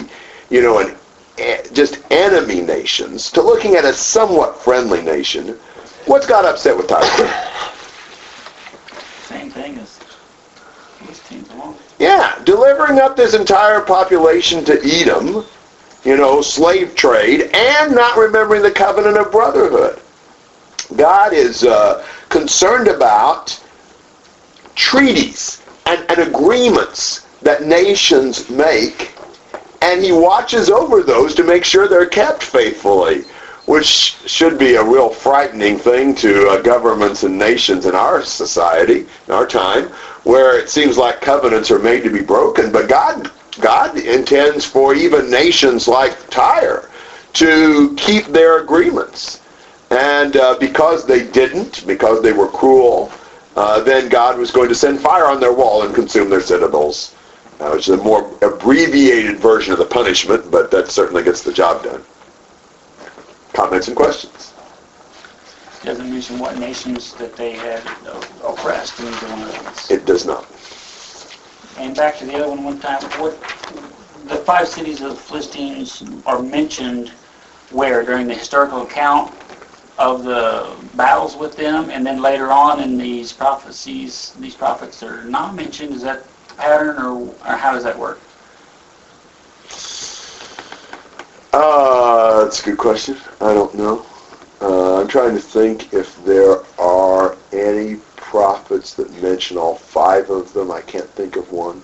you 0.50 0.60
know, 0.62 0.80
an 0.80 0.96
eh, 1.38 1.62
just 1.72 2.00
enemy 2.10 2.60
nations 2.60 3.30
to 3.32 3.42
looking 3.42 3.76
at 3.76 3.84
a 3.84 3.92
somewhat 3.92 4.60
friendly 4.60 5.02
nation. 5.02 5.58
What's 6.06 6.26
got 6.26 6.44
upset 6.44 6.76
with 6.76 6.88
Tyre? 6.88 7.02
Same 9.26 9.50
thing 9.50 9.78
as 9.78 10.00
these 11.06 11.20
teams 11.20 11.48
along. 11.50 11.76
Yeah, 12.02 12.36
delivering 12.42 12.98
up 12.98 13.14
this 13.14 13.32
entire 13.32 13.80
population 13.80 14.64
to 14.64 14.72
Edom, 14.84 15.46
you 16.02 16.16
know, 16.16 16.42
slave 16.42 16.96
trade, 16.96 17.42
and 17.54 17.94
not 17.94 18.18
remembering 18.18 18.60
the 18.60 18.72
covenant 18.72 19.18
of 19.18 19.30
brotherhood. 19.30 20.00
God 20.96 21.32
is 21.32 21.62
uh, 21.62 22.04
concerned 22.28 22.88
about 22.88 23.56
treaties 24.74 25.62
and, 25.86 26.04
and 26.10 26.28
agreements 26.28 27.24
that 27.42 27.66
nations 27.66 28.50
make, 28.50 29.14
and 29.80 30.02
he 30.02 30.10
watches 30.10 30.70
over 30.70 31.04
those 31.04 31.36
to 31.36 31.44
make 31.44 31.64
sure 31.64 31.86
they're 31.86 32.06
kept 32.06 32.42
faithfully, 32.42 33.22
which 33.66 34.16
should 34.26 34.58
be 34.58 34.74
a 34.74 34.84
real 34.84 35.08
frightening 35.08 35.78
thing 35.78 36.14
to 36.16 36.48
uh, 36.48 36.60
governments 36.62 37.22
and 37.22 37.38
nations 37.38 37.86
in 37.86 37.94
our 37.94 38.22
society, 38.22 39.06
in 39.28 39.32
our 39.32 39.46
time, 39.46 39.88
where 40.24 40.58
it 40.58 40.68
seems 40.68 40.98
like 40.98 41.20
covenants 41.20 41.70
are 41.70 41.78
made 41.78 42.02
to 42.02 42.10
be 42.10 42.22
broken, 42.22 42.72
but 42.72 42.88
God 42.88 43.30
God 43.60 43.98
intends 43.98 44.64
for 44.64 44.94
even 44.94 45.30
nations 45.30 45.86
like 45.86 46.30
Tyre 46.30 46.88
to 47.34 47.94
keep 47.96 48.26
their 48.26 48.62
agreements. 48.62 49.40
And 49.90 50.36
uh, 50.36 50.56
because 50.58 51.06
they 51.06 51.26
didn't, 51.26 51.86
because 51.86 52.22
they 52.22 52.32
were 52.32 52.48
cruel, 52.48 53.12
uh, 53.56 53.80
then 53.80 54.08
God 54.08 54.38
was 54.38 54.50
going 54.50 54.70
to 54.70 54.74
send 54.74 55.00
fire 55.00 55.26
on 55.26 55.38
their 55.38 55.52
wall 55.52 55.82
and 55.82 55.94
consume 55.94 56.30
their 56.30 56.40
citadels, 56.40 57.14
uh, 57.60 57.70
which 57.72 57.88
is 57.88 58.00
a 58.00 58.02
more 58.02 58.34
abbreviated 58.40 59.38
version 59.38 59.72
of 59.72 59.78
the 59.78 59.84
punishment, 59.84 60.50
but 60.50 60.70
that 60.70 60.90
certainly 60.90 61.22
gets 61.22 61.42
the 61.42 61.52
job 61.52 61.84
done. 61.84 62.02
Comments 63.52 63.86
and 63.88 63.96
questions? 63.96 64.54
Doesn't 65.84 66.10
mention 66.10 66.38
what 66.38 66.58
nations 66.58 67.14
that 67.14 67.36
they 67.36 67.52
had 67.52 67.82
uh, 68.06 68.22
oppressed 68.44 69.00
in 69.00 69.06
either 69.06 69.26
one. 69.28 69.74
It 69.90 70.06
does 70.06 70.24
not. 70.24 70.46
And 71.76 71.96
back 71.96 72.18
to 72.18 72.24
the 72.24 72.34
other 72.36 72.48
one 72.48 72.62
one 72.64 72.78
time, 72.78 73.02
what, 73.20 73.40
the 74.28 74.36
five 74.36 74.68
cities 74.68 75.00
of 75.00 75.10
the 75.10 75.16
Philistines 75.16 76.04
are 76.24 76.40
mentioned 76.40 77.12
where? 77.70 78.04
During 78.04 78.26
the 78.26 78.34
historical 78.34 78.82
account 78.82 79.34
of 79.98 80.24
the 80.24 80.76
battles 80.94 81.36
with 81.36 81.56
them, 81.56 81.90
and 81.90 82.06
then 82.06 82.20
later 82.20 82.50
on 82.50 82.80
in 82.80 82.96
these 82.96 83.32
prophecies, 83.32 84.34
these 84.38 84.54
prophets 84.54 85.02
are 85.02 85.24
not 85.24 85.54
mentioned, 85.54 85.94
is 85.94 86.02
that 86.02 86.24
the 86.48 86.54
pattern, 86.54 86.96
or, 86.96 87.28
or 87.28 87.56
how 87.56 87.72
does 87.72 87.84
that 87.84 87.98
work? 87.98 88.20
Uh, 91.52 92.44
that's 92.44 92.60
a 92.62 92.64
good 92.64 92.78
question. 92.78 93.16
I 93.40 93.52
don't 93.52 93.74
know. 93.74 94.06
Uh, 94.60 95.00
I'm 95.00 95.08
trying 95.08 95.34
to 95.34 95.40
think 95.40 95.92
if 95.92 96.22
there 96.24 96.58
are 96.78 97.36
any 97.52 97.96
prophets 98.16 98.94
that 98.94 99.12
mention 99.22 99.58
all 99.58 99.74
five 99.74 100.30
of 100.30 100.52
them. 100.54 100.70
I 100.70 100.80
can't 100.80 101.08
think 101.10 101.36
of 101.36 101.52
one. 101.52 101.82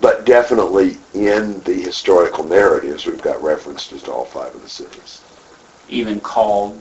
But 0.00 0.24
definitely 0.24 0.96
in 1.14 1.60
the 1.60 1.74
historical 1.74 2.42
narratives, 2.42 3.06
we've 3.06 3.22
got 3.22 3.40
references 3.42 4.02
to 4.04 4.12
all 4.12 4.24
five 4.24 4.54
of 4.54 4.62
the 4.62 4.68
cities. 4.68 5.20
Even 5.88 6.20
called, 6.20 6.80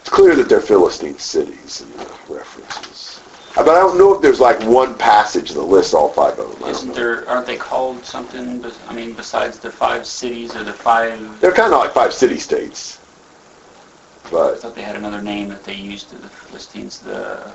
It's 0.00 0.08
clear 0.08 0.34
that 0.34 0.48
they're 0.48 0.60
Philistine 0.60 1.18
cities 1.18 1.82
in 1.82 1.92
the 1.98 2.10
references. 2.28 3.11
But 3.54 3.68
I 3.68 3.74
don't 3.80 3.98
know 3.98 4.14
if 4.14 4.22
there's 4.22 4.40
like 4.40 4.60
one 4.62 4.94
passage 4.96 5.50
that 5.50 5.62
lists 5.62 5.92
all 5.94 6.08
five 6.08 6.38
of 6.38 6.48
them. 6.52 6.56
I 6.56 6.60
don't 6.60 6.70
isn't 6.70 6.88
know. 6.88 6.94
there, 6.94 7.28
aren't 7.28 7.46
they 7.46 7.56
called 7.56 8.04
something, 8.04 8.60
bes- 8.62 8.78
I 8.88 8.94
mean, 8.94 9.12
besides 9.12 9.58
the 9.58 9.70
five 9.70 10.06
cities 10.06 10.56
or 10.56 10.64
the 10.64 10.72
five, 10.72 11.40
They're 11.40 11.52
kind 11.52 11.72
of 11.72 11.78
like 11.80 11.92
five 11.92 12.12
city-states. 12.14 12.98
I 14.24 14.28
But 14.30 14.60
thought 14.60 14.74
they 14.74 14.82
had 14.82 14.96
another 14.96 15.20
name 15.20 15.48
that 15.50 15.64
they 15.64 15.74
used 15.74 16.08
to 16.10 16.16
the 16.18 16.28
Philistines, 16.28 17.00
the, 17.00 17.52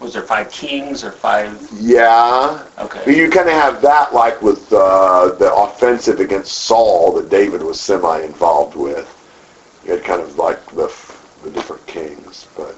was 0.00 0.12
there 0.12 0.22
five 0.22 0.50
kings 0.50 1.02
or 1.02 1.12
five, 1.12 1.66
yeah, 1.72 2.62
okay. 2.78 3.16
you 3.16 3.30
kind 3.30 3.48
of 3.48 3.54
have 3.54 3.80
that 3.80 4.12
like 4.12 4.42
with 4.42 4.70
uh, 4.70 5.30
the 5.38 5.50
offensive 5.54 6.20
against 6.20 6.52
Saul 6.52 7.12
that 7.14 7.30
David 7.30 7.62
was 7.62 7.80
semi-involved 7.80 8.76
with. 8.76 9.08
You 9.86 9.92
had 9.92 10.04
kind 10.04 10.20
of 10.20 10.36
like 10.36 10.64
the, 10.72 10.92
the 11.42 11.50
different 11.50 11.86
kings, 11.86 12.46
but 12.54 12.76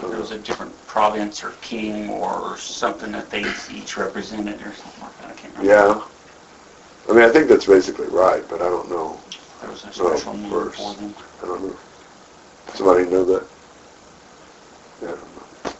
There 0.00 0.18
was 0.18 0.30
a 0.30 0.38
different 0.38 0.74
province 0.86 1.44
or 1.44 1.50
king 1.62 2.10
or 2.10 2.56
something 2.56 3.12
that 3.12 3.30
they 3.30 3.44
each 3.72 3.96
represented 3.96 4.60
or 4.62 4.72
something 4.74 5.02
like 5.02 5.18
that, 5.18 5.30
I 5.30 5.32
can't 5.34 5.56
remember. 5.58 5.72
yeah. 5.72 6.02
I 7.08 7.12
mean, 7.12 7.24
I 7.24 7.32
think 7.32 7.48
that's 7.48 7.66
basically 7.66 8.06
right, 8.08 8.46
but 8.48 8.62
I 8.62 8.68
don't 8.68 8.88
know. 8.88 9.18
There 9.60 9.70
was 9.70 9.84
a 9.84 9.92
special 9.92 10.34
name 10.34 10.50
verse. 10.50 10.76
for 10.76 10.94
them. 10.94 11.14
I 11.42 11.46
don't 11.46 11.64
know. 11.64 11.76
Somebody 12.74 13.04
know 13.10 13.24
that? 13.24 13.46
Yeah, 15.02 15.08
I 15.08 15.10
don't 15.10 15.36
know. 15.36 15.72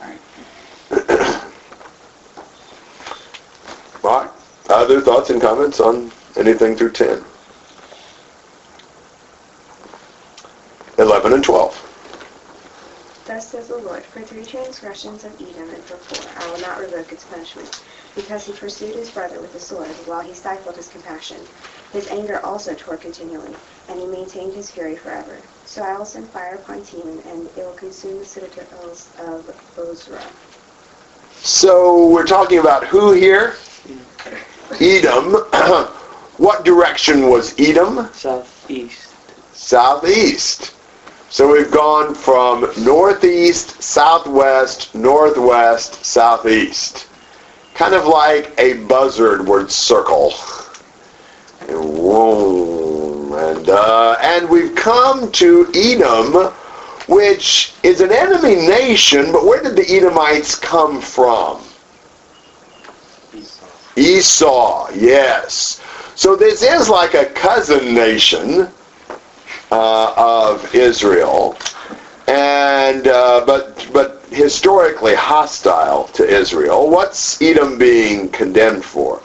All 0.00 1.20
right. 1.20 1.40
Other 4.68 5.00
thoughts 5.00 5.30
and 5.30 5.40
comments 5.40 5.80
on 5.80 6.10
anything 6.36 6.76
through 6.76 6.92
10? 6.92 7.24
11 10.98 11.32
and 11.32 11.42
12. 11.42 11.85
Thus 13.26 13.50
says 13.50 13.66
the 13.66 13.76
Lord, 13.78 14.04
for 14.04 14.22
three 14.22 14.44
transgressions 14.44 15.24
of 15.24 15.32
Edom 15.40 15.68
and 15.70 15.82
for 15.82 15.96
four, 15.96 16.30
I 16.40 16.48
will 16.48 16.60
not 16.60 16.78
revoke 16.78 17.10
its 17.10 17.24
punishment, 17.24 17.82
because 18.14 18.46
he 18.46 18.52
pursued 18.52 18.94
his 18.94 19.10
brother 19.10 19.40
with 19.40 19.52
the 19.52 19.58
sword, 19.58 19.88
while 20.06 20.20
he 20.20 20.32
stifled 20.32 20.76
his 20.76 20.86
compassion. 20.86 21.40
His 21.92 22.06
anger 22.06 22.38
also 22.46 22.72
tore 22.74 22.96
continually, 22.96 23.52
and 23.88 23.98
he 23.98 24.06
maintained 24.06 24.54
his 24.54 24.70
fury 24.70 24.94
forever. 24.94 25.40
So 25.64 25.82
I 25.82 25.98
will 25.98 26.04
send 26.04 26.28
fire 26.30 26.54
upon 26.54 26.82
Teman, 26.82 27.26
and 27.26 27.48
it 27.48 27.64
will 27.64 27.72
consume 27.72 28.20
the 28.20 28.24
citadels 28.24 29.08
of 29.18 29.44
Bozrah. 29.74 30.22
So 31.34 32.08
we're 32.08 32.26
talking 32.26 32.60
about 32.60 32.86
who 32.86 33.10
here? 33.10 33.56
Edom. 34.80 35.32
what 36.36 36.64
direction 36.64 37.28
was 37.28 37.58
Edom? 37.58 38.08
Southeast. 38.14 39.14
Southeast. 39.52 40.75
So 41.36 41.52
we've 41.52 41.70
gone 41.70 42.14
from 42.14 42.66
northeast, 42.82 43.82
southwest, 43.82 44.94
northwest, 44.94 46.02
southeast. 46.02 47.08
Kind 47.74 47.94
of 47.94 48.06
like 48.06 48.54
a 48.56 48.78
buzzard 48.84 49.46
word 49.46 49.70
circle. 49.70 50.32
And, 51.68 53.68
uh, 53.68 54.16
and 54.22 54.48
we've 54.48 54.74
come 54.74 55.30
to 55.32 55.70
Edom, 55.74 56.54
which 57.06 57.74
is 57.82 58.00
an 58.00 58.12
enemy 58.12 58.54
nation, 58.54 59.30
but 59.30 59.44
where 59.44 59.62
did 59.62 59.76
the 59.76 59.94
Edomites 59.94 60.54
come 60.54 61.02
from? 61.02 61.60
Esau. 63.34 63.66
Esau, 63.94 64.88
yes. 64.94 65.82
So 66.14 66.34
this 66.34 66.62
is 66.62 66.88
like 66.88 67.12
a 67.12 67.26
cousin 67.26 67.94
nation 67.94 68.68
uh, 69.70 70.14
of 70.16 70.74
Israel, 70.74 71.56
and 72.28 73.08
uh, 73.08 73.44
but 73.46 73.88
but 73.92 74.22
historically 74.30 75.14
hostile 75.14 76.04
to 76.08 76.24
Israel. 76.24 76.90
What's 76.90 77.40
Edom 77.40 77.78
being 77.78 78.28
condemned 78.28 78.84
for? 78.84 79.22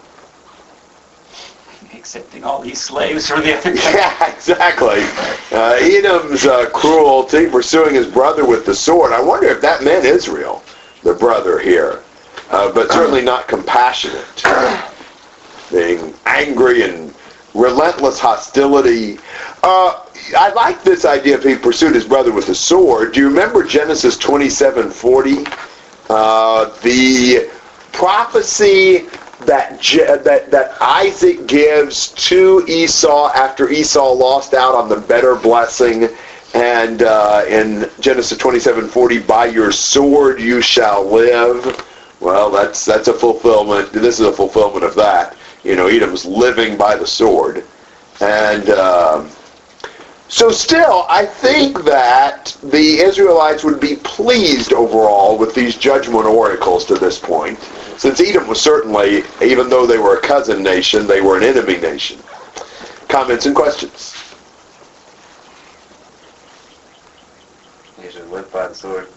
Accepting 1.94 2.44
all 2.44 2.62
these 2.62 2.82
slaves 2.82 3.28
from 3.28 3.42
the 3.42 3.54
other 3.54 3.62
country. 3.76 3.92
Yeah, 3.94 4.34
exactly. 4.34 5.02
Uh, 5.56 5.78
Edom's 5.80 6.46
uh, 6.46 6.70
cruelty, 6.72 7.48
pursuing 7.48 7.94
his 7.94 8.08
brother 8.08 8.46
with 8.46 8.66
the 8.66 8.74
sword. 8.74 9.14
I 9.14 9.22
wonder 9.22 9.48
if 9.48 9.62
that 9.62 9.84
meant 9.84 10.06
Israel, 10.06 10.64
the 11.04 11.14
brother 11.14 11.60
here, 11.60 12.02
uh, 12.50 12.72
but 12.72 12.92
certainly 12.92 13.22
not 13.22 13.48
compassionate. 13.48 14.44
Being 15.72 16.14
angry 16.26 16.82
and 16.82 17.14
relentless 17.54 18.20
hostility. 18.20 19.20
Uh, 19.64 20.04
I 20.38 20.52
like 20.54 20.84
this 20.84 21.06
idea 21.06 21.36
of 21.38 21.44
he 21.44 21.56
pursued 21.56 21.96
his 21.96 22.06
brother 22.06 22.32
with 22.32 22.48
the 22.48 22.56
sword. 22.56 23.14
Do 23.14 23.22
you 23.22 23.28
remember 23.30 23.64
Genesis 23.64 24.18
27:40? 24.18 25.48
Uh, 26.10 26.70
the 26.82 27.50
prophecy 27.94 29.10
that, 29.46 29.80
Je- 29.82 30.06
that 30.06 30.52
that 30.52 30.78
Isaac 30.82 31.48
gives 31.48 32.10
to 32.30 32.66
Esau 32.68 33.30
after 33.34 33.70
Esau 33.70 34.12
lost 34.14 34.54
out 34.54 34.76
on 34.76 34.90
the 34.90 34.98
better 34.98 35.36
blessing, 35.36 36.10
and 36.56 37.04
uh, 37.04 37.46
in 37.48 37.90
Genesis 38.00 38.38
27:40, 38.38 39.28
by 39.28 39.46
your 39.48 39.72
sword 39.72 40.42
you 40.42 40.62
shall 40.62 41.06
live. 41.06 41.86
Well, 42.22 42.52
that's 42.52 42.86
that's 42.86 43.08
a 43.10 43.14
fulfillment. 43.14 43.92
This 43.94 44.20
is 44.20 44.28
a 44.28 44.34
fulfillment 44.34 44.86
of 44.86 44.96
that. 44.96 45.38
You 45.64 45.76
know, 45.76 45.88
Edom's 45.88 46.26
living 46.26 46.78
by 46.78 46.96
the 46.98 47.08
sword, 47.08 47.66
and. 48.22 48.70
um 48.72 49.30
so 50.32 50.50
still, 50.50 51.06
I 51.10 51.26
think 51.26 51.84
that 51.84 52.56
the 52.64 53.00
Israelites 53.00 53.66
would 53.66 53.82
be 53.82 53.98
pleased 53.98 54.72
overall 54.72 55.38
with 55.38 55.54
these 55.54 55.76
judgment 55.76 56.26
oracles 56.26 56.86
to 56.86 56.96
this 56.96 57.20
point, 57.20 57.60
since 57.98 58.22
Edom 58.22 58.48
was 58.48 58.62
certainly, 58.62 59.24
even 59.42 59.70
though 59.70 59.86
they 59.86 59.98
were 59.98 60.16
a 60.16 60.22
cousin 60.22 60.64
nation, 60.64 61.06
they 61.06 61.20
were 61.20 61.36
an 61.36 61.44
enemy 61.44 61.78
nation. 61.78 62.18
Comments 63.10 63.46
and 63.46 63.54
questions? 63.54 64.16
He 68.02 68.10
should 68.10 68.30
live 68.30 68.50
by 68.54 68.70
the 68.70 68.74
sword. 68.74 69.10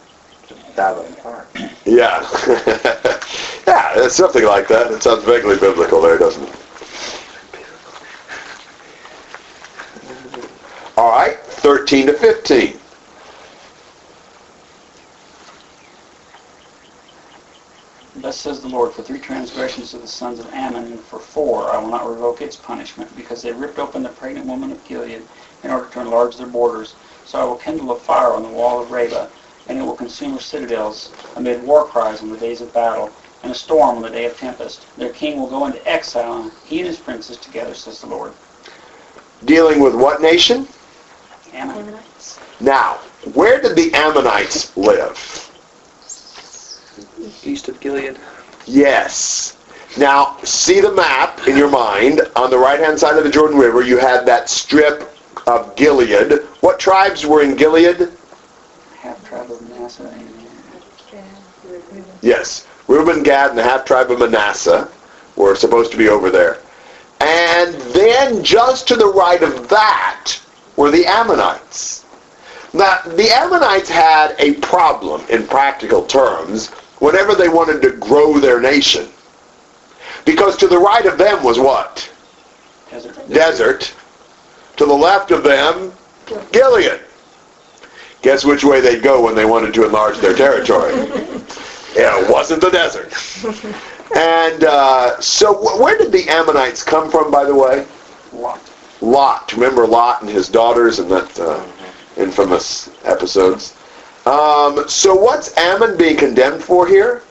Die 0.74 0.94
by 0.94 1.00
the 1.00 1.14
fire. 1.14 1.46
Yeah. 1.84 2.22
yeah, 3.68 3.92
it's 4.04 4.16
something 4.16 4.44
like 4.44 4.66
that. 4.66 4.90
It 4.90 5.04
sounds 5.04 5.22
vaguely 5.22 5.58
biblical 5.58 6.02
there, 6.02 6.18
doesn't 6.18 6.42
it? 6.42 6.63
All 10.96 11.10
right, 11.10 11.36
13 11.44 12.06
to 12.06 12.12
15. 12.12 12.78
Thus 18.16 18.36
says 18.38 18.60
the 18.60 18.68
Lord, 18.68 18.92
for 18.92 19.02
three 19.02 19.18
transgressions 19.18 19.92
of 19.92 20.02
the 20.02 20.06
sons 20.06 20.38
of 20.38 20.46
Ammon, 20.54 20.84
and 20.84 21.00
for 21.00 21.18
four 21.18 21.64
I 21.70 21.78
will 21.78 21.90
not 21.90 22.08
revoke 22.08 22.40
its 22.42 22.54
punishment, 22.54 23.14
because 23.16 23.42
they 23.42 23.52
ripped 23.52 23.80
open 23.80 24.04
the 24.04 24.08
pregnant 24.10 24.46
woman 24.46 24.70
of 24.70 24.84
Gilead 24.84 25.22
in 25.64 25.70
order 25.70 25.88
to 25.88 26.00
enlarge 26.00 26.36
their 26.36 26.46
borders. 26.46 26.94
So 27.26 27.40
I 27.40 27.44
will 27.44 27.56
kindle 27.56 27.90
a 27.90 27.98
fire 27.98 28.32
on 28.32 28.42
the 28.42 28.48
wall 28.48 28.80
of 28.80 28.92
Rabbah, 28.92 29.26
and 29.66 29.78
it 29.78 29.82
will 29.82 29.96
consume 29.96 30.34
her 30.34 30.40
citadels 30.40 31.12
amid 31.34 31.64
war 31.64 31.86
cries 31.86 32.22
on 32.22 32.30
the 32.30 32.38
days 32.38 32.60
of 32.60 32.72
battle, 32.72 33.10
and 33.42 33.50
a 33.50 33.54
storm 33.54 33.96
on 33.96 34.02
the 34.02 34.10
day 34.10 34.26
of 34.26 34.38
tempest. 34.38 34.86
Their 34.96 35.12
king 35.12 35.40
will 35.40 35.50
go 35.50 35.66
into 35.66 35.86
exile, 35.90 36.52
he 36.64 36.78
and 36.78 36.86
his 36.86 36.98
princes 36.98 37.36
together, 37.36 37.74
says 37.74 38.00
the 38.00 38.06
Lord. 38.06 38.32
Dealing 39.44 39.80
with 39.80 39.96
what 39.96 40.22
nation? 40.22 40.68
Ammon. 42.68 42.98
Ammonites. 42.98 43.24
Now, 43.24 43.32
where 43.32 43.60
did 43.60 43.76
the 43.76 43.92
Ammonites 43.94 44.76
live? 44.76 45.50
East 47.44 47.68
of 47.68 47.80
Gilead. 47.80 48.18
Yes. 48.66 49.56
Now, 49.96 50.36
see 50.42 50.80
the 50.80 50.92
map 50.92 51.46
in 51.46 51.56
your 51.56 51.70
mind. 51.70 52.22
On 52.36 52.50
the 52.50 52.58
right-hand 52.58 52.98
side 52.98 53.16
of 53.16 53.24
the 53.24 53.30
Jordan 53.30 53.58
River, 53.58 53.82
you 53.82 53.98
had 53.98 54.26
that 54.26 54.48
strip 54.48 55.16
of 55.46 55.76
Gilead. 55.76 56.42
What 56.60 56.78
tribes 56.78 57.26
were 57.26 57.42
in 57.42 57.54
Gilead? 57.56 58.08
Half 58.98 59.28
tribe 59.28 59.50
of 59.50 59.68
Manasseh 59.68 60.08
and 60.08 60.34
Yes. 62.22 62.66
Reuben, 62.88 63.22
Gad, 63.22 63.50
and 63.50 63.58
the 63.58 63.62
half-tribe 63.62 64.10
of 64.10 64.18
Manasseh 64.18 64.88
were 65.36 65.54
supposed 65.54 65.92
to 65.92 65.98
be 65.98 66.08
over 66.08 66.30
there. 66.30 66.58
And 67.20 67.74
then 67.92 68.42
just 68.42 68.88
to 68.88 68.96
the 68.96 69.12
right 69.12 69.42
of 69.42 69.68
that 69.68 70.32
were 70.76 70.90
the 70.90 71.06
Ammonites. 71.06 72.03
Now, 72.74 73.00
the 73.02 73.30
Ammonites 73.30 73.88
had 73.88 74.34
a 74.40 74.54
problem 74.54 75.24
in 75.30 75.46
practical 75.46 76.04
terms 76.04 76.70
whenever 76.98 77.36
they 77.36 77.48
wanted 77.48 77.80
to 77.82 77.92
grow 77.92 78.38
their 78.38 78.60
nation. 78.60 79.08
Because 80.24 80.56
to 80.56 80.66
the 80.66 80.78
right 80.78 81.06
of 81.06 81.16
them 81.16 81.42
was 81.44 81.58
what? 81.58 82.10
desert. 82.90 83.28
desert. 83.28 83.94
To 84.76 84.86
the 84.86 84.92
left 84.92 85.30
of 85.30 85.44
them, 85.44 85.92
Gilead. 86.50 87.00
Guess 88.22 88.44
which 88.44 88.64
way 88.64 88.80
they'd 88.80 89.02
go 89.02 89.22
when 89.22 89.36
they 89.36 89.44
wanted 89.44 89.72
to 89.74 89.84
enlarge 89.84 90.18
their 90.18 90.34
territory? 90.34 90.94
yeah, 91.94 92.20
it 92.20 92.28
wasn't 92.28 92.60
the 92.60 92.70
desert. 92.70 93.12
And 94.16 94.64
uh, 94.64 95.20
so, 95.20 95.54
wh- 95.54 95.80
where 95.80 95.96
did 95.96 96.10
the 96.10 96.28
Ammonites 96.28 96.82
come 96.82 97.10
from, 97.10 97.30
by 97.30 97.44
the 97.44 97.54
way? 97.54 97.86
Lot. 98.32 98.60
Lot. 99.00 99.52
Remember 99.52 99.86
Lot 99.86 100.22
and 100.22 100.30
his 100.30 100.48
daughters 100.48 100.98
and 100.98 101.10
that 101.10 101.38
uh, 101.38 101.64
infamous 102.16 102.90
episodes? 103.04 103.76
Um, 104.26 104.88
so, 104.88 105.14
what's 105.14 105.56
Ammon 105.56 105.96
being 105.96 106.16
condemned 106.16 106.62
for 106.62 106.86
here? 106.86 107.22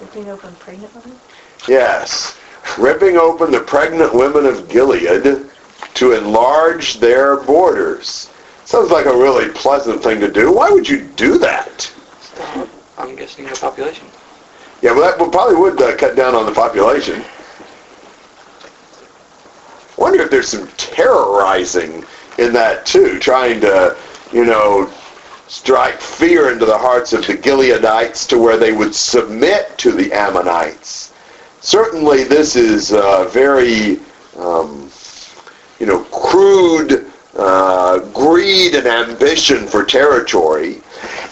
Ripping 0.00 0.28
open 0.28 0.54
pregnant 0.56 0.94
women? 0.94 1.18
Yes, 1.66 2.36
ripping 2.78 3.16
open 3.16 3.50
the 3.50 3.60
pregnant 3.60 4.14
women 4.14 4.44
of 4.44 4.68
Gilead 4.68 5.48
to 5.94 6.12
enlarge 6.12 7.00
their 7.00 7.38
borders. 7.38 8.30
Sounds 8.66 8.90
like 8.90 9.06
a 9.06 9.16
really 9.16 9.48
pleasant 9.50 10.02
thing 10.02 10.20
to 10.20 10.30
do. 10.30 10.52
Why 10.52 10.70
would 10.70 10.88
you 10.88 11.02
do 11.02 11.38
that? 11.38 11.92
I'm 12.98 13.16
guessing 13.16 13.46
the 13.46 13.52
population. 13.52 14.06
Yeah, 14.82 14.92
well, 14.92 15.02
that 15.02 15.32
probably 15.32 15.56
would 15.56 15.80
uh, 15.80 15.96
cut 15.96 16.16
down 16.16 16.34
on 16.34 16.44
the 16.44 16.52
population. 16.52 17.24
Wonder 19.96 20.22
if 20.22 20.30
there's 20.30 20.48
some 20.48 20.68
terrorizing 20.76 22.04
in 22.38 22.52
that 22.52 22.84
too, 22.84 23.18
trying 23.18 23.60
to, 23.60 23.96
you 24.32 24.44
know, 24.44 24.92
strike 25.48 26.00
fear 26.00 26.50
into 26.50 26.66
the 26.66 26.76
hearts 26.76 27.12
of 27.12 27.26
the 27.26 27.34
Gileadites 27.34 28.28
to 28.28 28.38
where 28.38 28.56
they 28.56 28.72
would 28.72 28.94
submit 28.94 29.76
to 29.78 29.92
the 29.92 30.12
Ammonites. 30.12 31.12
Certainly, 31.60 32.24
this 32.24 32.56
is 32.56 32.92
uh, 32.92 33.28
very, 33.28 33.98
um, 34.38 34.90
you 35.78 35.86
know, 35.86 36.04
crude 36.04 37.10
uh, 37.36 37.98
greed 38.12 38.74
and 38.74 38.86
ambition 38.86 39.66
for 39.66 39.84
territory. 39.84 40.82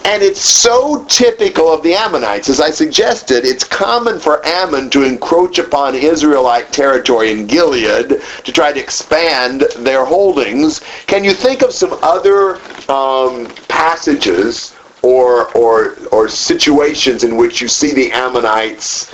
And 0.04 0.22
it's 0.22 0.42
so 0.42 1.04
typical 1.08 1.72
of 1.72 1.82
the 1.82 1.94
Ammonites. 1.94 2.50
As 2.50 2.60
I 2.60 2.70
suggested, 2.70 3.46
it's 3.46 3.64
common 3.64 4.20
for 4.20 4.44
Ammon 4.46 4.90
to 4.90 5.02
encroach 5.02 5.58
upon 5.58 5.94
Israelite 5.94 6.72
territory 6.72 7.30
in 7.30 7.46
Gilead 7.46 8.20
to 8.44 8.52
try 8.52 8.70
to 8.72 8.78
expand 8.78 9.62
their 9.78 10.04
holdings. 10.04 10.80
Can 11.06 11.24
you 11.24 11.32
think 11.32 11.62
of 11.62 11.72
some 11.72 11.98
other 12.02 12.56
um, 12.90 13.46
passages 13.68 14.76
or, 15.00 15.50
or, 15.56 15.96
or 16.12 16.28
situations 16.28 17.24
in 17.24 17.36
which 17.36 17.62
you 17.62 17.68
see 17.68 17.94
the 17.94 18.12
Ammonites 18.12 19.10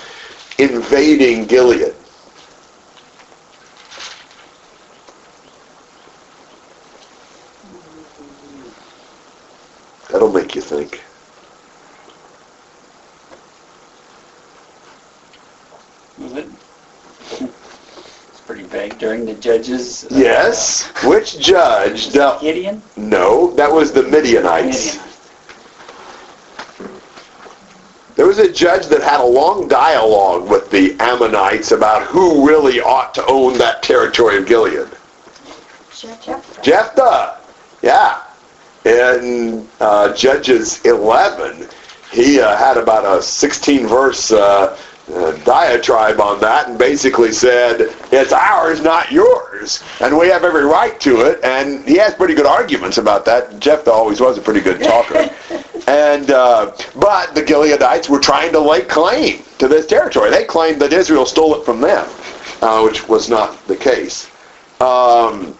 invading 0.59 1.47
Gilead? 1.47 1.95
That'll 10.09 10.33
make 10.33 10.55
you 10.55 10.63
think. 10.63 11.03
Was 16.19 16.33
it? 16.33 16.49
It's 18.31 18.41
pretty 18.41 18.63
vague. 18.65 18.99
During 18.99 19.25
the 19.25 19.35
judges. 19.35 20.05
uh, 20.05 20.09
Yes. 20.13 20.91
Which 21.05 21.39
judge 21.39 22.13
dealt? 22.13 22.41
Gideon? 22.41 22.83
No, 22.97 23.53
that 23.55 23.71
was 23.71 23.93
the 23.93 24.03
Midianites. 24.03 24.97
Midian. 24.97 25.07
There 28.17 28.27
was 28.27 28.39
a 28.39 28.53
judge 28.53 28.87
that 28.87 29.03
had 29.03 29.21
a 29.21 29.25
long 29.25 29.67
dialogue 29.69 30.49
with 30.51 30.71
the 30.71 30.97
Ammonites 31.01 31.71
about 31.73 32.07
who 32.07 32.47
really 32.47 32.81
ought 32.81 33.15
to 33.15 33.25
own 33.27 33.57
that 33.59 33.83
territory 33.83 34.37
of 34.37 34.47
Gilead. 34.47 34.89
Jephthah. 35.95 36.43
Jephthah, 36.63 37.39
yeah. 37.83 38.20
In 38.91 39.69
uh, 39.79 40.13
Judges 40.15 40.85
11, 40.85 41.69
he 42.11 42.41
uh, 42.41 42.57
had 42.57 42.77
about 42.77 43.05
a 43.05 43.21
16-verse 43.21 44.33
uh, 44.33 44.77
uh, 45.15 45.33
diatribe 45.45 46.21
on 46.21 46.41
that 46.41 46.69
and 46.69 46.77
basically 46.77 47.31
said, 47.31 47.95
it's 48.11 48.33
ours, 48.33 48.83
not 48.83 49.13
yours, 49.13 49.85
and 50.01 50.19
we 50.19 50.27
have 50.27 50.43
every 50.43 50.65
right 50.65 50.99
to 50.99 51.21
it, 51.21 51.39
and 51.45 51.89
he 51.89 51.99
has 51.99 52.15
pretty 52.15 52.35
good 52.35 52.47
arguments 52.47 52.99
about 52.99 53.25
that. 53.25 53.61
Jephthah 53.61 53.93
always 53.93 54.21
was 54.21 54.39
a 54.39 54.41
pretty 54.41 54.61
good 54.61 54.83
talker. 54.83 55.31
and 55.87 56.33
uh, 56.33 56.73
But 56.97 57.33
the 57.37 57.43
Gileadites 57.43 58.09
were 58.09 58.19
trying 58.19 58.51
to 58.51 58.59
lay 58.59 58.83
claim 58.83 59.45
to 59.59 59.69
this 59.69 59.87
territory. 59.87 60.31
They 60.31 60.45
claimed 60.47 60.83
that 60.83 60.93
Israel 60.93 61.27
stole 61.27 61.55
it 61.55 61.65
from 61.65 61.81
them, 61.81 62.09
uh, 62.61 62.83
which 62.83 63.07
was 63.09 63.31
not 63.31 63.65
the 63.69 63.77
case. 63.77 64.29
Um, 64.81 65.57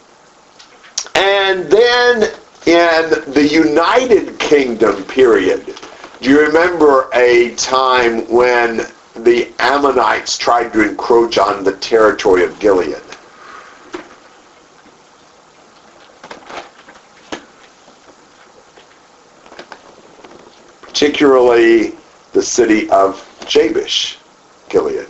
and 1.15 1.71
then 1.71 2.33
in 2.67 3.33
the 3.33 3.49
United 3.51 4.39
Kingdom 4.39 5.03
period, 5.05 5.75
do 6.21 6.29
you 6.29 6.41
remember 6.41 7.09
a 7.15 7.55
time 7.55 8.29
when 8.29 8.87
the 9.17 9.51
Ammonites 9.59 10.37
tried 10.37 10.73
to 10.75 10.87
encroach 10.87 11.39
on 11.39 11.65
the 11.65 11.77
territory 11.77 12.45
of 12.45 12.59
Gilead? 12.61 13.03
Particularly 20.83 21.95
the 22.33 22.43
city 22.43 22.91
of 22.91 23.27
Jabesh, 23.47 24.19
Gilead. 24.69 25.09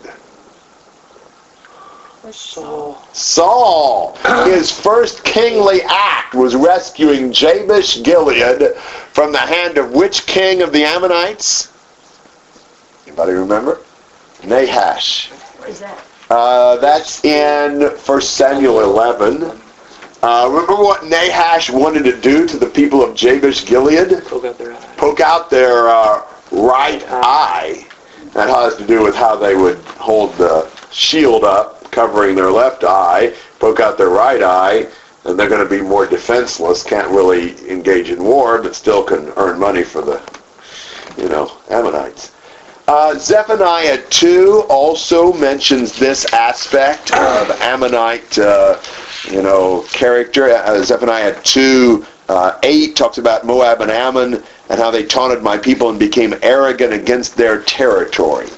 Saul. 2.30 3.02
Saul, 3.12 4.16
his 4.44 4.70
first 4.70 5.24
kingly 5.24 5.80
act 5.88 6.34
was 6.34 6.54
rescuing 6.54 7.32
Jabesh 7.32 8.02
Gilead 8.02 8.76
from 8.76 9.32
the 9.32 9.38
hand 9.38 9.78
of 9.78 9.92
which 9.92 10.26
king 10.26 10.62
of 10.62 10.72
the 10.72 10.84
Ammonites? 10.84 11.72
Anybody 13.06 13.32
remember? 13.32 13.80
Nahash. 14.44 15.30
Where's 15.58 15.80
that? 15.80 16.04
Uh, 16.28 16.76
that's 16.76 17.24
in 17.24 17.82
1 17.82 18.20
Samuel 18.20 18.80
11. 18.80 19.60
Uh, 20.22 20.48
remember 20.50 20.76
what 20.76 21.04
Nahash 21.04 21.70
wanted 21.70 22.04
to 22.04 22.20
do 22.20 22.46
to 22.46 22.58
the 22.58 22.66
people 22.66 23.02
of 23.02 23.16
Jabesh 23.16 23.66
Gilead? 23.66 24.22
Poke 24.24 24.44
out 24.44 24.58
their 24.58 24.74
eye. 24.74 24.94
Poke 24.96 25.20
out 25.20 25.50
their 25.50 25.88
uh, 25.88 26.22
right 26.52 27.02
eye. 27.08 27.86
That 28.34 28.48
has 28.48 28.76
to 28.76 28.86
do 28.86 29.02
with 29.02 29.16
how 29.16 29.34
they 29.34 29.56
would 29.56 29.78
hold 29.98 30.34
the 30.34 30.70
shield 30.92 31.42
up, 31.42 31.79
covering 31.90 32.34
their 32.34 32.50
left 32.50 32.84
eye, 32.84 33.34
poke 33.58 33.80
out 33.80 33.98
their 33.98 34.08
right 34.08 34.42
eye, 34.42 34.86
and 35.24 35.38
they're 35.38 35.48
going 35.48 35.62
to 35.62 35.68
be 35.68 35.82
more 35.82 36.06
defenseless, 36.06 36.82
can't 36.82 37.08
really 37.08 37.70
engage 37.70 38.10
in 38.10 38.22
war, 38.22 38.62
but 38.62 38.74
still 38.74 39.02
can 39.02 39.32
earn 39.36 39.58
money 39.58 39.82
for 39.82 40.02
the, 40.02 40.20
you 41.18 41.28
know, 41.28 41.58
Ammonites. 41.68 42.32
Uh, 42.88 43.16
Zephaniah 43.16 44.02
2 44.10 44.64
also 44.68 45.32
mentions 45.34 45.96
this 45.96 46.24
aspect 46.32 47.12
of 47.12 47.50
Ammonite, 47.60 48.38
uh, 48.38 48.80
you 49.30 49.42
know, 49.42 49.84
character. 49.92 50.50
Uh, 50.50 50.82
Zephaniah 50.82 51.40
2, 51.42 52.04
uh, 52.30 52.58
8 52.62 52.96
talks 52.96 53.18
about 53.18 53.44
Moab 53.46 53.80
and 53.80 53.90
Ammon 53.90 54.42
and 54.70 54.80
how 54.80 54.90
they 54.90 55.04
taunted 55.04 55.42
my 55.42 55.58
people 55.58 55.90
and 55.90 55.98
became 55.98 56.34
arrogant 56.42 56.92
against 56.92 57.36
their 57.36 57.62
territory. 57.62 58.48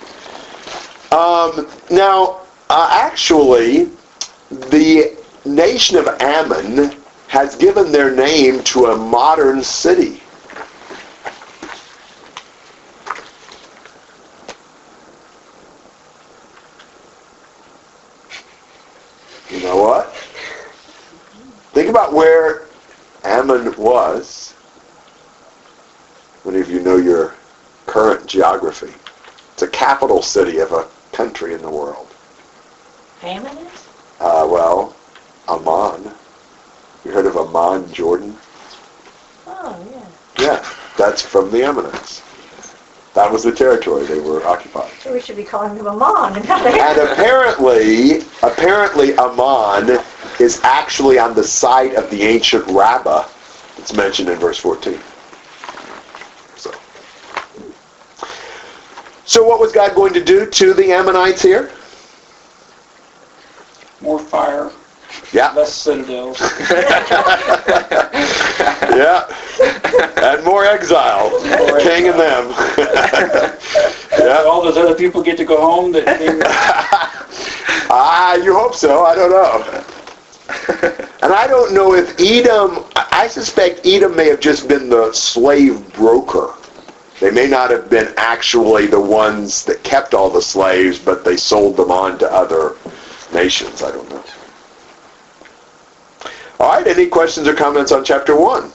Um, 1.10 1.68
now, 1.90 2.41
uh, 2.74 2.88
actually, 2.90 3.90
the 4.48 5.14
nation 5.44 5.98
of 5.98 6.08
Ammon 6.22 6.96
has 7.28 7.54
given 7.54 7.92
their 7.92 8.16
name 8.16 8.62
to 8.64 8.86
a 8.86 8.96
modern 8.96 9.62
city. 9.62 10.22
You 19.50 19.60
know 19.62 19.76
what? 19.76 20.14
Think 21.74 21.90
about 21.90 22.14
where 22.14 22.68
Ammon 23.24 23.76
was. 23.76 24.54
Many 26.46 26.60
of 26.60 26.70
you 26.70 26.80
know 26.80 26.96
your 26.96 27.34
current 27.84 28.26
geography. 28.26 28.94
It's 29.52 29.62
a 29.62 29.68
capital 29.68 30.22
city 30.22 30.60
of 30.60 30.72
a 30.72 30.88
country 31.14 31.52
in 31.52 31.60
the 31.60 31.70
world. 31.70 32.11
Hammond 33.22 33.56
is? 33.60 33.86
Uh, 34.18 34.46
well, 34.50 34.96
Amman. 35.48 36.12
You 37.04 37.12
heard 37.12 37.26
of 37.26 37.36
Amman, 37.36 37.92
Jordan? 37.92 38.36
Oh, 39.46 39.86
yeah. 39.92 40.44
Yeah, 40.44 40.68
that's 40.98 41.22
from 41.22 41.50
the 41.52 41.62
Ammonites. 41.62 42.20
That 43.14 43.30
was 43.30 43.44
the 43.44 43.52
territory 43.52 44.06
they 44.06 44.18
were 44.18 44.44
occupying. 44.44 44.90
So 45.00 45.12
we 45.12 45.20
should 45.20 45.36
be 45.36 45.44
calling 45.44 45.76
them 45.76 45.86
Amon 45.86 46.36
and 46.36 46.48
not 46.48 46.66
And 46.66 46.98
Ammon. 46.98 47.12
apparently, 47.12 48.22
apparently 48.42 49.16
Amman 49.18 50.02
is 50.40 50.60
actually 50.64 51.20
on 51.20 51.34
the 51.34 51.44
site 51.44 51.94
of 51.94 52.10
the 52.10 52.22
ancient 52.22 52.66
Rabbah 52.66 53.28
that's 53.76 53.92
mentioned 53.94 54.30
in 54.30 54.38
verse 54.40 54.58
14. 54.58 54.98
So, 56.56 56.72
so 59.24 59.44
what 59.44 59.60
was 59.60 59.70
God 59.70 59.94
going 59.94 60.12
to 60.14 60.24
do 60.24 60.46
to 60.50 60.74
the 60.74 60.90
Ammonites 60.90 61.42
here? 61.42 61.70
More 64.02 64.18
fire. 64.18 64.70
Yeah. 65.32 65.52
less 65.52 65.72
citadels. 65.72 66.40
Yeah. 68.92 69.24
And 70.22 70.44
more 70.44 70.64
exile. 70.66 71.30
More 71.30 71.78
King 71.80 72.08
and 72.08 72.18
them. 72.20 72.50
yeah. 74.18 74.44
All 74.46 74.62
those 74.62 74.76
other 74.76 74.94
people 74.94 75.22
get 75.22 75.36
to 75.38 75.44
go 75.44 75.60
home 75.60 75.92
that 75.92 76.06
Ah, 77.90 78.34
you 78.34 78.54
hope 78.54 78.74
so. 78.74 79.04
I 79.04 79.14
don't 79.14 79.30
know. 79.30 79.84
And 81.22 81.32
I 81.32 81.46
don't 81.46 81.72
know 81.72 81.94
if 81.94 82.18
Edom, 82.20 82.84
I 82.96 83.06
I 83.24 83.28
suspect 83.28 83.86
Edom 83.86 84.16
may 84.16 84.28
have 84.28 84.40
just 84.40 84.66
been 84.68 84.88
the 84.90 85.12
slave 85.12 85.92
broker. 85.92 86.54
They 87.20 87.30
may 87.30 87.46
not 87.46 87.70
have 87.70 87.88
been 87.88 88.12
actually 88.16 88.88
the 88.88 89.00
ones 89.00 89.64
that 89.66 89.82
kept 89.84 90.12
all 90.12 90.28
the 90.28 90.42
slaves, 90.42 90.98
but 90.98 91.24
they 91.24 91.36
sold 91.36 91.76
them 91.76 91.92
on 91.92 92.18
to 92.18 92.30
other 92.32 92.76
nations. 93.32 93.82
I 93.82 93.90
don't 93.90 94.08
know. 94.10 94.24
All 96.60 96.70
right, 96.70 96.86
any 96.86 97.06
questions 97.06 97.48
or 97.48 97.54
comments 97.54 97.90
on 97.90 98.04
chapter 98.04 98.36
1? 98.36 98.70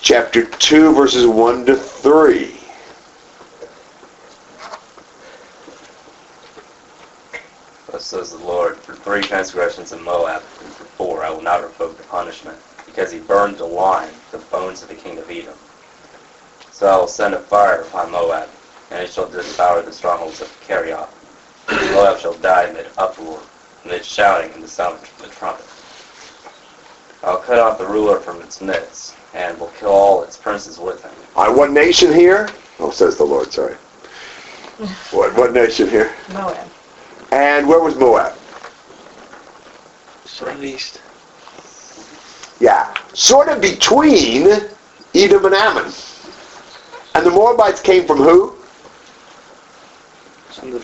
Chapter 0.00 0.46
2, 0.46 0.94
verses 0.94 1.26
1 1.26 1.66
to 1.66 1.76
3. 1.76 2.58
Thus 7.90 8.06
says 8.06 8.30
the 8.32 8.38
Lord, 8.38 8.78
for 8.78 8.94
three 8.94 9.20
transgressions 9.20 9.92
of 9.92 10.00
Moab, 10.00 10.42
and 10.62 10.72
for 10.72 10.84
four 10.84 11.24
I 11.24 11.30
will 11.30 11.42
not 11.42 11.62
revoke 11.62 11.98
the 11.98 12.04
punishment, 12.04 12.58
because 12.86 13.12
he 13.12 13.18
burned 13.20 13.58
to 13.58 13.66
lime 13.66 14.14
the 14.30 14.38
bones 14.38 14.82
of 14.82 14.88
the 14.88 14.94
king 14.94 15.18
of 15.18 15.30
Edom. 15.30 15.58
So 16.70 16.86
I 16.86 16.96
will 16.96 17.06
send 17.06 17.34
a 17.34 17.38
fire 17.38 17.82
upon 17.82 18.10
Moab, 18.10 18.48
and 18.92 19.02
it 19.02 19.10
shall 19.10 19.28
devour 19.28 19.80
the 19.80 19.92
strongholds 19.92 20.42
of 20.42 20.48
Kerioth. 20.60 21.08
Moab 21.92 22.18
shall 22.18 22.34
die 22.34 22.64
amid 22.64 22.86
uproar, 22.98 23.40
amid 23.84 24.04
shouting 24.04 24.52
and 24.52 24.62
the 24.62 24.68
sound 24.68 24.98
of 24.98 25.18
the 25.18 25.28
trumpet. 25.28 25.64
I 27.22 27.30
will 27.30 27.40
cut 27.40 27.58
off 27.58 27.78
the 27.78 27.86
ruler 27.86 28.20
from 28.20 28.42
its 28.42 28.60
midst, 28.60 29.16
and 29.32 29.58
will 29.58 29.72
kill 29.78 29.88
all 29.88 30.22
its 30.22 30.36
princes 30.36 30.78
with 30.78 31.02
him. 31.02 31.12
I 31.36 31.48
what 31.48 31.70
nation 31.70 32.12
here? 32.12 32.50
Oh, 32.80 32.90
says 32.90 33.16
the 33.16 33.24
Lord, 33.24 33.50
sorry. 33.50 33.76
What, 35.10 35.34
what 35.36 35.52
nation 35.54 35.88
here? 35.88 36.12
Moab. 36.32 36.68
And 37.30 37.66
where 37.66 37.80
was 37.80 37.96
Moab? 37.96 38.36
Southeast. 40.26 41.00
Yeah, 42.60 42.94
sort 43.14 43.48
of 43.48 43.60
between 43.62 44.48
Edom 45.14 45.46
and 45.46 45.54
Ammon. 45.54 45.92
And 47.14 47.24
the 47.24 47.30
Moabites 47.30 47.80
came 47.80 48.06
from 48.06 48.18
who? 48.18 48.56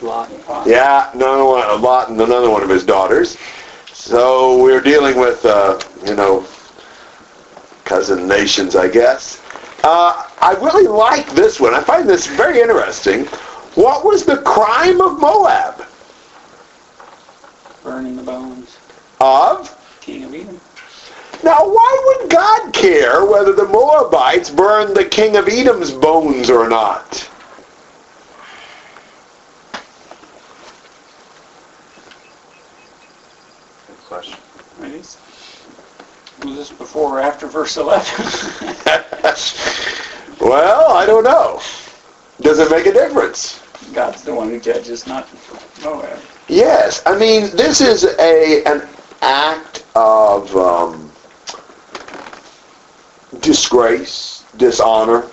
Lot. 0.03 0.31
Yeah, 0.67 1.13
another 1.13 1.45
one, 1.45 1.83
Lot 1.83 2.09
and 2.09 2.21
another 2.21 2.51
one 2.51 2.63
of 2.63 2.69
his 2.69 2.85
daughters. 2.85 3.37
So 3.93 4.63
we're 4.63 4.81
dealing 4.81 5.19
with, 5.19 5.45
uh, 5.45 5.79
you 6.07 6.15
know, 6.15 6.47
cousin 7.85 8.27
nations, 8.27 8.77
I 8.77 8.89
guess. 8.89 9.43
Uh, 9.85 10.27
I 10.41 10.53
really 10.61 10.87
like 10.87 11.29
this 11.31 11.61
one. 11.61 11.75
I 11.75 11.83
find 11.83 12.09
this 12.09 12.27
very 12.27 12.61
interesting. 12.61 13.27
What 13.75 14.05
was 14.05 14.25
the 14.25 14.39
crime 14.39 15.01
of 15.01 15.21
Moab? 15.21 15.87
burning 17.89 18.17
the 18.17 18.23
bones. 18.23 18.77
Of? 19.21 19.75
King 20.01 20.25
of 20.25 20.35
Edom. 20.35 20.61
Now, 21.43 21.59
why 21.61 22.03
would 22.07 22.31
God 22.31 22.73
care 22.73 23.25
whether 23.25 23.53
the 23.53 23.67
Moabites 23.67 24.51
burned 24.51 24.95
the 24.95 25.05
king 25.05 25.37
of 25.37 25.49
Edom's 25.49 25.93
bones 25.93 26.51
or 26.51 26.69
not? 26.69 27.29
Question. 34.09 34.39
Ladies? 34.81 35.19
Was 36.43 36.57
this 36.57 36.73
before 36.73 37.19
or 37.19 37.21
after 37.21 37.47
verse 37.47 37.77
11? 37.77 38.25
well, 40.41 40.93
I 40.93 41.05
don't 41.05 41.25
know. 41.25 41.61
Does 42.41 42.59
it 42.59 42.71
make 42.71 42.87
a 42.87 42.93
difference? 42.93 43.63
God's 43.93 44.23
the 44.23 44.35
one 44.35 44.49
who 44.49 44.59
judges, 44.59 45.07
not 45.07 45.29
Moab. 45.83 46.19
Yes, 46.49 47.03
I 47.05 47.19
mean 47.19 47.55
this 47.55 47.83
is 47.83 48.05
a 48.19 48.65
an 48.65 48.89
act 49.21 49.85
of 49.95 50.57
um, 50.57 51.13
disgrace, 53.41 54.47
dishonor. 54.57 55.29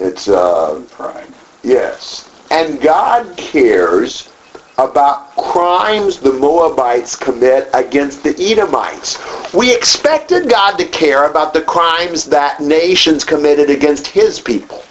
It's 0.00 0.28
uh, 0.28 0.82
Pride. 0.90 1.32
yes, 1.62 2.30
and 2.50 2.78
God 2.78 3.34
cares 3.38 4.31
about 4.78 5.34
crimes 5.36 6.18
the 6.18 6.32
Moabites 6.32 7.14
commit 7.14 7.68
against 7.74 8.22
the 8.22 8.34
Edomites. 8.40 9.18
We 9.52 9.74
expected 9.74 10.48
God 10.48 10.76
to 10.78 10.86
care 10.86 11.30
about 11.30 11.52
the 11.52 11.62
crimes 11.62 12.24
that 12.26 12.60
nations 12.60 13.24
committed 13.24 13.68
against 13.68 14.06
His 14.06 14.40
people, 14.40 14.82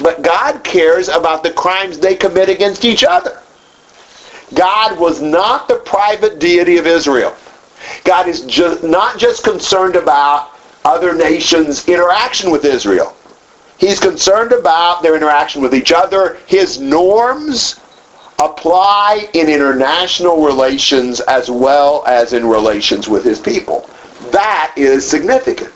but 0.00 0.22
God 0.22 0.64
cares 0.64 1.08
about 1.08 1.42
the 1.42 1.52
crimes 1.52 1.98
they 1.98 2.16
commit 2.16 2.48
against 2.48 2.84
each 2.84 3.04
other. 3.04 3.40
God 4.54 4.98
was 4.98 5.22
not 5.22 5.68
the 5.68 5.76
private 5.76 6.40
deity 6.40 6.76
of 6.76 6.86
Israel. 6.86 7.36
God 8.04 8.28
is 8.28 8.42
just 8.42 8.82
not 8.82 9.18
just 9.18 9.44
concerned 9.44 9.94
about 9.94 10.58
other 10.84 11.14
nations' 11.14 11.86
interaction 11.88 12.50
with 12.50 12.64
Israel. 12.64 13.16
He's 13.78 14.00
concerned 14.00 14.52
about 14.52 15.02
their 15.02 15.16
interaction 15.16 15.62
with 15.62 15.74
each 15.74 15.92
other. 15.92 16.38
His 16.46 16.80
norms 16.80 17.79
apply 18.40 19.28
in 19.34 19.48
international 19.48 20.44
relations 20.44 21.20
as 21.20 21.50
well 21.50 22.04
as 22.06 22.32
in 22.32 22.46
relations 22.46 23.08
with 23.08 23.24
his 23.24 23.38
people. 23.38 23.88
That 24.30 24.72
is 24.76 25.08
significant. 25.08 25.72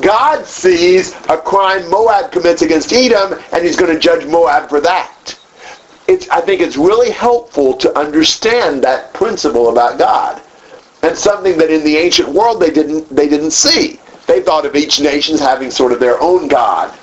God 0.00 0.46
sees 0.46 1.14
a 1.28 1.36
crime 1.36 1.88
Moab 1.90 2.32
commits 2.32 2.62
against 2.62 2.92
Edom, 2.92 3.38
and 3.52 3.64
he's 3.64 3.76
going 3.76 3.92
to 3.92 3.98
judge 3.98 4.26
Moab 4.26 4.68
for 4.68 4.80
that 4.80 5.38
it's, 6.08 6.28
I 6.30 6.40
think 6.40 6.62
it's 6.62 6.76
really 6.76 7.10
helpful 7.10 7.74
to 7.74 7.96
understand 7.96 8.82
that 8.82 9.12
principle 9.12 9.68
about 9.68 9.98
God. 9.98 10.42
And 11.02 11.16
something 11.16 11.58
that 11.58 11.70
in 11.70 11.84
the 11.84 11.96
ancient 11.96 12.30
world 12.30 12.60
they 12.60 12.70
didn't, 12.70 13.14
they 13.14 13.28
didn't 13.28 13.52
see. 13.52 14.00
They 14.26 14.42
thought 14.42 14.66
of 14.66 14.74
each 14.74 15.00
nation 15.00 15.34
as 15.34 15.40
having 15.40 15.70
sort 15.70 15.92
of 15.92 16.00
their 16.00 16.20
own 16.20 16.48
God. 16.48 16.98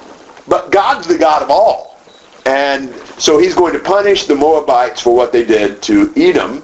But 0.48 0.72
God's 0.72 1.08
the 1.08 1.18
God 1.18 1.44
of 1.44 1.50
all. 1.50 2.00
And 2.46 2.94
so 3.18 3.38
he's 3.38 3.56
going 3.56 3.74
to 3.74 3.80
punish 3.80 4.26
the 4.26 4.36
Moabites 4.36 5.02
for 5.02 5.16
what 5.16 5.32
they 5.32 5.46
did 5.46 5.82
to 5.84 6.12
Edom. 6.16 6.64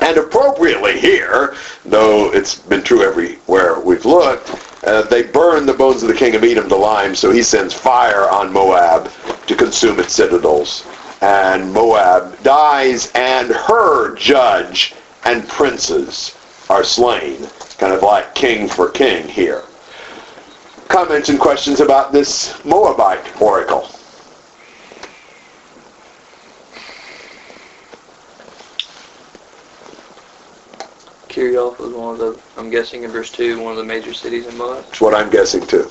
And 0.00 0.18
appropriately 0.18 0.98
here, 0.98 1.54
though 1.84 2.32
it's 2.32 2.58
been 2.58 2.82
true 2.82 3.02
everywhere 3.02 3.78
we've 3.80 4.04
looked, 4.04 4.50
uh, 4.84 5.02
they 5.02 5.22
burn 5.22 5.66
the 5.66 5.72
bones 5.72 6.02
of 6.02 6.08
the 6.08 6.14
king 6.14 6.34
of 6.34 6.42
Edom 6.42 6.68
to 6.68 6.76
lime, 6.76 7.14
so 7.14 7.30
he 7.30 7.42
sends 7.42 7.72
fire 7.72 8.28
on 8.28 8.52
Moab 8.52 9.10
to 9.46 9.54
consume 9.54 10.00
its 10.00 10.12
citadels 10.12 10.84
and 11.24 11.72
Moab 11.72 12.42
dies, 12.42 13.10
and 13.14 13.48
her 13.48 14.14
judge 14.14 14.94
and 15.24 15.48
princes 15.48 16.36
are 16.68 16.84
slain. 16.84 17.48
Kind 17.78 17.94
of 17.94 18.02
like 18.02 18.34
king 18.34 18.68
for 18.68 18.90
king 18.90 19.26
here. 19.26 19.64
Comments 20.88 21.30
and 21.30 21.40
questions 21.40 21.80
about 21.80 22.12
this 22.12 22.62
Moabite 22.64 23.40
oracle? 23.40 23.88
Kerioth 31.34 31.80
was 31.80 31.92
one 31.92 32.14
of 32.14 32.20
the, 32.20 32.40
I'm 32.56 32.70
guessing 32.70 33.02
in 33.02 33.10
verse 33.10 33.28
2, 33.32 33.60
one 33.60 33.72
of 33.72 33.78
the 33.78 33.82
major 33.82 34.14
cities 34.14 34.46
in 34.46 34.56
Moab. 34.56 34.84
That's 34.84 35.00
what 35.00 35.16
I'm 35.16 35.30
guessing 35.30 35.66
too. 35.66 35.90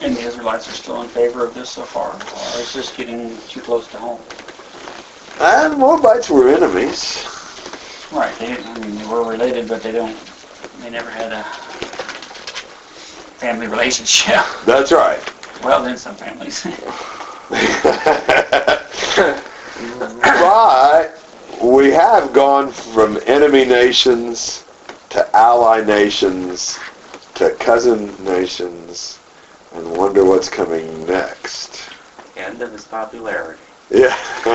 And 0.00 0.16
the 0.16 0.22
Israelites 0.22 0.66
are 0.66 0.72
still 0.72 1.02
in 1.02 1.08
favor 1.10 1.44
of 1.44 1.52
this 1.52 1.68
so 1.68 1.82
far? 1.82 2.14
Or 2.14 2.60
is 2.62 2.72
this 2.72 2.96
getting 2.96 3.36
too 3.48 3.60
close 3.60 3.86
to 3.88 3.98
home? 3.98 4.22
And 5.38 5.74
the 5.74 5.76
Moabites 5.76 6.30
were 6.30 6.48
enemies. 6.48 7.26
Right, 8.10 8.34
they, 8.38 8.56
I 8.56 8.78
mean, 8.78 8.96
they 8.96 9.04
were 9.04 9.28
related, 9.28 9.68
but 9.68 9.82
they 9.82 9.92
don't, 9.92 10.16
they 10.80 10.88
never 10.88 11.10
had 11.10 11.32
a 11.32 11.42
family 13.36 13.66
relationship. 13.76 14.46
That's 14.64 14.92
right. 14.92 15.20
Well, 15.62 15.82
then 15.82 15.98
some 15.98 16.16
families. 16.16 16.62
but 20.22 21.25
we 21.66 21.90
have 21.90 22.32
gone 22.32 22.70
from 22.70 23.18
enemy 23.26 23.64
nations 23.64 24.64
to 25.10 25.28
ally 25.36 25.82
nations 25.82 26.78
to 27.34 27.50
cousin 27.56 28.14
nations 28.24 29.18
and 29.74 29.90
wonder 29.96 30.24
what's 30.24 30.48
coming 30.48 31.04
next. 31.06 31.90
End 32.36 32.62
of 32.62 32.70
his 32.72 32.84
popularity. 32.84 33.60
Yeah. 33.90 34.16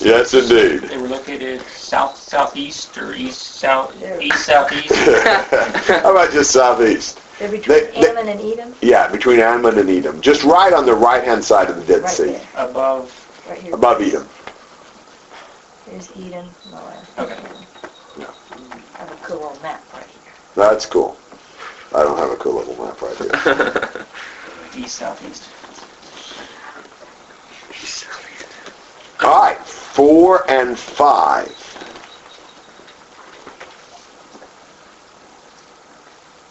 yes, 0.00 0.32
indeed. 0.34 0.88
They 0.88 0.96
were 0.98 1.08
located 1.08 1.60
south, 1.62 2.16
southeast, 2.16 2.96
or 2.98 3.14
east, 3.14 3.40
south, 3.56 3.94
Yeah. 4.00 4.18
east, 4.20 4.44
southeast. 4.46 4.94
How 4.94 6.10
about 6.12 6.32
just 6.32 6.50
southeast? 6.50 7.20
They're 7.38 7.50
between 7.50 7.78
They- 7.78 7.90
they- 8.00 8.08
Ammon 8.10 8.28
and 8.28 8.40
Edom, 8.40 8.74
Yeah, 8.82 9.08
between 9.08 9.40
Ammon 9.40 9.78
and 9.78 9.88
Edom, 9.90 10.20
just 10.20 10.44
right 10.44 10.72
on 10.72 10.86
the 10.86 10.94
right-hand 10.94 11.44
side 11.44 11.68
of 11.70 11.76
the 11.76 11.84
Dead 11.94 12.02
right 12.02 12.10
Sea, 12.10 12.24
there, 12.32 12.46
Above, 12.56 13.12
right 13.48 13.58
here. 13.58 13.74
above 13.74 14.00
Edom. 14.02 14.28
Here's 15.90 16.08
Edom, 16.16 16.54
Moab. 16.70 17.04
okay. 17.18 17.36
I 18.94 18.98
have 18.98 19.10
a 19.10 19.16
cool 19.24 19.40
little 19.40 19.58
map 19.60 19.82
right 19.92 20.06
here. 20.06 20.32
That's 20.54 20.86
cool. 20.86 21.18
I 21.92 22.04
don't 22.04 22.16
have 22.16 22.30
a 22.30 22.36
cool 22.36 22.54
little 22.54 22.76
map 22.76 23.02
right 23.02 23.16
here. 23.16 24.06
East, 24.76 24.94
southeast. 24.98 25.48
East, 27.70 28.04
southeast. 28.04 28.46
All 29.24 29.42
right, 29.42 29.58
four 29.66 30.48
and 30.48 30.78
five. 30.78 31.59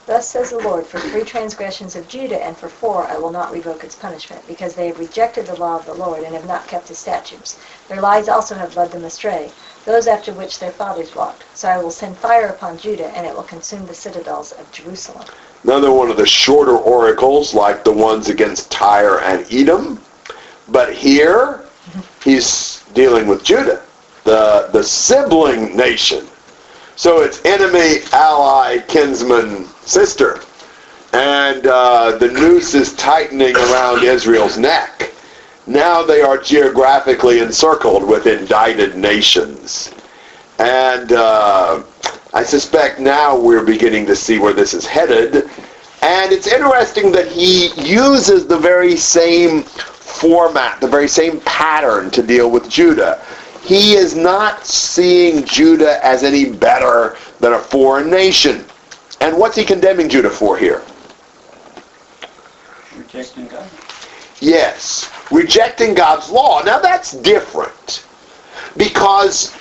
Thus 0.10 0.28
says 0.28 0.49
the 0.49 0.57
Lord, 0.57 0.88
for 0.88 0.99
three 0.99 1.24
transgressions 1.24 1.95
of 1.95 2.07
Judah 2.07 2.43
and 2.43 2.57
for 2.57 2.68
four 2.68 3.05
I 3.05 3.20
will 3.20 3.30
not 3.30 3.51
revoke 3.51 3.84
its 3.84 3.93
punishment, 3.93 4.41
because 4.47 4.74
they 4.74 4.88
have 4.88 4.97
rejected 4.97 5.45
the 5.45 5.55
law 5.57 5.76
of 5.76 5.86
the 5.86 5.93
Lord 5.93 6.24
and 6.24 6.34
have 6.34 6.47
not 6.47 6.68
kept 6.68 6.88
his 6.88 6.97
statutes. 6.97 7.60
Their 7.88 8.01
lies 8.01 8.28
also 8.28 8.55
have 8.55 8.76
led 8.76 8.91
them 8.91 9.03
astray, 9.03 9.51
those 9.86 10.07
after 10.07 10.34
which 10.34 10.57
their 10.57 10.72
fathers 10.72 11.14
walked. 11.14 11.43
So 11.53 11.70
I 11.70 11.78
will 11.78 11.91
send 11.91 12.18
fire 12.18 12.47
upon 12.47 12.80
Judah, 12.80 13.16
and 13.16 13.28
it 13.28 13.36
will 13.36 13.43
consume 13.43 13.86
the 13.86 13.93
citadels 13.93 14.51
of 14.53 14.72
Jerusalem. 14.72 15.28
Another 15.64 15.91
one 15.91 16.10
of 16.10 16.18
the 16.18 16.26
shorter 16.26 16.76
oracles, 16.76 17.53
like 17.53 17.84
the 17.84 17.93
ones 17.93 18.30
against 18.30 18.72
Tyre 18.72 19.20
and 19.20 19.45
Edom. 19.53 20.01
But 20.70 20.91
here, 20.91 21.66
he's 22.24 22.84
dealing 22.95 23.28
with 23.28 23.43
Judah, 23.43 23.84
the, 24.24 24.72
the 24.74 24.84
sibling 24.84 25.78
nation. 25.78 26.28
So 27.00 27.22
it's 27.22 27.39
enemy, 27.45 28.00
ally, 28.12 28.80
kinsman, 28.89 29.68
sister. 29.86 30.41
And 31.14 31.66
uh, 31.66 32.18
the 32.18 32.28
noose 32.28 32.76
is 32.76 32.93
tightening 32.95 33.56
around 33.56 34.04
Israel's 34.04 34.58
neck. 34.58 35.14
Now 35.66 36.04
they 36.04 36.22
are 36.22 36.38
geographically 36.38 37.39
encircled 37.39 38.06
with 38.06 38.28
indicted 38.28 38.97
nations. 38.97 39.93
And 40.60 41.14
uh, 41.14 41.84
I 42.34 42.43
suspect 42.43 43.00
now 43.00 43.39
we're 43.39 43.64
beginning 43.64 44.06
to 44.08 44.16
see 44.16 44.38
where 44.38 44.52
this 44.52 44.74
is 44.74 44.86
headed. 44.86 45.50
And 46.02 46.34
it's 46.34 46.47
interesting 46.47 47.14
that 47.14 47.30
he 47.30 47.70
uses 47.82 48.45
the 48.45 48.60
very 48.60 48.97
same 48.97 49.64
format, 49.64 50.82
the 50.82 50.88
very 50.89 51.08
same 51.08 51.39
pattern 51.41 52.12
to 52.12 52.22
deal 52.22 52.52
with 52.52 52.70
Judah. 52.70 53.24
He 53.70 53.93
is 53.93 54.15
not 54.15 54.65
seeing 54.65 55.45
Judah 55.45 56.03
as 56.03 56.24
any 56.24 56.49
better 56.49 57.17
than 57.39 57.53
a 57.53 57.59
foreign 57.59 58.09
nation. 58.09 58.65
And 59.22 59.38
what's 59.38 59.55
he 59.55 59.63
condemning 59.63 60.09
Judah 60.09 60.32
for 60.32 60.57
here? 60.57 60.82
Rejecting 62.97 63.45
God. 63.45 63.70
Yes, 64.39 65.11
rejecting 65.30 65.93
God's 65.93 66.32
law. 66.32 66.63
Now 66.63 66.80
that's 66.80 67.11
different 67.11 68.07
because 68.76 69.55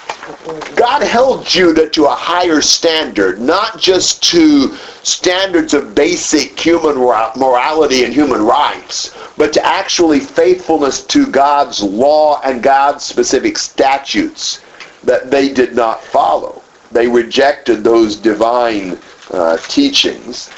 God 0.77 1.03
held 1.03 1.47
Judah 1.47 1.89
to 1.91 2.05
a 2.05 2.15
higher 2.15 2.61
standard, 2.61 3.41
not 3.41 3.79
just 3.79 4.23
to 4.25 4.75
standards 5.03 5.73
of 5.73 5.95
basic 5.95 6.59
human 6.59 6.97
morality 6.97 8.05
and 8.05 8.13
human 8.13 8.43
rights, 8.43 9.15
but 9.39 9.55
to 9.55 9.65
actually 9.65 10.21
faithfulness 10.21 11.03
to 11.07 11.27
God's 11.27 11.83
law 11.83 12.43
and 12.43 12.63
God's 12.63 13.05
specific 13.05 13.57
statutes 13.57 14.61
that 15.03 15.31
they 15.31 15.49
did 15.49 15.75
not 15.75 16.05
follow. 16.05 16.63
They 16.93 17.09
rejected 17.09 17.83
those 17.83 18.17
divine 18.17 18.99
uh, 19.31 19.57
teachings, 19.69 20.51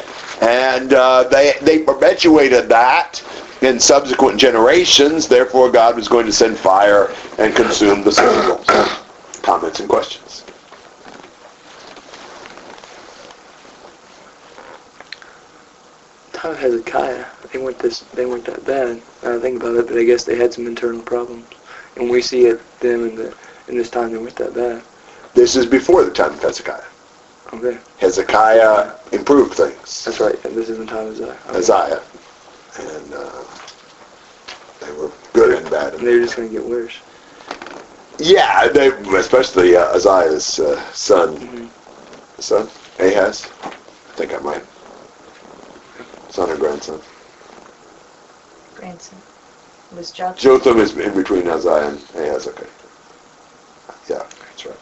and 0.42 0.94
uh, 0.94 1.24
they 1.24 1.54
they 1.62 1.80
perpetuated 1.80 2.68
that 2.68 3.22
in 3.62 3.78
subsequent 3.78 4.40
generations. 4.40 5.28
Therefore, 5.28 5.70
God 5.70 5.94
was 5.94 6.08
going 6.08 6.26
to 6.26 6.32
send 6.32 6.58
fire 6.58 7.14
and 7.38 7.54
consume 7.54 8.02
the 8.02 8.12
citadels. 8.12 8.99
Comments 9.42 9.80
and 9.80 9.88
questions? 9.88 10.44
Time 16.32 16.52
of 16.52 16.58
Hezekiah, 16.58 17.24
they 17.52 17.58
weren't 17.58 17.78
this, 17.78 18.00
they 18.14 18.26
weren't 18.26 18.44
that 18.44 18.64
bad. 18.64 19.02
I 19.22 19.38
think 19.38 19.62
about 19.62 19.76
it, 19.76 19.86
but 19.88 19.98
I 19.98 20.04
guess 20.04 20.24
they 20.24 20.36
had 20.36 20.52
some 20.52 20.66
internal 20.66 21.02
problems, 21.02 21.46
and 21.96 22.08
we 22.08 22.22
see 22.22 22.46
it 22.46 22.60
them 22.80 23.06
in 23.08 23.16
the 23.16 23.34
in 23.68 23.76
this 23.76 23.90
time 23.90 24.12
they 24.12 24.18
weren't 24.18 24.36
that 24.36 24.54
bad. 24.54 24.82
This 25.34 25.56
is 25.56 25.66
before 25.66 26.04
the 26.04 26.10
time 26.10 26.32
of 26.32 26.42
Hezekiah. 26.42 26.82
Okay, 27.52 27.78
Hezekiah 27.98 28.92
improved 29.12 29.54
things. 29.54 30.04
that's 30.04 30.20
right. 30.20 30.42
And 30.44 30.56
this 30.56 30.68
is 30.68 30.78
the 30.78 30.86
time 30.86 31.06
of 31.06 31.14
Isaiah. 31.14 31.38
Okay. 31.48 31.58
Isaiah, 31.58 32.02
and 32.78 33.14
uh, 33.14 33.44
they 34.80 34.92
were 34.92 35.10
good 35.32 35.58
and 35.58 35.70
bad. 35.70 35.94
And 35.94 36.06
they're 36.06 36.20
just 36.20 36.36
going 36.36 36.48
to 36.48 36.54
get 36.54 36.64
worse. 36.64 36.96
Yeah, 38.20 38.68
they, 38.68 38.88
especially 39.16 39.76
uh, 39.76 39.94
Uzziah's 39.94 40.58
uh, 40.58 40.92
son, 40.92 41.38
Mhm. 41.38 41.70
son 42.38 42.68
Ahaz. 42.98 43.50
I 43.62 43.70
think 44.14 44.34
I 44.34 44.38
might. 44.38 44.64
Son 46.28 46.50
or 46.50 46.56
grandson. 46.56 47.00
Grandson. 48.74 49.22
Was 49.90 50.12
Jotham. 50.12 50.36
Jotham 50.36 50.78
is 50.80 50.96
in 50.96 51.14
between 51.14 51.48
Isaiah 51.48 51.88
and 51.88 52.00
Ahaz. 52.14 52.46
Okay. 52.46 52.66
Yeah, 54.08 54.22
that's 54.40 54.66
right. 54.66 54.78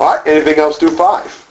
All 0.00 0.16
right. 0.16 0.26
Anything 0.26 0.58
else 0.58 0.78
Do 0.78 0.90
five? 0.90 1.44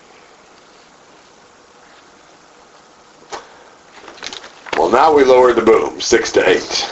Well, 4.78 4.89
now 4.89 5.14
we 5.14 5.24
lower 5.24 5.54
the 5.54 5.62
boom, 5.62 6.02
six 6.02 6.32
to 6.34 6.50
eight. 6.50 6.89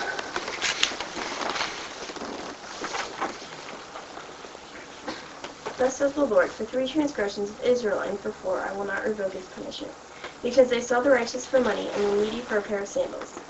Thus 5.83 5.97
says 5.97 6.13
the 6.13 6.23
Lord, 6.23 6.49
for 6.49 6.63
three 6.63 6.87
transgressions 6.87 7.51
of 7.51 7.59
Israel 7.59 7.99
and 7.99 8.17
for 8.17 8.31
four 8.31 8.61
I 8.61 8.71
will 8.71 8.85
not 8.85 9.05
revoke 9.05 9.33
his 9.33 9.47
punishment, 9.47 9.93
because 10.41 10.69
they 10.69 10.79
sell 10.79 11.01
the 11.01 11.09
righteous 11.09 11.45
for 11.45 11.59
money 11.59 11.89
and 11.89 12.05
the 12.05 12.23
needy 12.23 12.39
for 12.39 12.59
a 12.59 12.61
pair 12.61 12.79
of 12.79 12.87
sandals. 12.87 13.41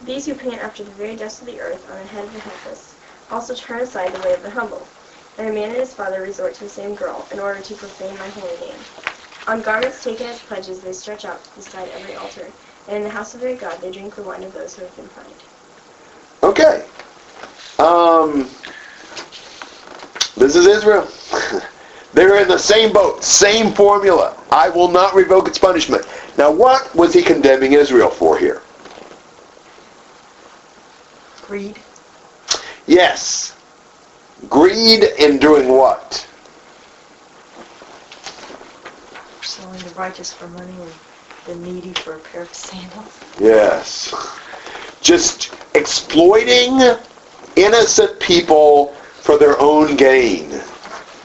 These 0.00 0.26
who 0.26 0.36
pant 0.36 0.62
after 0.62 0.84
the 0.84 0.92
very 0.92 1.16
dust 1.16 1.40
of 1.40 1.48
the 1.48 1.60
earth 1.60 1.84
on 1.90 1.98
the 1.98 2.04
head 2.04 2.26
of 2.26 2.32
the 2.32 2.38
helpless 2.38 2.94
also 3.28 3.56
turn 3.56 3.80
aside 3.80 4.14
the 4.14 4.20
way 4.20 4.34
of 4.34 4.44
the 4.44 4.50
humble, 4.50 4.86
and 5.36 5.48
a 5.48 5.52
man 5.52 5.70
and 5.70 5.78
his 5.78 5.92
father 5.92 6.22
resort 6.22 6.54
to 6.54 6.62
the 6.62 6.70
same 6.70 6.94
girl 6.94 7.26
in 7.32 7.40
order 7.40 7.60
to 7.60 7.74
profane 7.74 8.16
my 8.16 8.28
holy 8.28 8.68
name. 8.68 8.78
On 9.48 9.60
garments 9.60 10.04
taken 10.04 10.28
as 10.28 10.38
pledges 10.42 10.78
they 10.82 10.92
stretch 10.92 11.24
out 11.24 11.40
beside 11.56 11.88
every 11.88 12.14
altar, 12.14 12.52
and 12.86 12.98
in 12.98 13.02
the 13.02 13.10
house 13.10 13.34
of 13.34 13.40
their 13.40 13.56
God 13.56 13.80
they 13.80 13.90
drink 13.90 14.14
the 14.14 14.22
wine 14.22 14.44
of 14.44 14.52
those 14.52 14.76
who 14.76 14.84
have 14.84 14.94
been 14.94 15.08
fined. 15.08 15.42
Okay. 16.44 16.86
Um, 17.80 18.48
this 20.36 20.54
is 20.54 20.68
Israel. 20.68 21.08
They're 22.12 22.42
in 22.42 22.48
the 22.48 22.58
same 22.58 22.92
boat, 22.92 23.22
same 23.22 23.72
formula. 23.72 24.36
I 24.50 24.68
will 24.68 24.88
not 24.88 25.14
revoke 25.14 25.46
its 25.46 25.58
punishment. 25.58 26.06
Now, 26.36 26.50
what 26.50 26.94
was 26.94 27.14
he 27.14 27.22
condemning 27.22 27.74
Israel 27.74 28.10
for 28.10 28.36
here? 28.36 28.62
Greed. 31.42 31.78
Yes. 32.86 33.56
Greed 34.48 35.04
in 35.18 35.38
doing 35.38 35.68
what? 35.68 36.26
Selling 39.42 39.78
the 39.80 39.90
righteous 39.90 40.32
for 40.32 40.48
money 40.48 40.72
and 40.72 40.92
the 41.46 41.54
needy 41.56 41.92
for 41.92 42.14
a 42.14 42.18
pair 42.18 42.42
of 42.42 42.54
sandals. 42.54 43.20
Yes. 43.38 44.14
Just 45.00 45.54
exploiting 45.74 46.80
innocent 47.56 48.18
people 48.20 48.88
for 49.22 49.38
their 49.38 49.60
own 49.60 49.96
gain. 49.96 50.60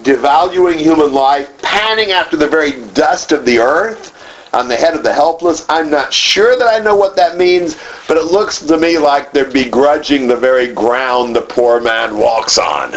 Devaluing 0.01 0.77
human 0.77 1.13
life, 1.13 1.61
panning 1.61 2.11
after 2.11 2.35
the 2.37 2.47
very 2.47 2.73
dust 2.93 3.31
of 3.31 3.45
the 3.45 3.59
earth 3.59 4.13
on 4.53 4.67
the 4.67 4.75
head 4.75 4.93
of 4.93 5.03
the 5.03 5.13
helpless. 5.13 5.65
I'm 5.67 5.89
not 5.89 6.13
sure 6.13 6.57
that 6.57 6.67
I 6.67 6.79
know 6.79 6.95
what 6.95 7.15
that 7.17 7.37
means, 7.37 7.77
but 8.07 8.17
it 8.17 8.25
looks 8.25 8.59
to 8.59 8.77
me 8.77 8.97
like 8.97 9.31
they're 9.31 9.51
begrudging 9.51 10.27
the 10.27 10.35
very 10.35 10.73
ground 10.73 11.35
the 11.35 11.41
poor 11.41 11.81
man 11.81 12.17
walks 12.17 12.57
on. 12.57 12.95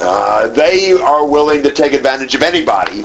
Uh, 0.00 0.48
they 0.48 0.92
are 0.92 1.26
willing 1.26 1.62
to 1.62 1.72
take 1.72 1.92
advantage 1.92 2.34
of 2.34 2.42
anybody 2.42 3.04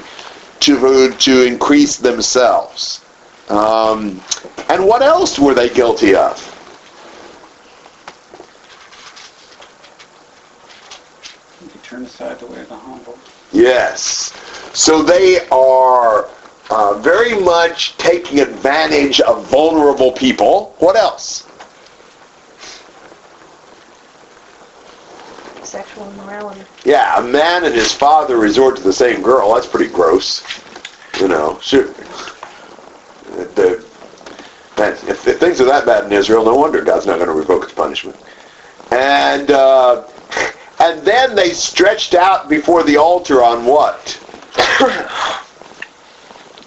to, 0.60 1.12
to 1.14 1.46
increase 1.46 1.98
themselves. 1.98 3.04
Um, 3.50 4.22
and 4.70 4.86
what 4.86 5.02
else 5.02 5.40
were 5.40 5.54
they 5.54 5.70
guilty 5.70 6.16
of? 6.16 6.54
You 11.62 11.70
could 11.70 11.77
turn 11.88 12.04
aside 12.04 12.38
the 12.40 12.46
way 12.48 12.60
of 12.60 12.68
the 12.68 12.76
humble. 12.76 13.18
Yes. 13.54 14.34
So 14.74 15.02
they 15.02 15.48
are 15.48 16.30
uh, 16.70 17.00
very 17.00 17.40
much 17.40 17.96
taking 17.98 18.40
advantage 18.42 19.22
of 19.22 19.48
vulnerable 19.48 20.12
people. 20.12 20.76
What 20.80 20.98
else? 20.98 21.48
Sexual 25.64 26.10
immorality. 26.12 26.62
Yeah, 26.84 27.20
a 27.20 27.24
man 27.24 27.64
and 27.64 27.74
his 27.74 27.94
father 27.94 28.38
resort 28.38 28.76
to 28.78 28.84
the 28.84 28.94
same 28.94 29.22
girl. 29.22 29.54
That's 29.54 29.68
pretty 29.68 29.92
gross. 29.92 30.44
You 31.22 31.30
know, 31.30 31.58
shoot. 31.62 31.96
The, 33.56 33.86
that, 34.76 35.04
if, 35.06 35.28
if 35.28 35.40
things 35.40 35.60
are 35.62 35.66
that 35.66 35.86
bad 35.86 36.06
in 36.06 36.12
Israel, 36.12 36.44
no 36.44 36.56
wonder 36.56 36.84
God's 36.84 37.06
not 37.06 37.16
going 37.16 37.30
to 37.30 37.34
revoke 37.34 37.64
His 37.64 37.74
punishment. 37.74 38.18
And 38.92 39.52
uh, 39.52 40.08
and 40.80 41.02
then 41.02 41.36
they 41.36 41.52
stretched 41.52 42.14
out 42.14 42.50
before 42.50 42.84
the 42.84 42.98
altar 42.98 43.44
on 43.44 43.66
what? 43.66 44.20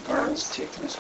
Garments 0.07 0.55
taken 0.55 0.85
as. 0.85 0.97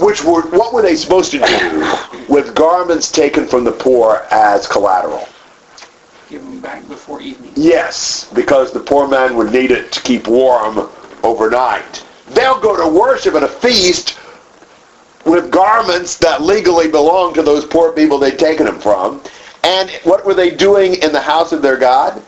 Which 0.00 0.24
were 0.24 0.42
what 0.50 0.72
were 0.72 0.82
they 0.82 0.96
supposed 0.96 1.30
to 1.32 1.38
do 1.38 2.24
with 2.28 2.54
garments 2.54 3.10
taken 3.10 3.46
from 3.46 3.64
the 3.64 3.72
poor 3.72 4.26
as 4.30 4.66
collateral? 4.66 5.28
Give 6.28 6.42
them 6.42 6.60
back 6.60 6.86
before 6.88 7.20
evening. 7.20 7.52
Yes, 7.56 8.30
because 8.32 8.72
the 8.72 8.80
poor 8.80 9.08
man 9.08 9.36
would 9.36 9.52
need 9.52 9.70
it 9.70 9.92
to 9.92 10.00
keep 10.02 10.28
warm 10.28 10.88
overnight. 11.22 12.04
They'll 12.28 12.60
go 12.60 12.76
to 12.76 12.88
worship 12.88 13.34
at 13.34 13.42
a 13.42 13.48
feast 13.48 14.18
with 15.24 15.50
garments 15.50 16.16
that 16.18 16.40
legally 16.42 16.88
belong 16.88 17.34
to 17.34 17.42
those 17.42 17.66
poor 17.66 17.92
people 17.92 18.18
they'd 18.18 18.38
taken 18.38 18.66
them 18.66 18.80
from. 18.80 19.20
And 19.64 19.90
what 20.04 20.24
were 20.24 20.34
they 20.34 20.50
doing 20.50 20.94
in 20.94 21.12
the 21.12 21.20
house 21.20 21.52
of 21.52 21.62
their 21.62 21.76
God? 21.76 22.22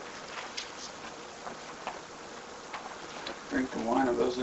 Drink 3.49 3.71
the 3.71 3.79
wine 3.79 4.07
of 4.07 4.17
those 4.17 4.35
who've 4.35 4.42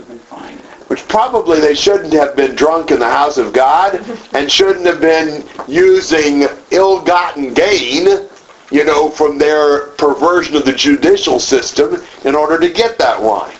Which 0.87 1.07
probably 1.07 1.59
they 1.59 1.75
shouldn't 1.75 2.13
have 2.13 2.35
been 2.35 2.55
drunk 2.55 2.91
in 2.91 2.99
the 2.99 3.09
house 3.09 3.37
of 3.37 3.53
God 3.53 4.05
and 4.33 4.51
shouldn't 4.51 4.85
have 4.85 5.01
been 5.01 5.45
using 5.67 6.47
ill-gotten 6.71 7.53
gain, 7.53 8.27
you 8.71 8.83
know, 8.85 9.09
from 9.09 9.37
their 9.37 9.87
perversion 9.91 10.55
of 10.55 10.65
the 10.65 10.73
judicial 10.73 11.39
system 11.39 12.01
in 12.25 12.35
order 12.35 12.59
to 12.59 12.69
get 12.69 12.97
that 12.97 13.21
wine. 13.21 13.55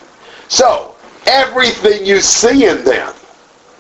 So, 0.48 0.96
everything 1.28 2.06
you 2.06 2.20
see 2.20 2.68
in 2.68 2.84
them 2.84 3.14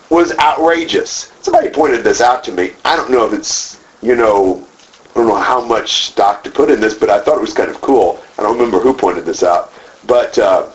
was 0.09 0.37
outrageous. 0.39 1.31
Somebody 1.41 1.69
pointed 1.69 2.03
this 2.03 2.21
out 2.21 2.43
to 2.45 2.51
me. 2.51 2.71
I 2.85 2.95
don't 2.95 3.11
know 3.11 3.25
if 3.25 3.33
it's, 3.33 3.79
you 4.01 4.15
know, 4.15 4.65
I 5.11 5.13
don't 5.15 5.27
know 5.27 5.35
how 5.35 5.63
much 5.63 6.05
stock 6.07 6.43
to 6.43 6.51
put 6.51 6.69
in 6.69 6.79
this, 6.79 6.93
but 6.93 7.09
I 7.09 7.19
thought 7.19 7.37
it 7.37 7.41
was 7.41 7.53
kind 7.53 7.69
of 7.69 7.81
cool. 7.81 8.23
I 8.37 8.43
don't 8.43 8.55
remember 8.55 8.79
who 8.79 8.93
pointed 8.93 9.25
this 9.25 9.43
out. 9.43 9.73
But 10.05 10.37
uh, 10.37 10.69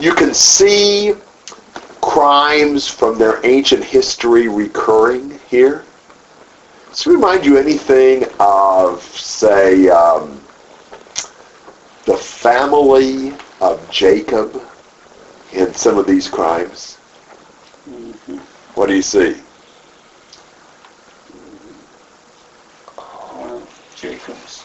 you 0.00 0.14
can 0.14 0.32
see 0.32 1.14
crimes 2.00 2.88
from 2.88 3.18
their 3.18 3.44
ancient 3.44 3.84
history 3.84 4.48
recurring 4.48 5.38
here. 5.48 5.84
Does 6.88 7.06
it 7.06 7.10
remind 7.10 7.44
you 7.44 7.58
anything 7.58 8.24
of, 8.40 9.02
say, 9.02 9.88
um, 9.90 10.40
the 12.06 12.16
family 12.16 13.34
of 13.60 13.88
Jacob 13.90 14.62
in 15.52 15.74
some 15.74 15.98
of 15.98 16.06
these 16.06 16.28
crimes? 16.28 16.96
Mm-hmm. 17.88 18.38
What 18.74 18.88
do 18.88 18.96
you 18.96 19.02
see? 19.02 19.36
Well, 22.96 23.62
Jacob's 23.94 24.64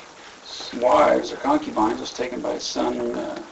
wives 0.78 1.34
or 1.34 1.36
concubines 1.38 2.00
was 2.00 2.14
taken 2.14 2.40
by 2.40 2.54
his 2.54 2.64
son, 2.64 2.98
uh, 3.16 3.44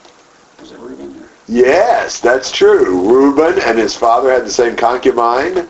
was 0.60 0.72
it 0.72 0.80
Reuben? 0.80 1.28
Yes, 1.48 2.20
that's 2.20 2.52
true. 2.52 3.08
Reuben 3.10 3.60
and 3.62 3.78
his 3.78 3.96
father 3.96 4.32
had 4.32 4.46
the 4.46 4.52
same 4.52 4.76
concubine, 4.76 5.68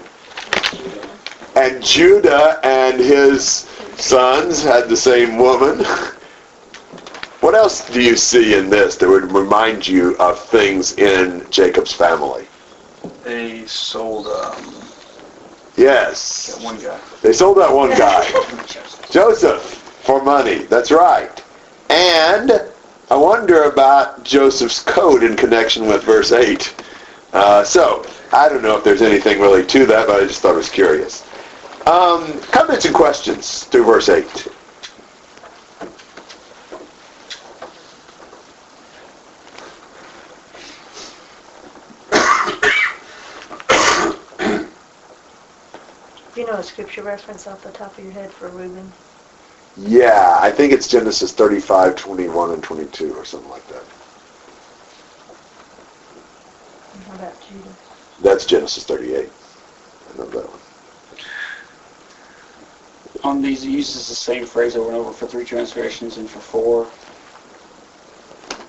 and 1.56 1.84
Judah 1.84 2.60
and 2.64 3.00
his 3.00 3.68
sons 3.98 4.64
had 4.64 4.88
the 4.90 4.98
same 4.98 5.38
woman. 5.38 5.84
What 7.42 7.56
else 7.56 7.90
do 7.90 8.02
you 8.02 8.16
see 8.16 8.54
in 8.56 8.70
this 8.70 8.96
that 8.98 9.10
would 9.10 9.32
remind 9.32 9.88
you 9.88 10.16
of 10.18 10.40
things 10.40 10.94
in 10.98 11.46
Jacob's 11.50 11.92
family? 11.94 12.48
They 13.24 13.66
sold 13.66 14.28
um, 14.28 14.76
Yes, 15.76 16.56
that 16.56 16.64
one 16.64 16.80
guy. 16.80 17.00
they 17.22 17.34
sold 17.34 17.58
that 17.58 17.74
one 17.74 17.90
guy, 17.92 18.24
Joseph, 19.10 19.62
for 19.64 20.24
money. 20.24 20.60
That's 20.66 20.92
right. 20.92 21.44
And 21.90 22.52
I 23.14 23.16
wonder 23.16 23.66
about 23.66 24.24
Joseph's 24.24 24.80
coat 24.80 25.22
in 25.22 25.36
connection 25.36 25.86
with 25.86 26.02
verse 26.02 26.32
8. 26.32 26.84
Uh, 27.32 27.64
so, 27.64 28.04
I 28.32 28.50
don't 28.50 28.64
know 28.64 28.76
if 28.76 28.84
there's 28.84 29.04
anything 29.04 29.40
really 29.40 29.64
to 29.68 29.86
that, 29.86 30.08
but 30.08 30.24
I 30.24 30.26
just 30.26 30.42
thought 30.42 30.54
it 30.54 30.58
was 30.58 30.68
curious. 30.68 31.24
Um, 31.86 32.42
comments 32.42 32.86
and 32.86 32.96
questions 32.96 33.66
through 33.66 33.86
verse 33.86 34.10
8. 34.10 34.26
Do 46.34 46.42
you 46.42 46.48
know 46.48 46.54
a 46.54 46.64
scripture 46.64 47.04
reference 47.04 47.46
off 47.46 47.62
the 47.62 47.70
top 47.70 47.96
of 47.96 48.04
your 48.04 48.14
head 48.14 48.32
for 48.32 48.50
Reuben? 48.50 48.92
Yeah, 49.76 50.38
I 50.40 50.52
think 50.52 50.72
it's 50.72 50.88
Genesis 50.88 51.32
35, 51.34 51.96
21, 51.96 52.52
and 52.52 52.64
22 52.64 53.14
or 53.14 53.26
something 53.26 53.50
like 53.50 53.68
that. 53.68 53.84
How 57.08 57.14
about 57.16 57.42
Judah? 57.42 57.76
That's 58.22 58.46
Genesis 58.46 58.84
38. 58.86 59.30
I 60.14 60.18
know 60.18 60.26
that 60.26 60.50
one. 60.50 60.60
on 63.24 63.42
these, 63.42 63.64
he 63.64 63.72
uses 63.72 64.08
the 64.08 64.16
same 64.16 64.46
phrase 64.46 64.76
over 64.76 64.90
and 64.90 64.98
over 64.98 65.12
for 65.12 65.28
three 65.28 65.46
transgressions 65.46 66.18
and 66.18 66.30
for 66.30 66.40
four. 66.40 66.92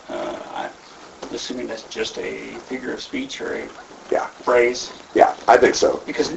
Uh, 0.09 0.39
I'm 0.55 1.35
assuming 1.35 1.67
that's 1.67 1.83
just 1.85 2.19
a 2.19 2.55
figure 2.61 2.93
of 2.93 3.03
speech 3.03 3.41
or 3.41 3.55
a 3.55 3.69
Yeah. 4.11 4.29
phrase, 4.43 4.93
Yeah, 5.15 5.37
I 5.49 5.57
think 5.57 5.75
so. 5.75 6.03
because 6.07 6.31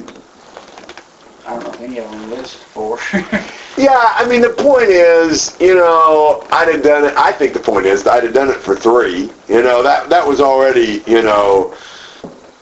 I 1.46 1.54
don't 1.54 1.62
know 1.64 1.70
if 1.70 1.80
any 1.80 1.98
of 1.98 2.10
them 2.10 2.30
list 2.30 2.56
four. 2.56 2.98
Yeah, 3.78 4.12
I 4.16 4.28
mean 4.28 4.40
the 4.40 4.50
point 4.50 4.88
is, 4.88 5.56
you 5.60 5.76
know, 5.76 6.44
I'd 6.50 6.68
have 6.68 6.82
done 6.82 7.04
it. 7.04 7.16
I 7.16 7.30
think 7.30 7.52
the 7.52 7.60
point 7.60 7.86
is 7.86 8.04
I'd 8.08 8.24
have 8.24 8.34
done 8.34 8.48
it 8.50 8.56
for 8.56 8.74
three. 8.74 9.30
You 9.46 9.62
know, 9.62 9.84
that 9.84 10.08
that 10.10 10.26
was 10.26 10.40
already, 10.40 11.04
you 11.06 11.22
know, 11.22 11.76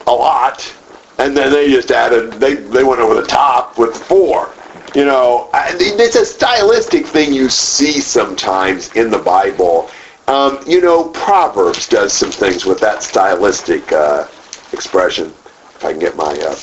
a 0.05 0.11
lot, 0.11 0.71
and 1.17 1.35
then 1.35 1.51
they 1.51 1.71
just 1.71 1.89
added. 1.89 2.33
They 2.33 2.53
they 2.53 2.83
went 2.83 3.01
over 3.01 3.15
the 3.15 3.25
top 3.25 3.79
with 3.79 3.97
four. 3.97 4.53
You 4.93 5.05
know, 5.05 5.49
I, 5.53 5.71
it's 5.79 6.15
a 6.15 6.25
stylistic 6.25 7.07
thing 7.07 7.33
you 7.33 7.49
see 7.49 7.99
sometimes 7.99 8.93
in 8.95 9.09
the 9.09 9.17
Bible. 9.17 9.89
Um, 10.27 10.59
you 10.67 10.81
know, 10.81 11.05
Proverbs 11.09 11.87
does 11.87 12.13
some 12.13 12.31
things 12.31 12.65
with 12.65 12.79
that 12.81 13.01
stylistic 13.01 13.91
uh, 13.91 14.27
expression. 14.71 15.27
If 15.75 15.83
I 15.83 15.91
can 15.91 15.99
get 15.99 16.15
my 16.15 16.37
uh, 16.41 16.55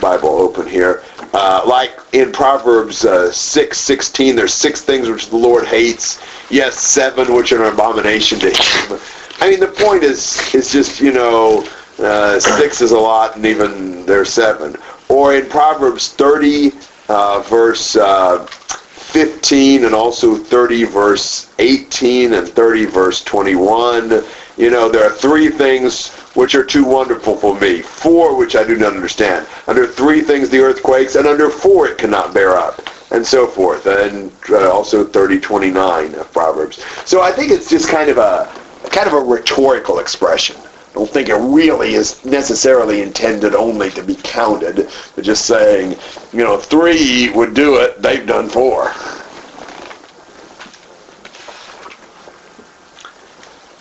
Bible 0.00 0.30
open 0.30 0.66
here. 0.66 1.04
Uh, 1.34 1.62
like 1.66 1.98
in 2.12 2.30
Proverbs 2.30 3.04
uh, 3.04 3.32
6, 3.32 3.78
16, 3.78 4.36
there's 4.36 4.52
six 4.52 4.82
things 4.82 5.08
which 5.08 5.30
the 5.30 5.36
Lord 5.36 5.66
hates. 5.66 6.20
Yes, 6.50 6.78
seven 6.78 7.34
which 7.34 7.52
are 7.52 7.64
an 7.64 7.72
abomination 7.72 8.38
to 8.40 8.50
him. 8.50 9.00
I 9.40 9.50
mean, 9.50 9.60
the 9.60 9.68
point 9.68 10.02
is, 10.02 10.54
is 10.54 10.70
just, 10.70 11.00
you 11.00 11.12
know, 11.12 11.66
uh, 11.98 12.38
six 12.38 12.80
is 12.80 12.90
a 12.92 12.98
lot 12.98 13.36
and 13.36 13.46
even 13.46 14.04
there's 14.04 14.30
seven. 14.30 14.76
Or 15.08 15.34
in 15.34 15.48
Proverbs 15.48 16.08
30, 16.10 16.72
uh, 17.08 17.40
verse 17.40 17.96
uh, 17.96 18.46
15 18.46 19.84
and 19.84 19.94
also 19.94 20.36
30 20.36 20.84
verse 20.84 21.50
18 21.58 22.32
and 22.32 22.48
30 22.48 22.84
verse 22.86 23.22
21. 23.24 24.22
You 24.56 24.70
know, 24.70 24.88
there 24.88 25.04
are 25.04 25.12
three 25.14 25.50
things 25.50 26.08
which 26.34 26.54
are 26.54 26.64
too 26.64 26.84
wonderful 26.84 27.36
for 27.36 27.58
me. 27.58 27.82
Four 27.82 28.36
which 28.36 28.56
I 28.56 28.64
do 28.64 28.76
not 28.76 28.94
understand. 28.94 29.46
Under 29.66 29.86
three 29.86 30.22
things 30.22 30.48
the 30.48 30.60
earth 30.60 30.82
quakes, 30.82 31.14
and 31.14 31.26
under 31.26 31.50
four 31.50 31.88
it 31.88 31.98
cannot 31.98 32.34
bear 32.34 32.56
up, 32.56 32.80
and 33.10 33.26
so 33.26 33.46
forth. 33.46 33.86
And 33.86 34.32
uh, 34.50 34.70
also 34.70 35.04
30, 35.04 35.40
29 35.40 36.14
of 36.14 36.32
Proverbs. 36.32 36.84
So 37.04 37.22
I 37.22 37.32
think 37.32 37.52
it's 37.52 37.68
just 37.68 37.88
kind 37.88 38.10
of 38.10 38.18
a 38.18 38.52
kind 38.90 39.06
of 39.06 39.14
a 39.14 39.20
rhetorical 39.20 39.98
expression. 39.98 40.56
I 40.58 40.94
don't 40.94 41.08
think 41.08 41.30
it 41.30 41.36
really 41.36 41.94
is 41.94 42.22
necessarily 42.24 43.00
intended 43.00 43.54
only 43.54 43.90
to 43.92 44.02
be 44.02 44.16
counted, 44.16 44.90
but 45.14 45.24
just 45.24 45.46
saying, 45.46 45.96
you 46.34 46.44
know, 46.44 46.58
three 46.58 47.30
would 47.30 47.54
do 47.54 47.76
it, 47.76 48.02
they've 48.02 48.26
done 48.26 48.48
four. 48.50 48.92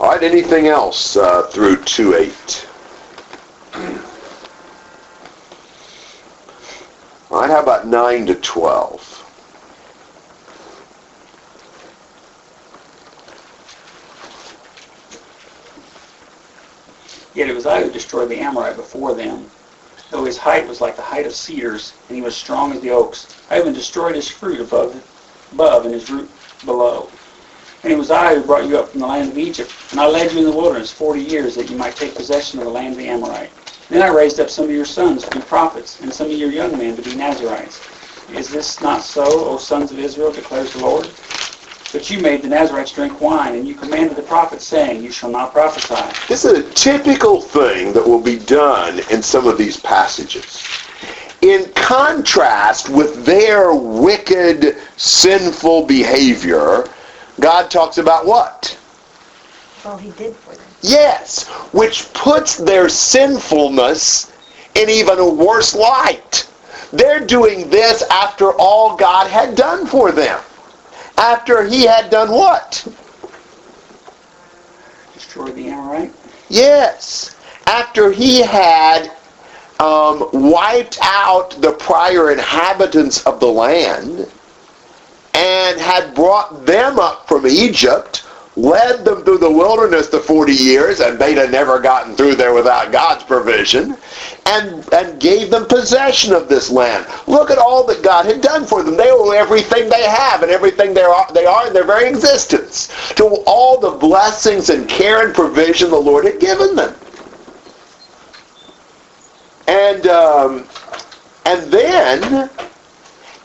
All 0.01 0.09
right, 0.09 0.23
anything 0.23 0.65
else 0.65 1.15
uh, 1.15 1.43
through 1.43 1.75
2-8? 1.75 2.65
All 7.29 7.41
right, 7.41 7.49
how 7.51 7.61
about 7.61 7.85
9 7.85 8.25
to 8.25 8.33
12? 8.33 9.17
Yet 17.35 17.47
it 17.47 17.53
was 17.53 17.67
I 17.67 17.83
who 17.83 17.91
destroyed 17.91 18.29
the 18.29 18.39
Amorite 18.39 18.77
before 18.77 19.13
them, 19.13 19.45
though 20.09 20.25
his 20.25 20.39
height 20.39 20.67
was 20.67 20.81
like 20.81 20.95
the 20.95 21.03
height 21.03 21.27
of 21.27 21.35
cedars, 21.35 21.93
and 22.07 22.15
he 22.15 22.23
was 22.23 22.35
strong 22.35 22.73
as 22.73 22.81
the 22.81 22.89
oaks. 22.89 23.39
I 23.51 23.59
even 23.59 23.71
destroyed 23.71 24.15
his 24.15 24.27
fruit 24.27 24.61
above, 24.61 24.95
above 25.53 25.85
and 25.85 25.93
his 25.93 26.09
root 26.09 26.27
below. 26.65 27.07
And 27.83 27.91
it 27.91 27.97
was 27.97 28.11
I 28.11 28.35
who 28.35 28.43
brought 28.43 28.67
you 28.67 28.77
up 28.77 28.89
from 28.89 28.99
the 28.99 29.07
land 29.07 29.31
of 29.31 29.37
Egypt, 29.37 29.73
and 29.91 29.99
I 29.99 30.07
led 30.07 30.31
you 30.31 30.39
in 30.39 30.45
the 30.45 30.51
wilderness 30.51 30.91
forty 30.91 31.21
years 31.21 31.55
that 31.55 31.69
you 31.69 31.77
might 31.77 31.95
take 31.95 32.13
possession 32.13 32.59
of 32.59 32.65
the 32.65 32.71
land 32.71 32.93
of 32.93 32.97
the 32.99 33.07
Amorite, 33.07 33.49
Then 33.89 34.03
I 34.03 34.09
raised 34.09 34.39
up 34.39 34.49
some 34.49 34.65
of 34.65 34.71
your 34.71 34.85
sons 34.85 35.23
to 35.23 35.35
be 35.35 35.41
prophets, 35.41 35.99
and 36.01 36.13
some 36.13 36.27
of 36.27 36.33
your 36.33 36.51
young 36.51 36.77
men 36.77 36.95
to 36.95 37.01
be 37.01 37.15
Nazarites. 37.15 37.81
Is 38.31 38.49
this 38.49 38.81
not 38.81 39.03
so, 39.03 39.23
O 39.25 39.57
sons 39.57 39.91
of 39.91 39.99
Israel, 39.99 40.31
declares 40.31 40.73
the 40.73 40.79
Lord? 40.79 41.09
But 41.91 42.09
you 42.09 42.19
made 42.19 42.41
the 42.43 42.47
Nazarites 42.47 42.93
drink 42.93 43.19
wine, 43.19 43.55
and 43.55 43.67
you 43.67 43.73
commanded 43.73 44.15
the 44.15 44.21
prophets, 44.21 44.65
saying, 44.65 45.03
You 45.03 45.11
shall 45.11 45.31
not 45.31 45.51
prophesy. 45.51 46.01
This 46.29 46.45
is 46.45 46.59
a 46.59 46.69
typical 46.73 47.41
thing 47.41 47.91
that 47.93 48.07
will 48.07 48.21
be 48.21 48.37
done 48.37 49.01
in 49.11 49.21
some 49.21 49.47
of 49.47 49.57
these 49.57 49.77
passages. 49.77 50.63
In 51.41 51.69
contrast 51.73 52.89
with 52.89 53.25
their 53.25 53.73
wicked, 53.73 54.77
sinful 54.95 55.87
behavior, 55.87 56.85
God 57.39 57.71
talks 57.71 57.97
about 57.97 58.25
what? 58.25 58.77
Well, 59.83 59.97
he 59.97 60.11
did 60.11 60.35
for 60.35 60.55
them. 60.55 60.65
Yes, 60.81 61.47
which 61.73 62.11
puts 62.13 62.57
their 62.57 62.89
sinfulness 62.89 64.31
in 64.75 64.89
even 64.89 65.19
a 65.19 65.27
worse 65.27 65.75
light. 65.75 66.47
They're 66.91 67.25
doing 67.25 67.69
this 67.69 68.03
after 68.03 68.53
all 68.53 68.95
God 68.95 69.27
had 69.27 69.55
done 69.55 69.87
for 69.87 70.11
them. 70.11 70.39
After 71.17 71.63
he 71.63 71.85
had 71.85 72.09
done 72.09 72.31
what? 72.31 72.87
Destroyed 75.13 75.55
the 75.55 75.69
Amorite. 75.69 76.13
Yes. 76.49 77.35
After 77.67 78.11
he 78.11 78.41
had 78.41 79.11
um, 79.79 80.29
wiped 80.33 80.99
out 81.01 81.51
the 81.61 81.71
prior 81.73 82.31
inhabitants 82.31 83.23
of 83.25 83.39
the 83.39 83.47
land 83.47 84.29
and 85.33 85.79
had 85.79 86.13
brought 86.13 86.65
them 86.65 86.99
up 86.99 87.27
from 87.27 87.47
Egypt, 87.47 88.25
led 88.57 89.05
them 89.05 89.23
through 89.23 89.37
the 89.37 89.49
wilderness 89.49 90.07
the 90.07 90.19
40 90.19 90.51
years, 90.51 90.99
and 90.99 91.17
they'd 91.17 91.37
have 91.37 91.51
never 91.51 91.79
gotten 91.79 92.15
through 92.15 92.35
there 92.35 92.53
without 92.53 92.91
God's 92.91 93.23
provision, 93.23 93.95
and, 94.45 94.93
and 94.93 95.19
gave 95.21 95.49
them 95.49 95.65
possession 95.65 96.33
of 96.33 96.49
this 96.49 96.69
land. 96.69 97.05
Look 97.27 97.49
at 97.49 97.57
all 97.57 97.85
that 97.85 98.03
God 98.03 98.25
had 98.25 98.41
done 98.41 98.65
for 98.65 98.83
them. 98.83 98.97
They 98.97 99.09
owe 99.09 99.31
everything 99.31 99.89
they 99.89 100.03
have 100.03 100.43
and 100.43 100.51
everything 100.51 100.93
they 100.93 101.03
are, 101.03 101.31
they 101.33 101.45
are 101.45 101.67
in 101.67 101.73
their 101.73 101.85
very 101.85 102.09
existence 102.09 102.89
to 103.15 103.25
all 103.45 103.79
the 103.79 103.91
blessings 103.91 104.69
and 104.69 104.87
care 104.89 105.25
and 105.25 105.33
provision 105.33 105.89
the 105.89 105.97
Lord 105.97 106.25
had 106.25 106.39
given 106.39 106.75
them. 106.75 106.95
And 109.67 110.07
um, 110.07 110.67
and 111.45 111.71
then, 111.71 112.49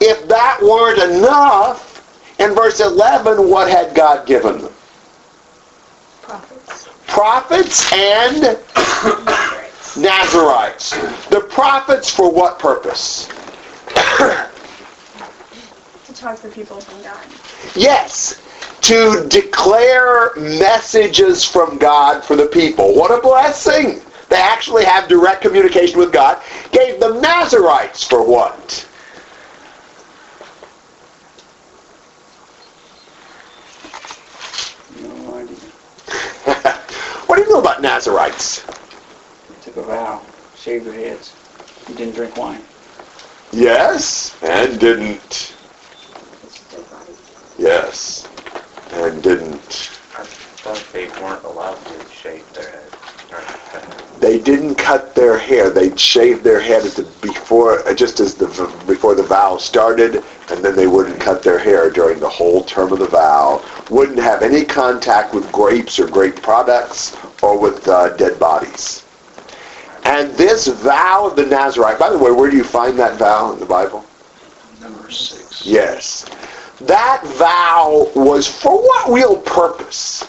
if 0.01 0.27
that 0.29 0.59
weren't 0.63 0.99
enough, 1.17 1.93
in 2.39 2.55
verse 2.55 2.81
11, 2.81 3.49
what 3.49 3.71
had 3.71 3.95
God 3.95 4.27
given 4.27 4.59
them? 4.63 4.73
Prophets. 6.23 6.89
Prophets 7.07 7.93
and 7.93 8.43
Nazarites. 9.97 10.91
The 11.29 11.47
prophets 11.49 12.11
for 12.11 12.31
what 12.31 12.59
purpose? 12.59 13.29
To 16.07 16.15
talk 16.15 16.37
to 16.37 16.49
the 16.49 16.55
people 16.55 16.81
from 16.81 17.03
God. 17.03 17.27
Yes, 17.75 18.41
to 18.83 19.27
declare 19.29 20.33
messages 20.37 21.45
from 21.45 21.77
God 21.79 22.23
for 22.25 22.37
the 22.37 22.47
people. 22.47 22.95
What 22.95 23.11
a 23.11 23.21
blessing! 23.21 24.01
They 24.29 24.37
actually 24.37 24.85
have 24.85 25.09
direct 25.09 25.43
communication 25.43 25.99
with 25.99 26.13
God. 26.13 26.43
Gave 26.73 27.01
them 27.01 27.21
Nazarites 27.21 28.05
for 28.05 28.25
what? 28.25 28.87
No 35.01 35.35
idea. 35.35 35.57
What 37.27 37.37
do 37.37 37.43
you 37.43 37.49
know 37.51 37.61
about 37.61 37.83
Nazarites? 37.83 38.65
They 39.49 39.55
took 39.63 39.77
a 39.77 39.83
vow, 39.83 40.23
shaved 40.57 40.87
their 40.87 40.95
heads, 40.95 41.35
and 41.89 41.97
didn't 41.97 42.15
drink 42.15 42.37
wine. 42.37 42.63
Yes, 43.53 44.37
and 44.43 44.79
didn't. 44.79 45.57
Yes, 47.59 48.29
and 48.93 49.23
didn't. 49.23 49.91
I 50.17 50.25
thought 50.25 50.85
they 50.93 51.09
weren't 51.23 51.45
allowed 51.45 51.79
to 51.87 52.09
shave 52.13 52.51
their 52.55 52.71
head. 52.71 52.86
Or 53.37 53.43
cut 53.71 53.85
it. 53.85 54.21
They 54.21 54.39
didn't 54.39 54.77
cut 54.77 55.15
their 55.15 55.39
hair. 55.39 55.71
They'd 55.71 55.99
shave 56.01 56.43
their 56.43 56.59
head 56.59 56.87
at 56.87 56.93
the 56.93 57.03
before, 57.21 57.87
uh, 57.87 57.95
just 57.95 58.19
as 58.19 58.35
the 58.35 58.47
before 58.87 59.15
the 59.15 59.23
vow 59.23 59.59
started, 59.59 60.25
and 60.51 60.65
then 60.65 60.75
they 60.75 60.87
wouldn't 60.87 61.21
cut 61.21 61.43
their 61.43 61.59
hair 61.59 61.91
during 61.91 62.19
the 62.19 62.29
whole 62.29 62.65
term 62.65 62.93
of 62.93 62.99
the 62.99 63.09
vow. 63.09 63.63
Wouldn't 63.91 64.19
have 64.19 64.43
any 64.43 64.65
contact 64.65 65.35
with 65.35 65.51
grapes 65.53 65.99
or 65.99 66.09
grape 66.09 66.43
products 66.43 67.17
or 67.43 67.59
with 67.59 67.87
uh, 67.89 68.17
dead 68.17 68.39
bodies. 68.39 69.05
And 70.05 70.33
this 70.35 70.69
vow 70.69 71.27
of 71.29 71.37
the 71.37 71.45
Nazarite. 71.45 71.99
By 71.99 72.11
the 72.11 72.19
way, 72.19 72.31
where 72.31 72.51
do 72.51 72.57
you 72.57 72.65
find 72.65 72.99
that 72.99 73.19
vow 73.19 73.53
in 73.53 73.61
the 73.61 73.67
Bible? 73.67 74.05
Number 74.81 75.11
six. 75.11 75.67
Yes. 75.67 76.25
That 76.83 77.25
vow 77.25 78.11
was 78.15 78.47
for 78.47 78.81
what 78.81 79.13
real 79.13 79.37
purpose? 79.41 80.25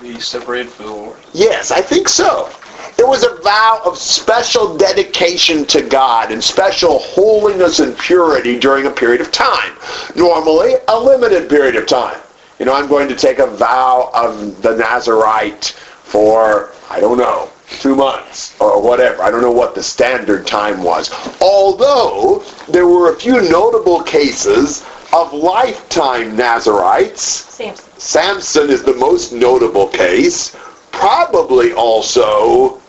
Be 0.00 0.18
separated 0.18 0.70
for 0.70 0.84
the 0.84 0.90
Lord. 0.90 1.18
Yes, 1.34 1.70
I 1.70 1.82
think 1.82 2.08
so. 2.08 2.50
It 2.96 3.06
was 3.06 3.22
a 3.22 3.34
vow 3.42 3.82
of 3.84 3.98
special 3.98 4.74
dedication 4.78 5.66
to 5.66 5.82
God 5.82 6.32
and 6.32 6.42
special 6.42 7.00
holiness 7.00 7.80
and 7.80 7.96
purity 7.98 8.58
during 8.58 8.86
a 8.86 8.90
period 8.90 9.20
of 9.20 9.30
time. 9.30 9.74
Normally, 10.16 10.76
a 10.88 10.98
limited 10.98 11.50
period 11.50 11.76
of 11.76 11.86
time. 11.86 12.18
You 12.58 12.64
know, 12.64 12.72
I'm 12.72 12.88
going 12.88 13.08
to 13.08 13.14
take 13.14 13.40
a 13.40 13.46
vow 13.46 14.10
of 14.14 14.62
the 14.62 14.74
Nazarite 14.74 15.66
for, 16.04 16.72
I 16.88 16.98
don't 16.98 17.18
know, 17.18 17.50
two 17.68 17.94
months 17.94 18.58
or 18.58 18.82
whatever. 18.82 19.22
I 19.22 19.30
don't 19.30 19.42
know 19.42 19.52
what 19.52 19.74
the 19.74 19.82
standard 19.82 20.46
time 20.46 20.82
was. 20.82 21.10
Although, 21.42 22.42
there 22.68 22.86
were 22.86 23.12
a 23.12 23.16
few 23.16 23.42
notable 23.50 24.02
cases 24.02 24.82
of 25.12 25.32
lifetime 25.32 26.36
Nazarites 26.36 27.22
Samson. 27.22 27.84
Samson 27.98 28.70
is 28.70 28.82
the 28.82 28.94
most 28.94 29.32
notable 29.32 29.88
case. 29.88 30.56
Probably 30.92 31.72
also 31.72 32.80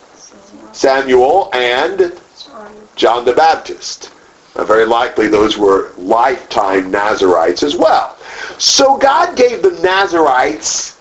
Samuel 0.72 1.50
and 1.54 2.20
John. 2.96 3.26
The 3.26 3.34
Baptist. 3.34 4.12
Now, 4.56 4.66
very 4.66 4.86
likely 4.86 5.28
those 5.28 5.58
were 5.58 5.92
lifetime 5.98 6.92
Nazarites 6.92 7.64
as 7.64 7.76
well. 7.76 8.18
So 8.58 8.98
God 8.98 9.36
gave 9.36 9.62
the 9.62 9.72
Nazarites 9.82 10.98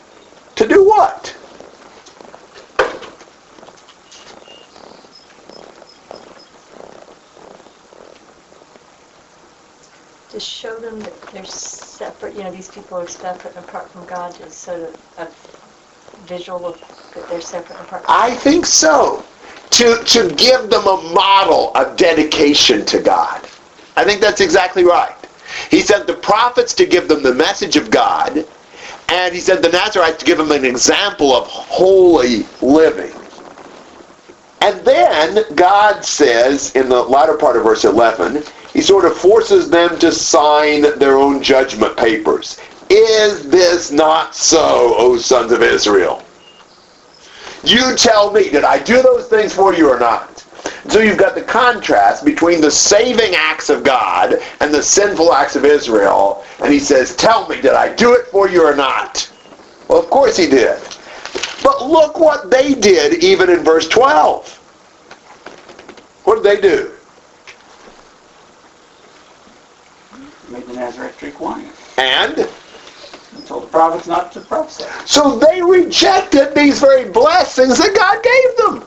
to 0.56 0.66
do 0.66 0.84
what? 0.84 1.36
To 10.30 10.40
show 10.40 10.76
them 10.76 11.00
that 11.00 11.22
they're 11.32 11.44
separate, 11.44 12.36
you 12.36 12.44
know, 12.44 12.52
these 12.52 12.68
people 12.68 12.98
are 12.98 13.08
separate 13.08 13.56
and 13.56 13.64
apart 13.64 13.90
from 13.90 14.06
God, 14.06 14.34
just 14.36 14.60
sort 14.60 14.82
of 14.82 15.00
a 15.18 16.26
visual 16.26 16.66
of 16.66 16.80
that 17.14 17.28
they're 17.28 17.40
separate 17.40 17.76
and 17.78 17.86
apart. 17.86 18.04
From 18.04 18.14
I 18.16 18.34
think 18.36 18.64
so. 18.64 19.24
To, 19.70 20.02
to 20.04 20.34
give 20.34 20.70
them 20.70 20.86
a 20.86 21.12
model 21.14 21.72
of 21.74 21.96
dedication 21.96 22.84
to 22.86 23.00
God. 23.00 23.48
I 23.96 24.04
think 24.04 24.20
that's 24.20 24.40
exactly 24.40 24.84
right. 24.84 25.16
He 25.70 25.80
sent 25.80 26.06
the 26.06 26.14
prophets 26.14 26.74
to 26.74 26.86
give 26.86 27.08
them 27.08 27.22
the 27.22 27.34
message 27.34 27.76
of 27.76 27.90
God, 27.90 28.44
and 29.08 29.34
he 29.34 29.40
sent 29.40 29.62
the 29.62 29.68
Nazarites 29.68 30.18
to 30.18 30.24
give 30.24 30.38
them 30.38 30.52
an 30.52 30.64
example 30.64 31.32
of 31.32 31.46
holy 31.46 32.46
living. 32.62 33.14
And 34.60 34.84
then 34.84 35.44
God 35.54 36.04
says 36.04 36.74
in 36.76 36.88
the 36.88 37.02
latter 37.02 37.36
part 37.36 37.56
of 37.56 37.64
verse 37.64 37.84
11, 37.84 38.42
he 38.72 38.80
sort 38.80 39.04
of 39.04 39.16
forces 39.16 39.68
them 39.68 39.98
to 39.98 40.12
sign 40.12 40.82
their 40.98 41.16
own 41.16 41.42
judgment 41.42 41.96
papers. 41.96 42.60
Is 42.88 43.48
this 43.48 43.90
not 43.90 44.34
so, 44.34 44.94
O 44.96 45.16
sons 45.16 45.52
of 45.52 45.62
Israel? 45.62 46.24
You 47.62 47.94
tell 47.96 48.32
me, 48.32 48.50
did 48.50 48.64
I 48.64 48.82
do 48.82 49.02
those 49.02 49.28
things 49.28 49.54
for 49.54 49.74
you 49.74 49.88
or 49.88 49.98
not? 49.98 50.44
So 50.88 51.00
you've 51.00 51.18
got 51.18 51.34
the 51.34 51.42
contrast 51.42 52.24
between 52.24 52.60
the 52.60 52.70
saving 52.70 53.34
acts 53.36 53.70
of 53.70 53.84
God 53.84 54.36
and 54.60 54.74
the 54.74 54.82
sinful 54.82 55.32
acts 55.32 55.56
of 55.56 55.64
Israel. 55.64 56.44
And 56.60 56.72
he 56.72 56.80
says, 56.80 57.14
tell 57.14 57.46
me, 57.48 57.60
did 57.60 57.74
I 57.74 57.94
do 57.94 58.14
it 58.14 58.26
for 58.26 58.48
you 58.48 58.64
or 58.66 58.74
not? 58.74 59.30
Well, 59.88 60.00
of 60.00 60.10
course 60.10 60.36
he 60.36 60.46
did. 60.48 60.80
But 61.62 61.86
look 61.86 62.18
what 62.18 62.50
they 62.50 62.74
did 62.74 63.22
even 63.22 63.50
in 63.50 63.62
verse 63.62 63.88
12. 63.88 64.56
What 66.24 66.42
did 66.42 66.44
they 66.44 66.60
do? 66.60 66.92
Made 70.50 70.66
the 70.66 70.72
Nazarite 70.74 71.16
drink 71.18 71.40
wine. 71.40 71.70
And 71.96 72.38
And 72.38 73.46
told 73.46 73.62
the 73.64 73.68
prophets 73.68 74.06
not 74.08 74.32
to 74.32 74.40
prophesy. 74.40 74.84
so 75.06 75.38
they 75.38 75.62
rejected 75.62 76.54
these 76.54 76.80
very 76.80 77.08
blessings 77.08 77.78
that 77.78 77.94
God 77.94 78.22
gave 78.22 78.56
them. 78.80 78.86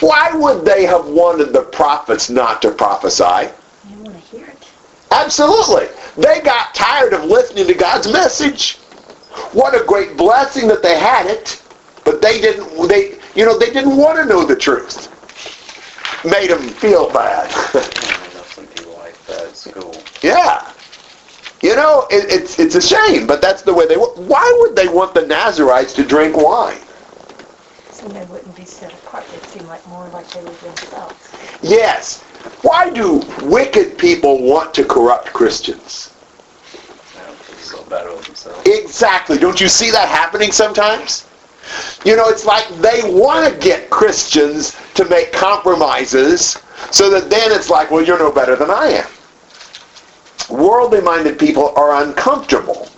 Why 0.00 0.30
would 0.32 0.64
they 0.66 0.84
have 0.84 1.06
wanted 1.06 1.54
the 1.54 1.62
prophets 1.62 2.28
not 2.28 2.60
to 2.62 2.70
prophesy? 2.70 3.50
You 3.88 3.96
want 4.02 4.14
to 4.14 4.20
hear 4.20 4.44
it. 4.46 4.68
Absolutely. 5.10 5.88
They 6.18 6.40
got 6.42 6.74
tired 6.74 7.14
of 7.14 7.24
listening 7.24 7.66
to 7.68 7.74
God's 7.74 8.10
message. 8.12 8.76
What 9.52 9.74
a 9.80 9.84
great 9.84 10.16
blessing 10.16 10.68
that 10.68 10.82
they 10.82 10.98
had 10.98 11.26
it, 11.26 11.62
but 12.04 12.20
they 12.20 12.40
didn't 12.40 12.88
they 12.88 13.18
You 13.34 13.46
know, 13.46 13.58
they 13.58 13.70
didn't 13.70 13.96
want 13.96 14.18
to 14.18 14.26
know 14.26 14.44
the 14.44 14.56
truth. 14.56 15.08
Made 16.24 16.50
them 16.50 16.68
feel 16.68 17.10
bad. 17.10 17.50
I 17.54 18.34
know 18.34 18.42
some 18.42 18.66
people 18.66 18.94
like 18.98 19.16
that 19.26 19.46
at 19.46 19.54
school. 19.70 19.94
yeah. 20.22 20.72
You 21.62 21.74
know, 21.74 22.06
it, 22.10 22.30
it's 22.30 22.58
it's 22.58 22.74
a 22.74 22.80
shame, 22.82 23.26
but 23.26 23.40
that's 23.40 23.62
the 23.62 23.72
way 23.72 23.86
they. 23.86 23.96
wa- 23.96 24.12
Why 24.14 24.56
would 24.60 24.76
they 24.76 24.88
want 24.88 25.14
the 25.14 25.26
Nazarites 25.26 25.92
to 25.94 26.04
drink 26.04 26.36
wine? 26.36 26.78
So 27.90 28.06
they 28.08 28.24
wouldn't 28.26 28.54
be 28.54 28.64
set 28.66 28.92
apart. 28.92 29.24
They'd 29.28 29.42
seem 29.46 29.66
like 29.66 29.84
more 29.88 30.06
like 30.08 30.28
they 30.30 30.42
were 30.44 30.50
themselves. 30.50 31.30
Yes. 31.62 32.22
Why 32.62 32.90
do 32.90 33.22
wicked 33.42 33.96
people 33.98 34.42
want 34.42 34.74
to 34.74 34.84
corrupt 34.84 35.32
Christians? 35.32 36.12
You 37.14 37.20
know, 37.22 37.32
feel 37.32 37.56
so 37.78 37.82
better 37.88 38.10
with 38.14 38.26
themselves. 38.26 38.62
Exactly. 38.68 39.38
Don't 39.38 39.60
you 39.60 39.68
see 39.68 39.90
that 39.90 40.08
happening 40.08 40.52
sometimes? 40.52 41.26
You 42.04 42.16
know, 42.16 42.28
it's 42.28 42.44
like 42.44 42.68
they 42.76 43.00
want 43.04 43.52
to 43.52 43.58
get 43.58 43.90
Christians 43.90 44.76
to 44.94 45.04
make 45.08 45.32
compromises 45.32 46.58
so 46.92 47.10
that 47.10 47.28
then 47.30 47.50
it's 47.50 47.70
like, 47.70 47.90
well, 47.90 48.02
you're 48.04 48.18
no 48.18 48.30
better 48.30 48.54
than 48.56 48.70
I 48.70 48.88
am. 48.88 49.08
Worldly 50.48 51.00
minded 51.00 51.38
people 51.38 51.72
are 51.76 52.02
uncomfortable 52.02 52.88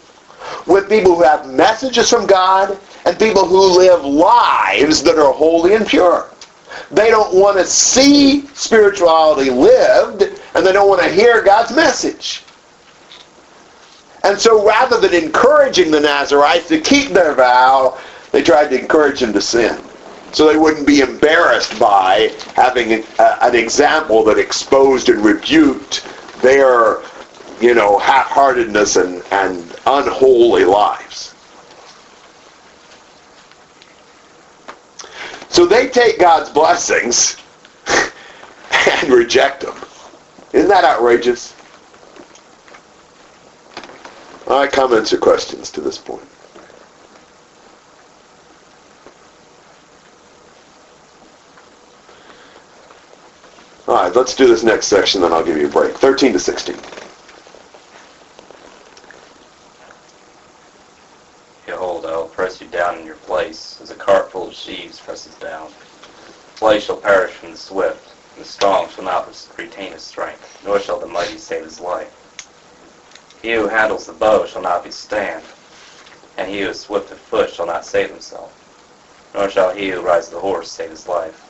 with 0.67 0.89
people 0.89 1.17
who 1.17 1.23
have 1.23 1.49
messages 1.51 2.11
from 2.11 2.27
God 2.27 2.79
and 3.07 3.19
people 3.19 3.47
who 3.47 3.79
live 3.79 4.05
lives 4.05 5.03
that 5.03 5.19
are 5.19 5.33
holy 5.33 5.75
and 5.75 5.87
pure. 5.87 6.29
They 6.91 7.11
don't 7.11 7.35
want 7.35 7.57
to 7.59 7.65
see 7.65 8.47
spirituality 8.49 9.51
lived 9.51 10.23
and 10.55 10.67
they 10.67 10.73
don't 10.73 10.89
want 10.89 11.03
to 11.03 11.09
hear 11.09 11.43
God's 11.43 11.75
message. 11.75 12.43
And 14.25 14.39
so 14.39 14.67
rather 14.67 15.01
than 15.01 15.15
encouraging 15.15 15.91
the 15.91 16.01
Nazarites 16.01 16.69
to 16.69 16.81
keep 16.81 17.11
their 17.11 17.35
vow, 17.35 17.99
they 18.33 18.43
tried 18.43 18.69
to 18.69 18.81
encourage 18.81 19.21
them 19.21 19.33
to 19.33 19.41
sin. 19.41 19.81
So 20.33 20.47
they 20.47 20.59
wouldn't 20.59 20.87
be 20.87 21.01
embarrassed 21.01 21.79
by 21.79 22.35
having 22.55 22.93
an, 22.93 23.05
uh, 23.19 23.39
an 23.41 23.55
example 23.55 24.23
that 24.25 24.39
exposed 24.39 25.09
and 25.09 25.25
rebuked 25.25 26.07
their, 26.43 26.99
you 27.61 27.75
know, 27.75 27.99
half-heartedness 27.99 28.97
and, 28.97 29.23
and 29.31 29.77
unholy 29.87 30.65
lives. 30.65 31.35
So 35.49 35.67
they 35.67 35.89
take 35.89 36.21
God's 36.21 36.51
blessings 36.51 37.37
and 38.71 39.11
reject 39.11 39.63
them. 39.63 39.75
Isn't 40.53 40.69
that 40.69 40.85
outrageous? 40.85 41.55
All 44.47 44.61
right, 44.61 44.71
comments 44.71 45.13
or 45.13 45.19
questions 45.19 45.71
to 45.73 45.81
this 45.81 45.99
point? 45.99 46.27
All 53.89 53.95
right, 53.95 54.15
let's 54.15 54.35
do 54.35 54.47
this 54.47 54.63
next 54.63 54.87
section, 54.87 55.23
then 55.23 55.33
I'll 55.33 55.45
give 55.45 55.57
you 55.57 55.67
a 55.67 55.71
break. 55.71 55.97
13 55.97 56.35
to 56.35 56.39
16. 56.39 56.77
Behold, 61.79 62.07
I 62.07 62.17
will 62.17 62.27
press 62.27 62.61
you 62.61 62.67
down 62.67 62.99
in 62.99 63.07
your 63.07 63.15
place, 63.15 63.79
as 63.81 63.93
a 63.93 63.95
cart 63.95 64.33
full 64.33 64.49
of 64.49 64.55
sheaves 64.55 64.99
presses 64.99 65.37
down. 65.37 65.71
The 65.71 66.59
place 66.59 66.83
shall 66.83 66.97
perish 66.97 67.35
from 67.35 67.53
the 67.53 67.57
swift, 67.57 68.15
and 68.35 68.45
the 68.45 68.49
strong 68.49 68.89
shall 68.89 69.05
not 69.05 69.33
retain 69.57 69.93
his 69.93 70.03
strength, 70.03 70.61
nor 70.65 70.81
shall 70.81 70.99
the 70.99 71.07
mighty 71.07 71.39
save 71.39 71.63
his 71.63 71.79
life. 71.79 72.13
He 73.43 73.53
who 73.53 73.69
handles 73.69 74.07
the 74.07 74.13
bow 74.13 74.45
shall 74.45 74.63
not 74.63 74.83
be 74.83 74.91
stand, 74.91 75.45
and 76.37 76.51
he 76.51 76.63
who 76.63 76.71
is 76.71 76.81
swift 76.81 77.13
of 77.13 77.19
foot 77.19 77.49
shall 77.49 77.67
not 77.67 77.87
save 77.87 78.11
himself, 78.11 78.53
nor 79.33 79.49
shall 79.49 79.73
he 79.73 79.91
who 79.91 80.01
rides 80.01 80.31
the 80.31 80.41
horse 80.41 80.73
save 80.73 80.91
his 80.91 81.07
life. 81.07 81.45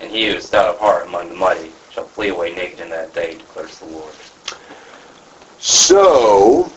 And 0.00 0.10
he 0.10 0.26
who 0.26 0.34
is 0.34 0.46
stout 0.46 0.74
of 0.74 0.80
heart 0.80 1.06
among 1.06 1.28
the 1.28 1.36
mighty 1.36 1.70
shall 1.92 2.06
flee 2.06 2.30
away 2.30 2.56
naked 2.56 2.80
in 2.80 2.90
that 2.90 3.14
day, 3.14 3.34
declares 3.34 3.78
the 3.78 3.86
Lord. 3.86 4.14
So, 5.60 6.72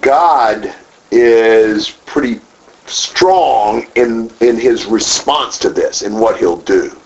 God 0.00 0.72
is 1.10 1.90
pretty 1.90 2.40
strong 2.86 3.86
in, 3.94 4.30
in 4.40 4.58
his 4.58 4.86
response 4.86 5.58
to 5.58 5.70
this, 5.70 6.02
in 6.02 6.14
what 6.14 6.38
he'll 6.38 6.56
do. 6.56 6.96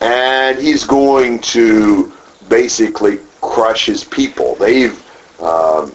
And 0.00 0.58
he's 0.58 0.84
going 0.84 1.40
to 1.40 2.12
basically 2.48 3.20
crush 3.40 3.86
his 3.86 4.04
people. 4.04 4.54
They've 4.54 5.00
um, 5.40 5.92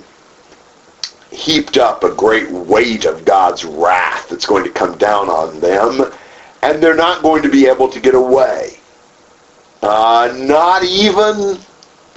heaped 1.32 1.78
up 1.78 2.04
a 2.04 2.14
great 2.14 2.50
weight 2.52 3.06
of 3.06 3.26
God's 3.26 3.64
wrath 3.66 4.30
that's 4.30 4.46
going 4.46 4.64
to 4.64 4.72
come 4.72 4.98
down 4.98 5.30
on 5.30 5.60
them, 5.60 6.12
and 6.62 6.82
they're 6.82 6.96
not 6.96 7.22
going 7.22 7.44
to 7.44 7.50
be 7.50 7.68
able 7.68 7.90
to 7.90 8.00
get 8.00 8.16
away. 8.16 8.80
Uh, 9.82 10.34
not 10.38 10.84
even 10.84 11.58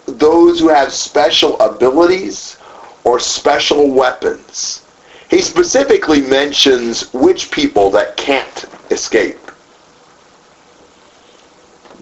those 0.06 0.58
who 0.58 0.68
have 0.68 0.92
special 0.92 1.58
abilities 1.60 2.56
or 3.04 3.18
special 3.18 3.90
weapons. 3.90 4.84
He 5.30 5.40
specifically 5.40 6.20
mentions 6.20 7.12
which 7.12 7.50
people 7.50 7.90
that 7.90 8.16
can't 8.16 8.64
escape. 8.90 9.38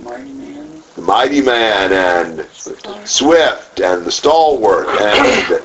Mighty 0.02 0.32
man. 0.32 0.82
The 0.96 1.02
mighty 1.02 1.40
man 1.40 1.92
and 1.92 2.46
swift 3.06 3.80
and 3.80 4.04
the 4.04 4.10
stalwart 4.10 4.88
and 4.88 5.62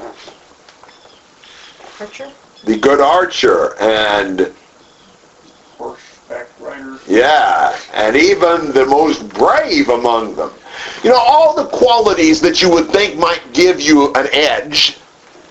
Archer? 1.99 2.29
the 2.65 2.77
good 2.77 2.99
archer 3.01 3.75
and 3.79 4.53
Horseback 5.77 6.47
rider. 6.59 6.99
yeah, 7.07 7.77
and 7.93 8.15
even 8.15 8.71
the 8.73 8.85
most 8.85 9.27
brave 9.29 9.89
among 9.89 10.35
them. 10.35 10.51
You 11.03 11.11
know, 11.11 11.17
all 11.19 11.55
the 11.55 11.65
qualities 11.65 12.41
that 12.41 12.61
you 12.61 12.69
would 12.69 12.89
think 12.89 13.17
might 13.17 13.41
give 13.53 13.79
you 13.81 14.13
an 14.13 14.27
edge 14.31 14.97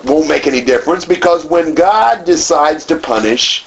won't 0.04 0.28
make 0.28 0.46
any 0.46 0.60
difference 0.60 1.04
because 1.04 1.44
when 1.44 1.74
God 1.74 2.24
decides 2.24 2.84
to 2.86 2.96
punish, 2.96 3.64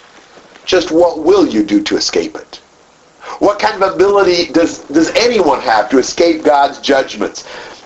just 0.65 0.91
what 0.91 1.19
will 1.19 1.47
you 1.47 1.63
do 1.63 1.81
to 1.83 1.97
escape 1.97 2.35
it? 2.35 2.61
What 3.39 3.59
kind 3.59 3.81
of 3.81 3.95
ability 3.95 4.51
does, 4.51 4.79
does 4.85 5.09
anyone 5.15 5.61
have 5.61 5.89
to 5.89 5.97
escape 5.97 6.43
God's 6.43 6.79
judgments? 6.79 7.45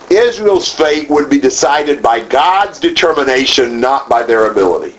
Israel's 0.10 0.72
fate 0.72 1.10
would 1.10 1.30
be 1.30 1.40
decided 1.40 2.02
by 2.02 2.20
God's 2.20 2.80
determination, 2.80 3.80
not 3.80 4.10
by 4.10 4.24
their 4.24 4.52
ability. 4.52 4.96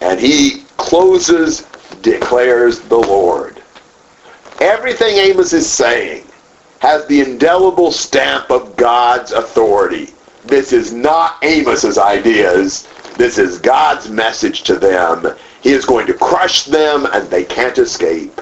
And 0.00 0.20
he 0.20 0.64
closes, 0.76 1.62
declares 2.02 2.80
the 2.80 2.98
Lord. 2.98 3.60
Everything 4.60 5.16
Amos 5.16 5.52
is 5.52 5.70
saying 5.70 6.24
has 6.80 7.06
the 7.06 7.20
indelible 7.20 7.90
stamp 7.90 8.50
of 8.50 8.76
God's 8.76 9.32
authority. 9.32 10.12
This 10.48 10.72
is 10.72 10.94
not 10.94 11.36
Amos's 11.44 11.98
ideas. 11.98 12.88
This 13.16 13.36
is 13.36 13.58
God's 13.58 14.08
message 14.08 14.62
to 14.62 14.76
them. 14.76 15.36
He 15.60 15.72
is 15.72 15.84
going 15.84 16.06
to 16.06 16.14
crush 16.14 16.64
them 16.64 17.06
and 17.12 17.28
they 17.28 17.44
can't 17.44 17.76
escape 17.76 18.40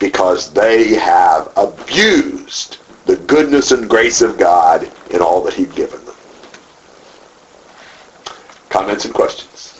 because 0.00 0.52
they 0.52 0.94
have 0.94 1.52
abused 1.56 2.78
the 3.06 3.16
goodness 3.16 3.70
and 3.70 3.88
grace 3.88 4.20
of 4.20 4.36
God 4.36 4.90
in 5.10 5.20
all 5.20 5.42
that 5.44 5.54
he'd 5.54 5.72
given 5.76 6.04
them. 6.04 6.16
Comments 8.68 9.04
and 9.04 9.14
questions? 9.14 9.71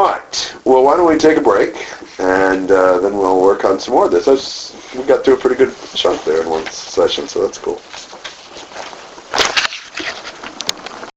All 0.00 0.06
right. 0.06 0.56
Well, 0.64 0.82
why 0.82 0.96
don't 0.96 1.06
we 1.06 1.18
take 1.18 1.36
a 1.36 1.42
break, 1.42 1.76
and 2.18 2.70
uh, 2.72 3.00
then 3.00 3.18
we'll 3.18 3.38
work 3.38 3.66
on 3.66 3.78
some 3.78 3.92
more 3.92 4.06
of 4.06 4.12
this. 4.12 4.74
We 4.96 5.04
got 5.04 5.26
through 5.26 5.34
a 5.34 5.36
pretty 5.36 5.56
good 5.56 5.76
chunk 5.94 6.24
there 6.24 6.40
in 6.40 6.48
one 6.48 6.64
session, 6.68 7.28
so 7.28 7.42
that's 7.42 7.58
cool. 7.58 7.82